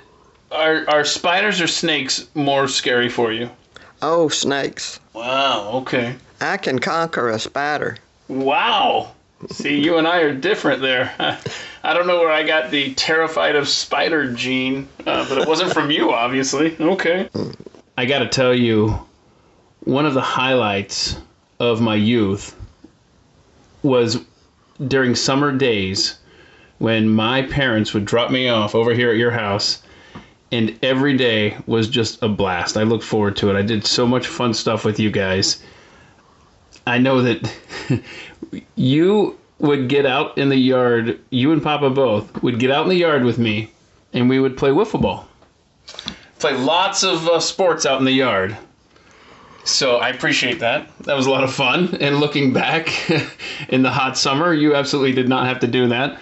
Are 0.51 0.85
are 0.89 1.05
spiders 1.05 1.61
or 1.61 1.67
snakes 1.67 2.27
more 2.35 2.67
scary 2.67 3.09
for 3.09 3.33
you? 3.33 3.51
Oh, 4.03 4.29
snakes. 4.29 4.99
Wow. 5.13 5.71
Okay. 5.83 6.17
I 6.41 6.57
can 6.57 6.79
conquer 6.79 7.29
a 7.29 7.39
spider. 7.39 7.99
Wow. 8.29 9.13
See, 9.51 9.81
you 9.81 9.99
and 9.99 10.07
I 10.07 10.21
are 10.21 10.35
different 10.35 10.83
there. 10.83 11.13
I 11.83 11.95
don't 11.95 12.07
know 12.07 12.19
where 12.19 12.33
I 12.33 12.43
got 12.43 12.71
the 12.71 12.95
terrified 12.95 13.57
of 13.57 13.69
spider 13.69 14.33
gene, 14.33 14.89
uh, 15.07 15.29
but 15.29 15.39
it 15.39 15.49
wasn't 15.49 15.73
from 15.73 15.91
you, 15.91 16.13
obviously. 16.13 16.77
Okay. 16.79 17.29
I 17.97 18.07
got 18.07 18.19
to 18.21 18.29
tell 18.29 18.55
you, 18.55 19.07
one 19.81 20.05
of 20.05 20.15
the 20.15 20.21
highlights 20.21 21.17
of 21.59 21.81
my 21.81 21.95
youth 21.95 22.55
was 23.83 24.19
during 24.87 25.15
summer 25.15 25.53
days 25.53 26.19
when 26.79 27.09
my 27.09 27.43
parents 27.43 27.95
would 27.95 28.05
drop 28.05 28.31
me 28.31 28.49
off 28.49 28.75
over 28.75 28.93
here 28.95 29.11
at 29.11 29.17
your 29.17 29.31
house 29.31 29.83
and 30.53 30.79
every 30.83 31.17
day 31.17 31.57
was 31.67 31.89
just 31.89 32.23
a 32.23 32.29
blast. 32.29 32.77
I 32.77 32.83
look 32.83 33.03
forward 33.03 33.37
to 33.37 33.51
it. 33.51 33.57
I 33.57 33.63
did 33.63 33.87
so 33.87 34.07
much 34.07 34.27
fun 34.27 34.55
stuff 34.55 34.85
with 34.85 34.99
you 34.99 35.11
guys. 35.11 35.63
I 36.87 36.99
know 36.99 37.23
that 37.23 37.53
you 38.77 39.39
would 39.59 39.89
get 39.89 40.07
out 40.07 40.39
in 40.39 40.49
the 40.49 40.57
yard, 40.57 41.21
you 41.31 41.53
and 41.53 41.63
Papa 41.63 41.91
both 41.91 42.43
would 42.43 42.59
get 42.59 42.71
out 42.71 42.85
in 42.85 42.89
the 42.89 42.97
yard 42.97 43.25
with 43.25 43.39
me, 43.39 43.71
and 44.13 44.29
we 44.29 44.41
would 44.41 44.57
play 44.57 44.71
wiffle 44.71 45.01
ball. 45.01 45.29
Play 46.39 46.55
lots 46.55 47.05
of 47.05 47.29
uh, 47.29 47.39
sports 47.39 47.85
out 47.85 47.99
in 47.99 48.07
the 48.07 48.13
yard. 48.13 48.57
So 49.65 49.97
I 49.97 50.09
appreciate 50.09 50.61
that. 50.61 50.91
That 51.01 51.15
was 51.15 51.27
a 51.27 51.31
lot 51.31 51.45
of 51.45 51.53
fun. 51.53 51.99
And 52.01 52.19
looking 52.19 52.53
back 52.53 52.89
in 53.69 53.83
the 53.83 53.91
hot 53.91 54.17
summer, 54.17 54.55
you 54.55 54.75
absolutely 54.75 55.13
did 55.13 55.29
not 55.29 55.47
have 55.47 55.61
to 55.61 55.67
do 55.67 55.89
that. 55.89 56.19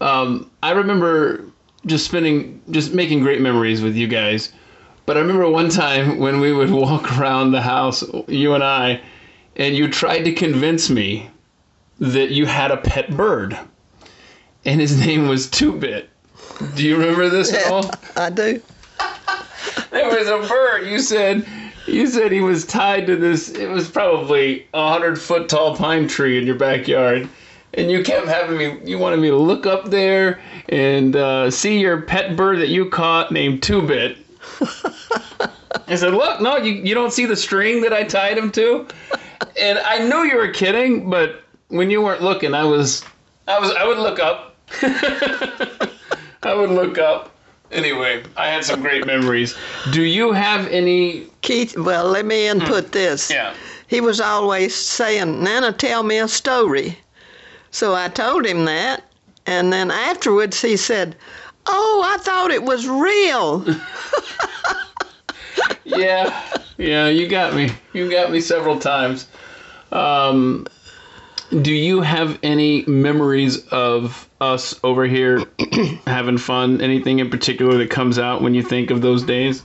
Um, 0.00 0.50
I 0.62 0.70
remember 0.70 1.44
just 1.86 2.04
spending, 2.04 2.60
just 2.70 2.92
making 2.92 3.20
great 3.20 3.40
memories 3.40 3.82
with 3.82 3.96
you 3.96 4.06
guys. 4.06 4.52
But 5.06 5.16
I 5.16 5.20
remember 5.20 5.48
one 5.48 5.70
time 5.70 6.18
when 6.18 6.40
we 6.40 6.52
would 6.52 6.70
walk 6.70 7.18
around 7.18 7.52
the 7.52 7.62
house, 7.62 8.04
you 8.26 8.54
and 8.54 8.64
I, 8.64 9.00
and 9.56 9.74
you 9.74 9.88
tried 9.88 10.22
to 10.24 10.32
convince 10.32 10.90
me 10.90 11.30
that 11.98 12.30
you 12.30 12.46
had 12.46 12.70
a 12.70 12.76
pet 12.76 13.16
bird, 13.16 13.58
and 14.64 14.80
his 14.80 15.04
name 15.04 15.28
was 15.28 15.48
Two 15.48 15.72
Bit. 15.72 16.10
Do 16.74 16.84
you 16.84 16.96
remember 16.96 17.28
this 17.28 17.52
at 17.52 17.70
all? 17.70 17.90
I 18.16 18.30
do. 18.30 18.60
There 19.90 20.06
was 20.06 20.28
a 20.28 20.46
bird. 20.46 20.86
You 20.86 20.98
said 20.98 21.46
you 21.88 22.06
said 22.06 22.30
he 22.30 22.40
was 22.40 22.66
tied 22.66 23.06
to 23.06 23.16
this. 23.16 23.48
It 23.48 23.68
was 23.68 23.88
probably 23.88 24.66
a 24.74 24.92
hundred 24.92 25.20
foot 25.20 25.48
tall 25.48 25.76
pine 25.76 26.06
tree 26.06 26.38
in 26.38 26.46
your 26.46 26.56
backyard, 26.56 27.28
and 27.78 27.90
you 27.90 28.02
kept 28.02 28.26
having 28.26 28.58
me. 28.58 28.78
You 28.84 28.98
wanted 28.98 29.20
me 29.20 29.28
to 29.28 29.36
look 29.36 29.64
up 29.64 29.86
there 29.90 30.40
and 30.68 31.14
uh, 31.14 31.50
see 31.50 31.78
your 31.78 32.02
pet 32.02 32.36
bird 32.36 32.58
that 32.58 32.68
you 32.68 32.90
caught 32.90 33.30
named 33.30 33.62
Two 33.62 33.82
Bit. 33.82 34.18
I 35.86 35.94
said, 35.94 36.12
"Look, 36.12 36.40
no, 36.40 36.56
you 36.56 36.72
you 36.72 36.94
don't 36.94 37.12
see 37.12 37.24
the 37.24 37.36
string 37.36 37.82
that 37.82 37.92
I 37.92 38.02
tied 38.02 38.36
him 38.36 38.50
to." 38.52 38.86
And 39.60 39.78
I 39.78 40.00
knew 40.00 40.24
you 40.24 40.36
were 40.36 40.48
kidding, 40.48 41.08
but 41.08 41.44
when 41.68 41.90
you 41.90 42.02
weren't 42.02 42.22
looking, 42.22 42.54
I 42.54 42.64
was, 42.64 43.04
I 43.46 43.60
was, 43.60 43.70
I 43.70 43.86
would 43.86 43.98
look 43.98 44.18
up. 44.18 44.56
I 46.42 46.54
would 46.54 46.70
look 46.70 46.98
up. 46.98 47.34
Anyway, 47.70 48.24
I 48.36 48.48
had 48.48 48.64
some 48.64 48.80
great 48.80 49.06
memories. 49.06 49.56
Do 49.92 50.02
you 50.02 50.32
have 50.32 50.66
any? 50.68 51.26
Keith, 51.42 51.76
well, 51.78 52.08
let 52.08 52.24
me 52.24 52.48
input 52.48 52.92
this. 52.92 53.30
Yeah. 53.30 53.54
He 53.86 54.00
was 54.00 54.20
always 54.20 54.74
saying, 54.74 55.42
Nana, 55.42 55.72
tell 55.72 56.02
me 56.02 56.18
a 56.18 56.28
story. 56.28 56.98
So 57.70 57.94
I 57.94 58.08
told 58.08 58.46
him 58.46 58.64
that. 58.66 59.04
And 59.46 59.72
then 59.72 59.90
afterwards 59.90 60.60
he 60.60 60.76
said, 60.76 61.16
Oh, 61.66 62.02
I 62.04 62.22
thought 62.22 62.50
it 62.50 62.62
was 62.62 62.88
real. 62.88 63.64
Yeah, 65.88 66.58
yeah, 66.76 67.08
you 67.08 67.28
got 67.28 67.54
me. 67.54 67.70
You 67.92 68.10
got 68.10 68.30
me 68.30 68.40
several 68.40 68.78
times. 68.78 69.26
Um, 69.90 70.66
do 71.62 71.72
you 71.72 72.02
have 72.02 72.38
any 72.42 72.84
memories 72.86 73.66
of 73.68 74.28
us 74.40 74.78
over 74.84 75.06
here 75.06 75.44
having 76.06 76.36
fun? 76.36 76.80
Anything 76.82 77.20
in 77.20 77.30
particular 77.30 77.78
that 77.78 77.90
comes 77.90 78.18
out 78.18 78.42
when 78.42 78.54
you 78.54 78.62
think 78.62 78.90
of 78.90 79.00
those 79.00 79.22
days? 79.22 79.62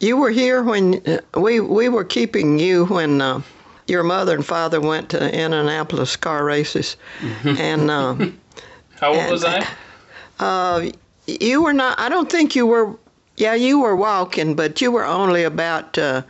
You 0.00 0.16
were 0.16 0.30
here 0.30 0.62
when 0.62 1.00
uh, 1.06 1.40
we 1.40 1.60
we 1.60 1.88
were 1.88 2.04
keeping 2.04 2.58
you 2.58 2.86
when 2.86 3.20
uh, 3.20 3.42
your 3.90 4.04
mother 4.04 4.34
and 4.34 4.46
father 4.46 4.80
went 4.80 5.10
to 5.10 5.18
Indianapolis 5.34 6.16
car 6.16 6.44
races, 6.44 6.96
and 7.44 7.90
uh, 7.90 8.14
How 9.00 9.08
old 9.10 9.18
And- 9.18 9.32
was 9.32 9.44
I? 9.44 9.66
uh, 10.40 10.88
you 11.26 11.62
were 11.62 11.72
not. 11.74 11.98
I 11.98 12.08
don't 12.08 12.30
think 12.30 12.54
you 12.56 12.66
were. 12.66 12.96
Yeah, 13.36 13.54
you 13.54 13.80
were 13.80 13.96
walking, 13.96 14.54
but 14.54 14.80
you 14.82 14.90
were 14.92 15.04
only 15.06 15.44
about 15.44 15.96
uh, 15.96 16.22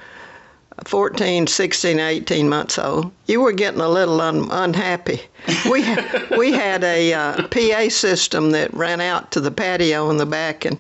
14, 0.85 1.47
16, 1.49 1.99
18 1.99 2.49
months 2.49 2.79
old. 2.79 3.11
You 3.27 3.41
were 3.41 3.53
getting 3.53 3.81
a 3.81 3.89
little 3.89 4.21
un- 4.21 4.49
unhappy. 4.51 5.21
We 5.71 5.85
we 6.39 6.53
had 6.53 6.85
a 6.85 7.13
uh, 7.13 7.49
PA 7.49 7.89
system 7.91 8.53
that 8.53 8.73
ran 8.75 9.01
out 9.01 9.33
to 9.33 9.41
the 9.41 9.51
patio 9.51 10.09
in 10.11 10.17
the 10.19 10.27
back, 10.27 10.65
and 10.65 10.79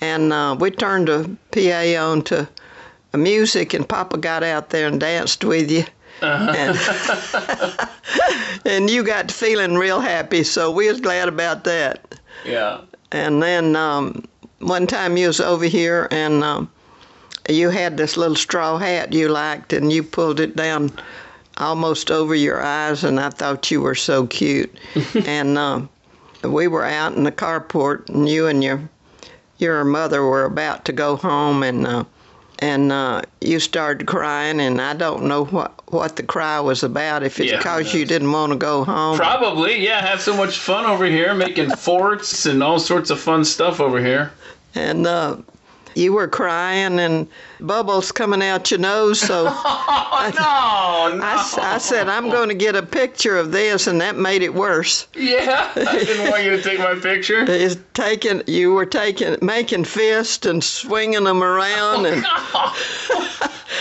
and 0.00 0.32
uh, 0.32 0.56
we 0.58 0.70
turned 0.70 1.08
the 1.08 1.36
PA 1.52 2.00
on 2.10 2.22
to 2.22 2.48
music, 3.16 3.72
and 3.74 3.88
Papa 3.88 4.18
got 4.18 4.42
out 4.42 4.70
there 4.70 4.88
and 4.88 5.00
danced 5.00 5.44
with 5.44 5.70
you. 5.70 5.84
And, 6.24 6.78
and 8.64 8.90
you 8.90 9.04
got 9.04 9.30
feeling 9.30 9.74
real 9.74 10.00
happy, 10.00 10.42
so 10.42 10.70
we 10.70 10.88
was 10.88 11.00
glad 11.00 11.28
about 11.28 11.64
that. 11.64 12.18
Yeah. 12.44 12.80
And 13.12 13.42
then 13.42 13.76
um, 13.76 14.24
one 14.58 14.86
time 14.86 15.16
you 15.16 15.28
was 15.28 15.40
over 15.40 15.66
here 15.66 16.08
and 16.10 16.42
um, 16.42 16.70
you 17.48 17.70
had 17.70 17.96
this 17.96 18.16
little 18.16 18.36
straw 18.36 18.78
hat 18.78 19.12
you 19.12 19.28
liked 19.28 19.72
and 19.72 19.92
you 19.92 20.02
pulled 20.02 20.40
it 20.40 20.56
down 20.56 20.90
almost 21.58 22.10
over 22.10 22.34
your 22.34 22.62
eyes 22.62 23.04
and 23.04 23.20
I 23.20 23.30
thought 23.30 23.70
you 23.70 23.80
were 23.80 23.94
so 23.94 24.26
cute. 24.26 24.74
and 25.26 25.58
um, 25.58 25.88
we 26.42 26.66
were 26.66 26.84
out 26.84 27.14
in 27.14 27.24
the 27.24 27.32
carport 27.32 28.08
and 28.08 28.28
you 28.28 28.46
and 28.46 28.62
your 28.62 28.88
your 29.58 29.84
mother 29.84 30.22
were 30.24 30.44
about 30.44 30.84
to 30.84 30.92
go 30.92 31.16
home 31.16 31.62
and 31.62 31.86
uh, 31.86 32.04
and 32.58 32.90
uh, 32.90 33.22
you 33.40 33.60
started 33.60 34.06
crying 34.06 34.60
and 34.60 34.80
I 34.80 34.94
don't 34.94 35.24
know 35.24 35.44
what 35.44 35.83
what 35.94 36.16
the 36.16 36.22
cry 36.22 36.60
was 36.60 36.82
about 36.82 37.22
if 37.22 37.40
it's 37.40 37.50
Yeah, 37.50 37.58
because 37.58 37.94
you 37.94 38.04
didn't 38.04 38.30
want 38.32 38.52
to 38.52 38.58
go 38.58 38.84
home. 38.84 39.16
Probably, 39.16 39.82
yeah. 39.84 40.04
Have 40.04 40.20
so 40.20 40.36
much 40.36 40.58
fun 40.58 40.84
over 40.84 41.06
here, 41.06 41.32
making 41.34 41.70
forts 41.76 42.44
and 42.46 42.62
all 42.62 42.78
sorts 42.78 43.10
of 43.10 43.18
fun 43.20 43.44
stuff 43.44 43.80
over 43.80 44.00
here. 44.00 44.32
and 44.74 45.06
uh, 45.06 45.36
you 45.96 46.12
were 46.12 46.26
crying 46.26 46.98
and 46.98 47.28
bubbles 47.60 48.10
coming 48.10 48.42
out 48.42 48.68
your 48.72 48.80
nose. 48.80 49.20
So 49.20 49.46
Oh 49.48 50.30
no, 51.12 51.16
no. 51.16 51.24
I, 51.24 51.74
I 51.74 51.78
said, 51.78 52.08
I'm 52.08 52.30
going 52.30 52.48
to 52.48 52.54
get 52.56 52.74
a 52.74 52.82
picture 52.82 53.36
of 53.38 53.52
this, 53.52 53.86
and 53.86 54.00
that 54.00 54.16
made 54.16 54.42
it 54.42 54.52
worse. 54.52 55.06
Yeah, 55.14 55.70
I 55.76 55.98
didn't 56.04 56.28
want 56.32 56.42
you 56.42 56.50
to 56.50 56.60
take 56.62 56.80
my 56.80 56.96
picture. 56.96 57.44
Is 57.48 57.78
taking 57.94 58.42
you 58.48 58.72
were 58.74 58.86
taking 58.86 59.36
making 59.40 59.84
fists 59.84 60.44
and 60.46 60.64
swinging 60.64 61.22
them 61.24 61.44
around, 61.44 62.06
and 62.06 62.24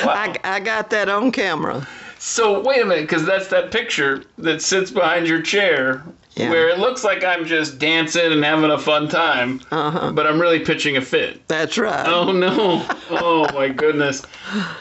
I, 0.05 0.35
I 0.43 0.59
got 0.59 0.89
that 0.91 1.09
on 1.09 1.31
camera. 1.31 1.87
So 2.25 2.61
wait 2.61 2.81
a 2.81 2.85
minute, 2.85 3.01
because 3.01 3.25
that's 3.25 3.47
that 3.49 3.69
picture 3.69 4.23
that 4.37 4.61
sits 4.61 4.89
behind 4.91 5.27
your 5.27 5.41
chair, 5.41 6.03
Yeah. 6.35 6.51
where 6.51 6.69
it 6.69 6.79
looks 6.79 7.03
like 7.03 7.21
I'm 7.21 7.43
just 7.43 7.79
dancing 7.79 8.31
and 8.31 8.41
having 8.45 8.71
a 8.71 8.77
fun 8.77 9.09
time, 9.09 9.59
Uh-huh. 9.73 10.13
but 10.13 10.25
I'm 10.25 10.39
really 10.39 10.59
pitching 10.61 10.95
a 10.95 11.01
fit. 11.01 11.45
That's 11.49 11.77
right. 11.77 12.07
Oh 12.07 12.31
no! 12.31 12.85
Oh 13.11 13.49
my 13.53 13.67
goodness! 13.67 14.21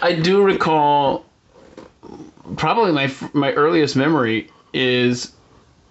I 0.01 0.13
do 0.13 0.41
recall. 0.45 1.25
Probably 2.57 2.93
my 2.93 3.13
my 3.33 3.53
earliest 3.55 3.97
memory 3.97 4.49
is 4.73 5.33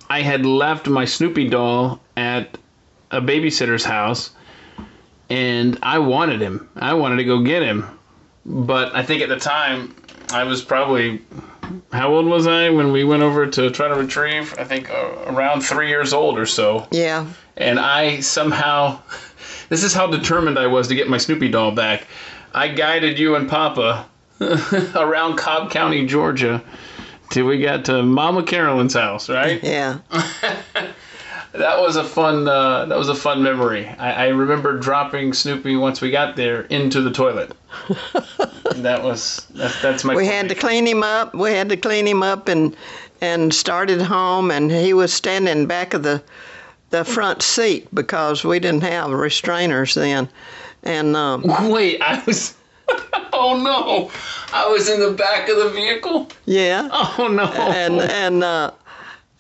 I 0.10 0.22
had 0.22 0.46
left 0.46 0.88
my 0.88 1.04
Snoopy 1.04 1.50
doll 1.50 2.00
at 2.16 2.58
a 3.12 3.20
babysitter's 3.20 3.84
house, 3.84 4.30
and 5.30 5.78
I 5.84 6.00
wanted 6.00 6.40
him. 6.42 6.70
I 6.78 6.94
wanted 6.94 7.18
to 7.18 7.26
go 7.26 7.40
get 7.44 7.62
him, 7.62 7.86
but 8.46 8.96
I 8.96 9.04
think 9.04 9.22
at 9.22 9.28
the 9.28 9.36
time 9.38 9.94
I 10.34 10.44
was 10.44 10.62
probably 10.62 11.22
how 11.94 12.14
old 12.14 12.26
was 12.26 12.48
I 12.48 12.70
when 12.70 12.92
we 12.92 13.04
went 13.04 13.24
over 13.24 13.48
to 13.48 13.70
try 13.72 13.88
to 13.88 13.96
retrieve? 13.96 14.54
I 14.58 14.64
think 14.64 14.90
uh, 14.90 15.24
around 15.28 15.62
three 15.62 15.90
years 15.90 16.14
old 16.14 16.38
or 16.38 16.46
so 16.46 16.88
Yeah. 16.92 17.26
and 17.58 17.80
I 17.80 18.20
somehow 18.22 19.00
this 19.70 19.84
is 19.84 19.94
how 19.94 20.08
determined 20.08 20.60
I 20.60 20.68
was 20.68 20.88
to 20.90 20.96
get 20.96 21.08
my 21.10 21.18
Snoopy 21.18 21.50
doll 21.50 21.72
back. 21.72 22.08
I 22.54 22.68
guided 22.68 23.18
you 23.20 23.36
and 23.36 23.50
Papa 23.50 24.06
around 24.96 25.38
Cobb 25.38 25.72
County, 25.72 26.06
Georgia, 26.06 26.62
till 27.30 27.46
we 27.46 27.62
got 27.62 27.86
to 27.86 28.04
Mama 28.04 28.44
Carolyn's 28.44 28.94
house, 28.96 29.30
right? 29.30 29.64
Yeah. 29.64 30.00
that 31.54 31.80
was 31.80 31.96
a 31.96 32.04
fun. 32.04 32.48
Uh, 32.48 32.86
that 32.86 32.98
was 32.98 33.10
a 33.10 33.16
fun 33.16 33.44
memory. 33.44 33.88
I, 33.88 34.26
I 34.26 34.28
remember 34.30 34.78
dropping 34.78 35.34
Snoopy 35.34 35.76
once 35.76 36.02
we 36.02 36.12
got 36.12 36.36
there 36.36 36.62
into 36.64 37.02
the 37.02 37.12
toilet. 37.12 37.52
that 38.76 39.04
was 39.04 39.46
that's, 39.52 39.82
that's 39.82 40.04
my. 40.04 40.16
We 40.16 40.26
had 40.26 40.50
to 40.50 40.56
clean 40.56 40.86
him 40.86 41.04
up. 41.04 41.34
We 41.34 41.52
had 41.52 41.70
to 41.70 41.78
clean 41.78 42.08
him 42.08 42.24
up 42.24 42.48
and 42.48 42.76
and 43.20 43.54
started 43.54 44.02
home, 44.02 44.52
and 44.52 44.72
he 44.72 44.94
was 44.94 45.14
standing 45.14 45.68
back 45.68 45.94
of 45.94 46.04
the 46.04 46.24
the 46.90 47.04
front 47.06 47.42
seat 47.42 47.94
because 47.94 48.44
we 48.44 48.60
didn't 48.60 48.84
have 48.84 49.10
restrainers 49.10 49.94
then, 49.94 50.30
and 50.84 51.16
um, 51.16 51.44
Wait, 51.70 52.02
I 52.02 52.24
was. 52.26 52.56
oh 53.34 53.58
no! 53.58 54.12
I 54.54 54.68
was 54.68 54.90
in 54.90 55.00
the 55.00 55.12
back 55.12 55.48
of 55.48 55.58
the 55.58 55.70
vehicle. 55.70 56.28
yeah, 56.46 56.90
Oh 56.92 57.28
no! 57.28 57.46
and 57.46 58.02
and 58.02 58.44
uh, 58.44 58.72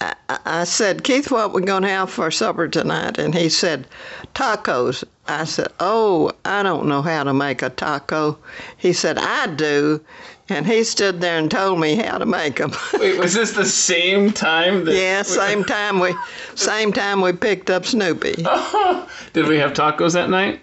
I, 0.01 0.39
I 0.45 0.63
said, 0.63 1.03
Keith, 1.03 1.31
what 1.31 1.53
we 1.53 1.61
gonna 1.61 1.89
have 1.89 2.09
for 2.09 2.31
supper 2.31 2.67
tonight? 2.67 3.17
And 3.17 3.35
he 3.35 3.49
said, 3.49 3.87
tacos. 4.33 5.03
I 5.27 5.45
said, 5.45 5.67
Oh, 5.79 6.31
I 6.43 6.63
don't 6.63 6.87
know 6.87 7.01
how 7.01 7.23
to 7.23 7.33
make 7.33 7.61
a 7.61 7.69
taco. 7.69 8.37
He 8.77 8.91
said, 8.93 9.17
I 9.17 9.47
do, 9.47 10.01
and 10.49 10.65
he 10.65 10.83
stood 10.83 11.21
there 11.21 11.37
and 11.37 11.49
told 11.49 11.79
me 11.79 11.95
how 11.95 12.17
to 12.17 12.25
make 12.25 12.57
them. 12.57 12.71
Wait, 12.99 13.17
was 13.17 13.33
this 13.33 13.53
the 13.53 13.65
same 13.65 14.31
time 14.31 14.85
that? 14.85 14.95
yeah, 14.95 15.21
same 15.21 15.63
time 15.63 15.99
we, 15.99 16.13
same 16.55 16.91
time 16.91 17.21
we 17.21 17.33
picked 17.33 17.69
up 17.69 17.85
Snoopy. 17.85 18.33
Did 19.33 19.47
we 19.47 19.57
have 19.57 19.73
tacos 19.73 20.13
that 20.13 20.29
night? 20.29 20.61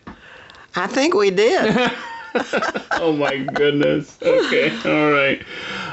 I 0.74 0.86
think 0.86 1.14
we 1.14 1.30
did. 1.30 1.90
Oh 3.00 3.12
my 3.12 3.36
goodness. 3.38 4.18
Okay, 4.20 4.70
all 4.84 5.12
right. 5.12 5.40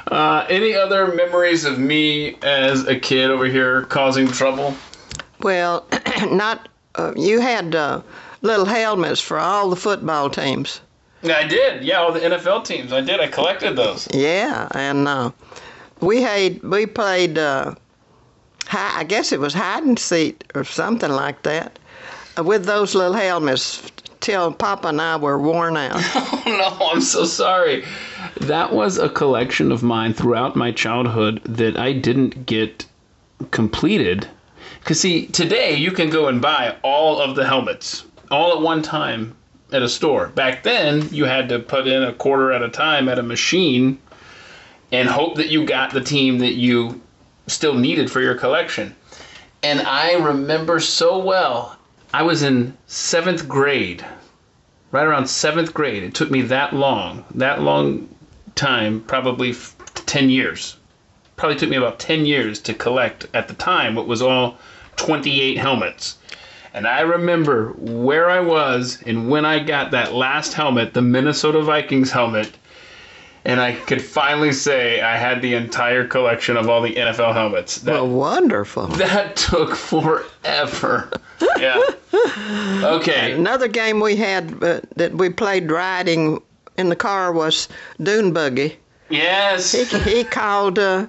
Uh, 0.07 0.45
any 0.49 0.73
other 0.73 1.13
memories 1.13 1.63
of 1.63 1.77
me 1.77 2.35
as 2.41 2.87
a 2.87 2.99
kid 2.99 3.29
over 3.29 3.45
here 3.45 3.83
causing 3.83 4.27
trouble? 4.27 4.75
well, 5.41 5.85
not. 6.31 6.67
Uh, 6.95 7.13
you 7.15 7.39
had 7.41 7.75
uh, 7.75 8.01
little 8.41 8.65
helmets 8.65 9.21
for 9.21 9.37
all 9.37 9.69
the 9.69 9.75
football 9.75 10.29
teams. 10.29 10.81
Yeah, 11.21 11.37
I 11.37 11.47
did. 11.47 11.83
Yeah, 11.83 11.99
all 11.99 12.11
the 12.11 12.21
NFL 12.21 12.65
teams. 12.65 12.91
I 12.91 13.01
did. 13.01 13.19
I 13.19 13.27
collected 13.27 13.75
those. 13.75 14.07
Yeah, 14.13 14.67
and 14.71 15.07
uh, 15.07 15.31
we 16.01 16.21
had 16.21 16.63
we 16.63 16.85
played. 16.85 17.37
Uh, 17.37 17.75
I 18.71 19.03
guess 19.03 19.31
it 19.31 19.39
was 19.39 19.53
hide 19.53 19.83
and 19.83 19.99
seek 19.99 20.43
or 20.55 20.63
something 20.63 21.11
like 21.11 21.43
that, 21.43 21.77
with 22.37 22.65
those 22.65 22.95
little 22.95 23.13
helmets 23.13 23.91
till 24.19 24.51
Papa 24.51 24.87
and 24.89 25.01
I 25.01 25.15
were 25.17 25.39
worn 25.39 25.77
out. 25.77 26.01
Oh 26.47 26.77
no, 26.79 26.91
I'm 26.91 27.01
so 27.01 27.25
sorry. 27.25 27.83
That 28.41 28.71
was 28.71 28.99
a 28.99 29.09
collection 29.09 29.71
of 29.71 29.81
mine 29.81 30.13
throughout 30.13 30.55
my 30.55 30.71
childhood 30.71 31.41
that 31.45 31.77
I 31.77 31.91
didn't 31.91 32.45
get 32.45 32.85
completed. 33.49 34.27
Because, 34.79 34.99
see, 34.99 35.25
today 35.27 35.75
you 35.75 35.91
can 35.91 36.11
go 36.11 36.27
and 36.27 36.39
buy 36.41 36.75
all 36.83 37.19
of 37.19 37.35
the 37.35 37.45
helmets 37.45 38.05
all 38.29 38.55
at 38.55 38.61
one 38.61 38.83
time 38.83 39.35
at 39.71 39.81
a 39.81 39.89
store. 39.89 40.27
Back 40.27 40.63
then, 40.63 41.09
you 41.11 41.25
had 41.25 41.49
to 41.49 41.59
put 41.59 41.87
in 41.87 42.03
a 42.03 42.13
quarter 42.13 42.51
at 42.51 42.61
a 42.61 42.69
time 42.69 43.09
at 43.09 43.19
a 43.19 43.23
machine 43.23 43.97
and 44.91 45.09
hope 45.09 45.35
that 45.35 45.49
you 45.49 45.65
got 45.65 45.91
the 45.91 46.01
team 46.01 46.37
that 46.39 46.53
you 46.53 47.01
still 47.47 47.73
needed 47.73 48.11
for 48.11 48.21
your 48.21 48.35
collection. 48.35 48.95
And 49.63 49.81
I 49.81 50.13
remember 50.13 50.79
so 50.79 51.17
well, 51.17 51.75
I 52.15 52.21
was 52.23 52.43
in 52.43 52.77
seventh 52.87 53.45
grade 53.45 54.05
right 54.93 55.05
around 55.05 55.27
seventh 55.27 55.73
grade. 55.73 56.01
It 56.01 56.13
took 56.13 56.31
me 56.31 56.43
that 56.43 56.73
long, 56.73 57.25
that 57.31 57.59
long 57.59 58.07
time, 58.55 59.01
probably 59.01 59.49
f- 59.49 59.75
10 60.05 60.29
years. 60.29 60.77
Probably 61.35 61.57
took 61.57 61.69
me 61.69 61.75
about 61.75 61.99
10 61.99 62.25
years 62.25 62.61
to 62.61 62.73
collect 62.73 63.27
at 63.33 63.49
the 63.49 63.53
time 63.53 63.95
what 63.95 64.07
was 64.07 64.21
all 64.21 64.57
28 64.95 65.57
helmets. 65.57 66.17
And 66.73 66.87
I 66.87 67.01
remember 67.01 67.73
where 67.75 68.29
I 68.29 68.39
was 68.39 69.03
and 69.05 69.29
when 69.29 69.43
I 69.43 69.59
got 69.59 69.91
that 69.91 70.13
last 70.13 70.53
helmet, 70.53 70.93
the 70.93 71.01
Minnesota 71.01 71.61
Vikings 71.63 72.11
helmet, 72.11 72.49
and 73.43 73.59
I 73.59 73.73
could 73.73 74.01
finally 74.01 74.53
say 74.53 75.01
I 75.01 75.17
had 75.17 75.41
the 75.41 75.55
entire 75.55 76.07
collection 76.07 76.55
of 76.55 76.69
all 76.69 76.81
the 76.81 76.95
NFL 76.95 77.33
helmets. 77.33 77.79
That, 77.79 77.91
well, 77.91 78.07
wonderful. 78.07 78.87
that 79.03 79.35
took 79.35 79.75
forever. 79.75 81.11
Yeah. 81.57 81.81
Okay. 82.83 83.33
Another 83.33 83.67
game 83.67 83.99
we 83.99 84.15
had 84.15 84.63
uh, 84.63 84.81
that 84.95 85.13
we 85.13 85.29
played 85.29 85.71
riding 85.71 86.41
in 86.77 86.89
the 86.89 86.95
car 86.95 87.31
was 87.31 87.67
dune 88.01 88.33
buggy. 88.33 88.77
Yes. 89.09 89.71
He, 89.71 89.83
he 89.99 90.23
called 90.23 90.79
uh, 90.79 91.07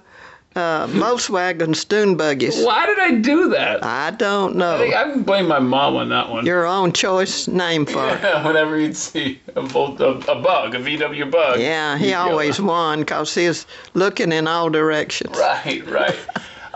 uh, 0.55 0.87
Volkswagen 0.89 1.89
dune 1.89 2.17
buggies. 2.17 2.65
Why 2.65 2.87
did 2.87 2.99
I 2.99 3.13
do 3.21 3.51
that? 3.51 3.85
I 3.85 4.11
don't 4.11 4.61
I 4.61 4.79
think 4.79 4.95
know. 4.95 4.99
I 4.99 5.17
blame 5.19 5.49
my 5.49 5.59
mom 5.59 5.97
on 5.97 6.09
that 6.09 6.31
one. 6.31 6.47
Your 6.47 6.67
own 6.67 6.93
choice 6.93 7.47
name 7.49 7.87
for 7.87 8.09
it. 8.09 8.21
Yeah, 8.23 8.45
whenever 8.47 8.79
you'd 8.79 8.97
see 8.97 9.41
a, 9.55 9.63
volt, 9.63 10.01
a, 10.01 10.11
a 10.31 10.41
bug, 10.41 10.75
a 10.75 10.79
VW 10.79 11.31
bug. 11.31 11.61
Yeah, 11.61 11.99
he 11.99 12.15
always 12.15 12.61
won 12.61 13.01
because 13.01 13.35
he 13.35 13.49
was 13.49 13.67
looking 13.95 14.33
in 14.33 14.47
all 14.47 14.71
directions. 14.71 15.37
Right, 15.37 15.87
right. 15.87 16.17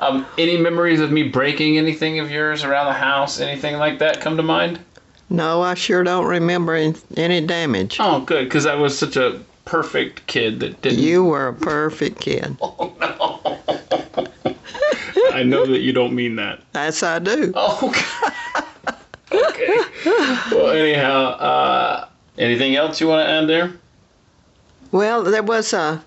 um, 0.01 0.27
any 0.39 0.57
memories 0.57 1.01
of 1.01 1.13
me 1.13 1.25
breaking 1.25 1.79
anything 1.79 2.19
of 2.19 2.31
yours 2.31 2.65
around 2.65 2.87
the 2.87 2.93
house? 2.93 3.41
Anything 3.41 3.77
like 3.77 3.99
that 3.99 4.21
come 4.21 4.37
to 4.37 4.43
mind? 4.43 4.81
No, 5.29 5.63
I 5.63 5.75
sure 5.75 6.03
don't 6.03 6.27
remember 6.27 6.75
any, 6.75 6.95
any 7.17 7.41
damage. 7.41 7.99
Oh, 8.01 8.21
good, 8.21 8.45
because 8.45 8.67
I 8.67 8.75
was 8.75 8.99
such 8.99 9.17
a 9.17 9.41
perfect 9.65 10.27
kid 10.27 10.59
that 10.61 10.83
didn't. 10.83 10.99
You 10.99 11.25
were 11.25 11.49
a 11.49 11.55
perfect 11.55 12.21
kid. 12.21 12.57
Oh 12.81 12.93
no! 13.01 14.57
I 15.33 15.43
know 15.45 15.65
that 15.67 15.81
you 15.81 15.93
don't 15.93 16.15
mean 16.15 16.37
that. 16.37 16.61
Yes, 16.75 17.03
I 17.03 17.19
do. 17.19 17.53
Oh, 17.55 17.79
okay. 19.31 19.47
okay. 19.47 19.79
Well, 20.51 20.71
anyhow, 20.71 21.25
uh, 21.31 22.09
anything 22.37 22.75
else 22.75 23.01
you 23.01 23.07
want 23.07 23.27
to 23.27 23.33
add 23.33 23.47
there? 23.47 23.73
Well, 24.91 25.23
there 25.23 25.43
was 25.43 25.73
a 25.73 26.03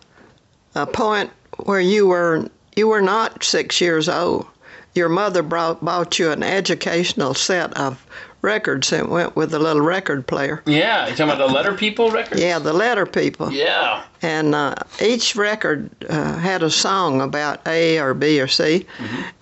a 0.75 0.85
point 0.85 1.29
where 1.57 1.79
you 1.79 2.07
were 2.07 2.49
you 2.75 2.87
were 2.87 3.01
not 3.01 3.43
six 3.43 3.79
years 3.81 4.09
old. 4.09 4.47
Your 4.95 5.09
mother 5.09 5.41
brought 5.41 5.83
bought 5.83 6.19
you 6.19 6.31
an 6.31 6.43
educational 6.43 7.33
set 7.33 7.75
of 7.77 8.05
records 8.43 8.89
that 8.89 9.09
went 9.09 9.35
with 9.35 9.51
the 9.51 9.57
little 9.57 9.81
record 9.81 10.27
player. 10.27 10.61
Yeah, 10.65 11.07
you 11.07 11.15
talking 11.15 11.33
about 11.33 11.47
the 11.47 11.53
letter 11.53 11.73
people 11.73 12.11
record? 12.11 12.37
Yeah, 12.37 12.59
the 12.59 12.73
letter 12.73 13.05
people. 13.05 13.51
Yeah. 13.51 14.03
And 14.21 14.53
uh, 14.53 14.75
each 15.01 15.35
record 15.35 15.89
uh, 16.09 16.37
had 16.37 16.61
a 16.61 16.69
song 16.69 17.21
about 17.21 17.65
A 17.67 17.99
or 17.99 18.13
B 18.13 18.39
or 18.39 18.47
C, 18.47 18.85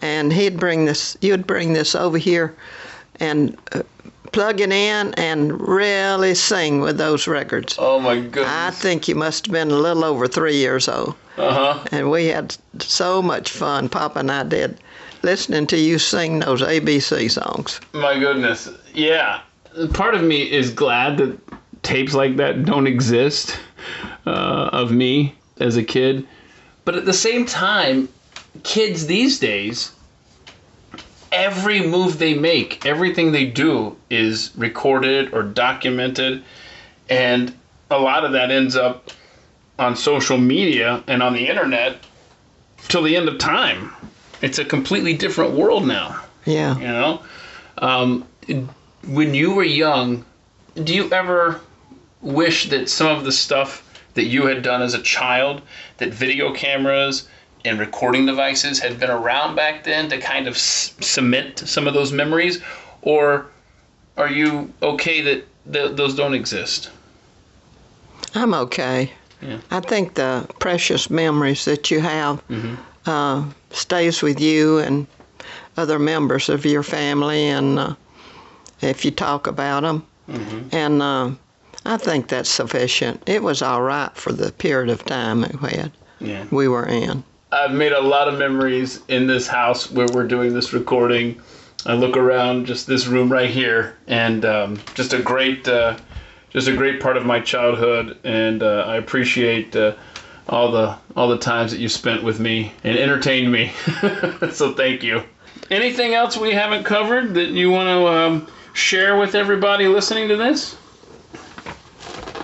and 0.02 0.32
he'd 0.32 0.58
bring 0.58 0.86
this. 0.86 1.18
You'd 1.20 1.46
bring 1.46 1.74
this 1.74 1.96
over 1.96 2.18
here, 2.18 2.56
and 3.20 3.58
uh, 3.74 3.82
plug 4.32 4.62
it 4.62 4.72
in 4.72 5.14
and 5.16 5.60
really 5.68 6.34
sing 6.36 6.80
with 6.80 6.98
those 6.98 7.28
records. 7.28 7.76
Oh 7.78 8.00
my 8.00 8.20
goodness. 8.20 8.48
I 8.48 8.72
think 8.72 9.08
you 9.08 9.16
must 9.16 9.48
have 9.48 9.54
been 9.54 9.72
a 9.72 9.76
little 9.76 10.06
over 10.06 10.28
three 10.28 10.56
years 10.56 10.88
old, 10.88 11.16
Uh 11.42 11.74
huh. 11.76 11.88
and 11.92 12.12
we 12.12 12.28
had 12.28 12.56
so 12.80 13.22
much 13.22 13.52
fun. 13.52 13.90
Papa 13.90 14.20
and 14.20 14.32
I 14.32 14.44
did, 14.44 14.80
listening 15.24 15.68
to 15.68 15.78
you 15.78 16.00
sing 16.00 16.40
those 16.40 16.62
ABC 16.62 17.30
songs. 17.32 17.80
My 17.94 18.20
goodness. 18.20 18.70
Yeah. 18.94 19.42
Part 19.94 20.16
of 20.16 20.24
me 20.24 20.52
is 20.52 20.72
glad 20.72 21.18
that 21.18 21.38
tapes 21.84 22.14
like 22.14 22.36
that 22.38 22.66
don't 22.66 22.88
exist 22.88 23.58
uh, 24.26 24.70
of 24.72 24.92
me 24.92 25.36
as 25.60 25.78
a 25.78 25.84
kid. 25.84 26.28
But 26.86 26.96
at 26.96 27.06
the 27.06 27.14
same 27.14 27.46
time, 27.46 28.10
kids 28.64 29.06
these 29.08 29.40
days, 29.40 29.92
every 31.32 31.86
move 31.86 32.20
they 32.20 32.34
make, 32.34 32.86
everything 32.86 33.32
they 33.32 33.46
do 33.46 33.96
is 34.10 34.52
recorded 34.56 35.34
or 35.34 35.44
documented. 35.44 36.44
And 37.10 37.56
a 37.90 37.98
lot 38.00 38.26
of 38.26 38.32
that 38.34 38.52
ends 38.52 38.76
up 38.76 39.12
on 39.82 39.96
social 39.96 40.38
media 40.38 41.04
and 41.08 41.24
on 41.24 41.34
the 41.34 41.48
internet 41.48 41.98
till 42.88 43.02
the 43.02 43.16
end 43.18 43.28
of 43.28 43.38
time. 43.38 43.92
It's 44.42 44.60
a 44.60 44.66
completely 44.66 45.14
different 45.14 45.54
world 45.54 45.86
now. 45.86 46.22
Yeah. 46.46 46.78
You 46.78 46.88
know, 46.88 47.22
um, 47.80 48.26
when 49.08 49.34
you 49.34 49.54
were 49.54 49.64
young, 49.64 50.26
do 50.76 50.94
you 50.94 51.12
ever 51.12 51.62
wish 52.22 52.70
that 52.70 52.90
some 52.90 53.08
of 53.08 53.26
the 53.26 53.32
stuff 53.32 53.88
that 54.14 54.26
you 54.26 54.46
had 54.46 54.62
done 54.62 54.82
as 54.82 54.94
a 54.94 55.02
child, 55.02 55.62
that 55.98 56.14
video 56.14 56.54
cameras 56.54 57.28
and 57.64 57.80
recording 57.80 58.26
devices 58.26 58.80
had 58.80 59.00
been 59.00 59.10
around 59.10 59.56
back 59.56 59.84
then 59.84 60.10
to 60.10 60.18
kind 60.20 60.48
of 60.48 60.58
c- 60.58 60.94
cement 61.00 61.60
some 61.60 61.88
of 61.88 61.94
those 61.94 62.12
memories, 62.12 62.62
or 63.02 63.48
are 64.18 64.30
you 64.30 64.72
okay 64.82 65.22
that 65.22 65.46
th- 65.72 65.96
those 65.96 66.16
don't 66.16 66.34
exist? 66.34 66.90
I'm 68.34 68.54
okay. 68.54 69.12
Yeah. 69.42 69.58
I 69.72 69.80
think 69.80 70.14
the 70.14 70.46
precious 70.60 71.10
memories 71.10 71.66
that 71.66 71.90
you 71.92 72.00
have 72.00 72.42
Mhm. 72.50 72.78
uh, 73.08 73.44
stays 73.72 74.22
with 74.22 74.40
you 74.40 74.78
and 74.80 75.08
other 75.78 75.98
members 75.98 76.50
of 76.50 76.66
your 76.66 76.84
family, 76.84 77.46
and 77.48 77.80
uh, 77.80 77.94
if 78.82 79.04
you 79.04 79.12
talk 79.12 79.48
about 79.48 79.82
them, 79.84 80.04
Mhm. 80.30 80.64
and 80.72 81.02
uh, 81.02 81.30
I 81.86 81.98
think 81.98 82.28
that's 82.28 82.50
sufficient. 82.50 83.22
It 83.26 83.42
was 83.42 83.62
all 83.62 83.82
right 83.82 84.12
for 84.14 84.32
the 84.34 84.52
period 84.52 84.90
of 84.92 85.04
time 85.06 85.42
we 85.62 85.70
had 85.70 85.92
Yeah. 86.20 86.44
we 86.52 86.68
were 86.68 86.86
in. 86.86 87.24
I've 87.52 87.72
made 87.74 87.92
a 87.92 88.02
lot 88.02 88.28
of 88.28 88.38
memories 88.38 89.00
in 89.08 89.28
this 89.28 89.48
house 89.48 89.92
where 89.92 90.08
we're 90.14 90.28
doing 90.28 90.54
this 90.54 90.72
recording 90.74 91.42
I 91.84 91.96
look 91.96 92.16
around 92.16 92.68
just 92.68 92.86
this 92.86 93.08
room 93.08 93.32
right 93.32 93.50
here, 93.50 93.96
and 94.08 94.46
um, 94.46 94.78
just 94.94 95.14
a 95.14 95.18
great, 95.20 95.68
uh, 95.68 95.96
just 96.54 96.68
a 96.68 96.76
great 96.76 97.02
part 97.02 97.18
of 97.18 97.26
my 97.26 97.40
childhood, 97.40 98.18
and 98.24 98.62
uh, 98.62 98.86
I 98.88 98.98
appreciate 98.98 99.76
uh, 99.76 99.96
all 100.50 100.72
the 100.72 100.98
all 101.16 101.30
the 101.30 101.38
times 101.38 101.72
that 101.72 101.80
you 101.80 101.90
spent 101.90 102.24
with 102.24 102.40
me 102.40 102.74
and 102.84 102.98
entertained 102.98 103.52
me. 103.52 103.72
so 104.52 104.74
thank 104.74 105.04
you. 105.04 105.24
Anything 105.70 106.14
else 106.14 106.38
we 106.38 106.52
haven't 106.52 106.84
covered 106.84 107.34
that 107.36 107.50
you 107.50 107.72
want 107.72 107.88
to 107.88 108.08
um, 108.08 108.48
share 108.74 109.18
with 109.18 109.36
everybody 109.36 109.88
listening 109.88 110.28
to 110.30 110.36
this? 110.36 110.74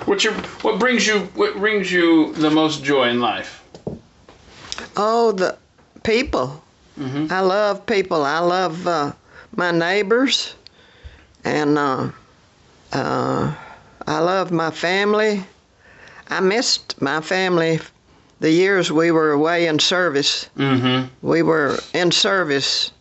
What's 0.05 0.23
your 0.23 0.33
what 0.61 0.79
brings 0.79 1.05
you 1.05 1.19
what 1.35 1.55
brings 1.55 1.91
you 1.91 2.33
the 2.33 2.49
most 2.49 2.83
joy 2.83 3.09
in 3.09 3.19
life? 3.19 3.63
Oh, 4.95 5.33
the 5.33 5.57
people. 6.03 6.63
Mhm. 6.97 7.29
I 7.29 7.41
love 7.41 7.85
people. 7.85 8.23
I 8.23 8.39
love 8.39 8.87
uh, 8.87 9.11
my 9.55 9.71
neighbors, 9.71 10.55
and 11.43 11.77
uh, 11.77 12.09
uh, 12.93 13.53
I 14.07 14.19
love 14.19 14.51
my 14.51 14.71
family. 14.71 15.43
I 16.29 16.39
missed 16.39 17.01
my 17.01 17.21
family 17.21 17.79
the 18.39 18.51
years 18.51 18.91
we 18.91 19.11
were 19.11 19.31
away 19.31 19.67
in 19.67 19.79
service. 19.79 20.49
Mm-hmm. 20.57 21.07
We 21.21 21.41
were 21.41 21.77
in 21.93 22.11
service. 22.11 22.91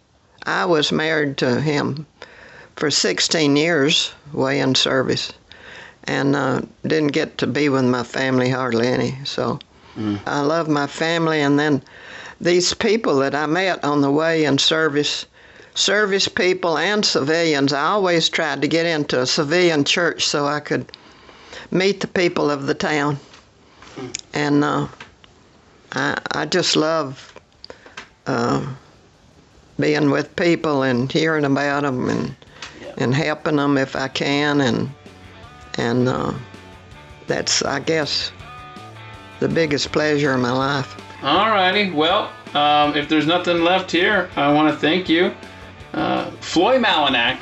I 0.44 0.64
was 0.64 0.92
married 0.92 1.36
to 1.38 1.60
him 1.60 2.06
for 2.76 2.90
16 2.90 3.56
years, 3.56 4.12
away 4.34 4.60
in 4.60 4.74
service, 4.74 5.32
and 6.04 6.36
uh, 6.36 6.62
didn't 6.86 7.12
get 7.12 7.38
to 7.38 7.46
be 7.46 7.68
with 7.68 7.84
my 7.84 8.02
family 8.02 8.50
hardly 8.50 8.88
any. 8.88 9.18
So 9.24 9.58
I 10.26 10.40
love 10.40 10.68
my 10.68 10.86
family, 10.86 11.40
and 11.40 11.58
then 11.58 11.82
these 12.40 12.74
people 12.74 13.16
that 13.18 13.34
I 13.34 13.46
met 13.46 13.82
on 13.84 14.02
the 14.02 14.10
way 14.10 14.44
in 14.44 14.58
service, 14.58 15.26
service 15.76 16.26
people 16.26 16.76
and 16.76 17.04
civilians. 17.04 17.72
I 17.72 17.84
always 17.84 18.28
tried 18.28 18.62
to 18.62 18.68
get 18.68 18.86
into 18.86 19.20
a 19.20 19.26
civilian 19.26 19.84
church 19.84 20.26
so 20.26 20.46
I 20.46 20.60
could 20.60 20.90
meet 21.70 22.00
the 22.00 22.08
people 22.08 22.50
of 22.50 22.66
the 22.66 22.74
town, 22.74 23.18
and 24.34 24.64
uh, 24.64 24.88
I 25.92 26.18
I 26.32 26.46
just 26.46 26.74
love. 26.74 27.32
Uh, 28.26 28.66
being 29.78 30.10
with 30.10 30.34
people 30.36 30.82
and 30.82 31.10
hearing 31.10 31.44
about 31.44 31.82
them 31.82 32.08
and 32.08 32.34
and 32.98 33.14
helping 33.14 33.56
them 33.56 33.76
if 33.76 33.94
I 33.94 34.08
can 34.08 34.60
and 34.60 34.90
and 35.76 36.08
uh, 36.08 36.32
that's 37.26 37.62
I 37.62 37.80
guess 37.80 38.32
the 39.40 39.48
biggest 39.48 39.92
pleasure 39.92 40.32
in 40.32 40.40
my 40.40 40.52
life. 40.52 40.96
All 41.22 41.50
righty. 41.50 41.90
Well, 41.90 42.32
um, 42.54 42.96
if 42.96 43.08
there's 43.08 43.26
nothing 43.26 43.62
left 43.62 43.90
here, 43.90 44.30
I 44.36 44.50
want 44.52 44.72
to 44.72 44.78
thank 44.78 45.08
you, 45.08 45.34
uh, 45.96 46.30
Floyd 46.40 46.82
Malinak, 46.82 47.40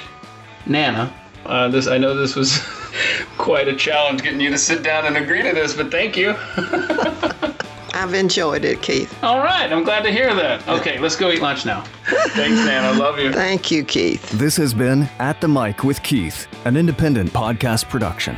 Nana. 0.66 1.12
Uh, 1.44 1.68
this 1.68 1.86
I 1.86 1.98
know 1.98 2.14
this 2.16 2.34
was 2.34 2.58
quite 3.38 3.68
a 3.68 3.76
challenge 3.76 4.22
getting 4.22 4.40
you 4.40 4.50
to 4.50 4.58
sit 4.58 4.82
down 4.82 5.04
and 5.04 5.16
agree 5.16 5.42
to 5.42 5.52
this, 5.52 5.74
but 5.74 5.90
thank 5.90 6.16
you. 6.16 6.34
I've 7.94 8.14
enjoyed 8.14 8.64
it, 8.64 8.82
Keith. 8.82 9.16
All 9.22 9.38
right, 9.38 9.72
I'm 9.72 9.84
glad 9.84 10.02
to 10.02 10.10
hear 10.10 10.34
that. 10.34 10.66
Okay, 10.66 10.98
let's 10.98 11.14
go 11.14 11.30
eat 11.30 11.40
lunch 11.40 11.64
now. 11.64 11.82
Thanks, 12.04 12.56
Nana. 12.64 12.88
I 12.88 12.96
love 12.96 13.18
you. 13.20 13.32
Thank 13.32 13.70
you, 13.70 13.84
Keith. 13.84 14.28
This 14.30 14.56
has 14.56 14.74
been 14.74 15.02
At 15.20 15.40
the 15.40 15.46
Mic 15.46 15.84
with 15.84 16.02
Keith, 16.02 16.48
an 16.64 16.76
independent 16.76 17.30
podcast 17.30 17.88
production. 17.88 18.36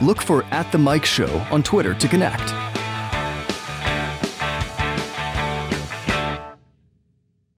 Look 0.00 0.20
for 0.20 0.44
At 0.46 0.70
the 0.72 0.78
Mic 0.78 1.04
Show 1.04 1.28
on 1.52 1.62
Twitter 1.62 1.94
to 1.94 2.08
connect. 2.08 2.52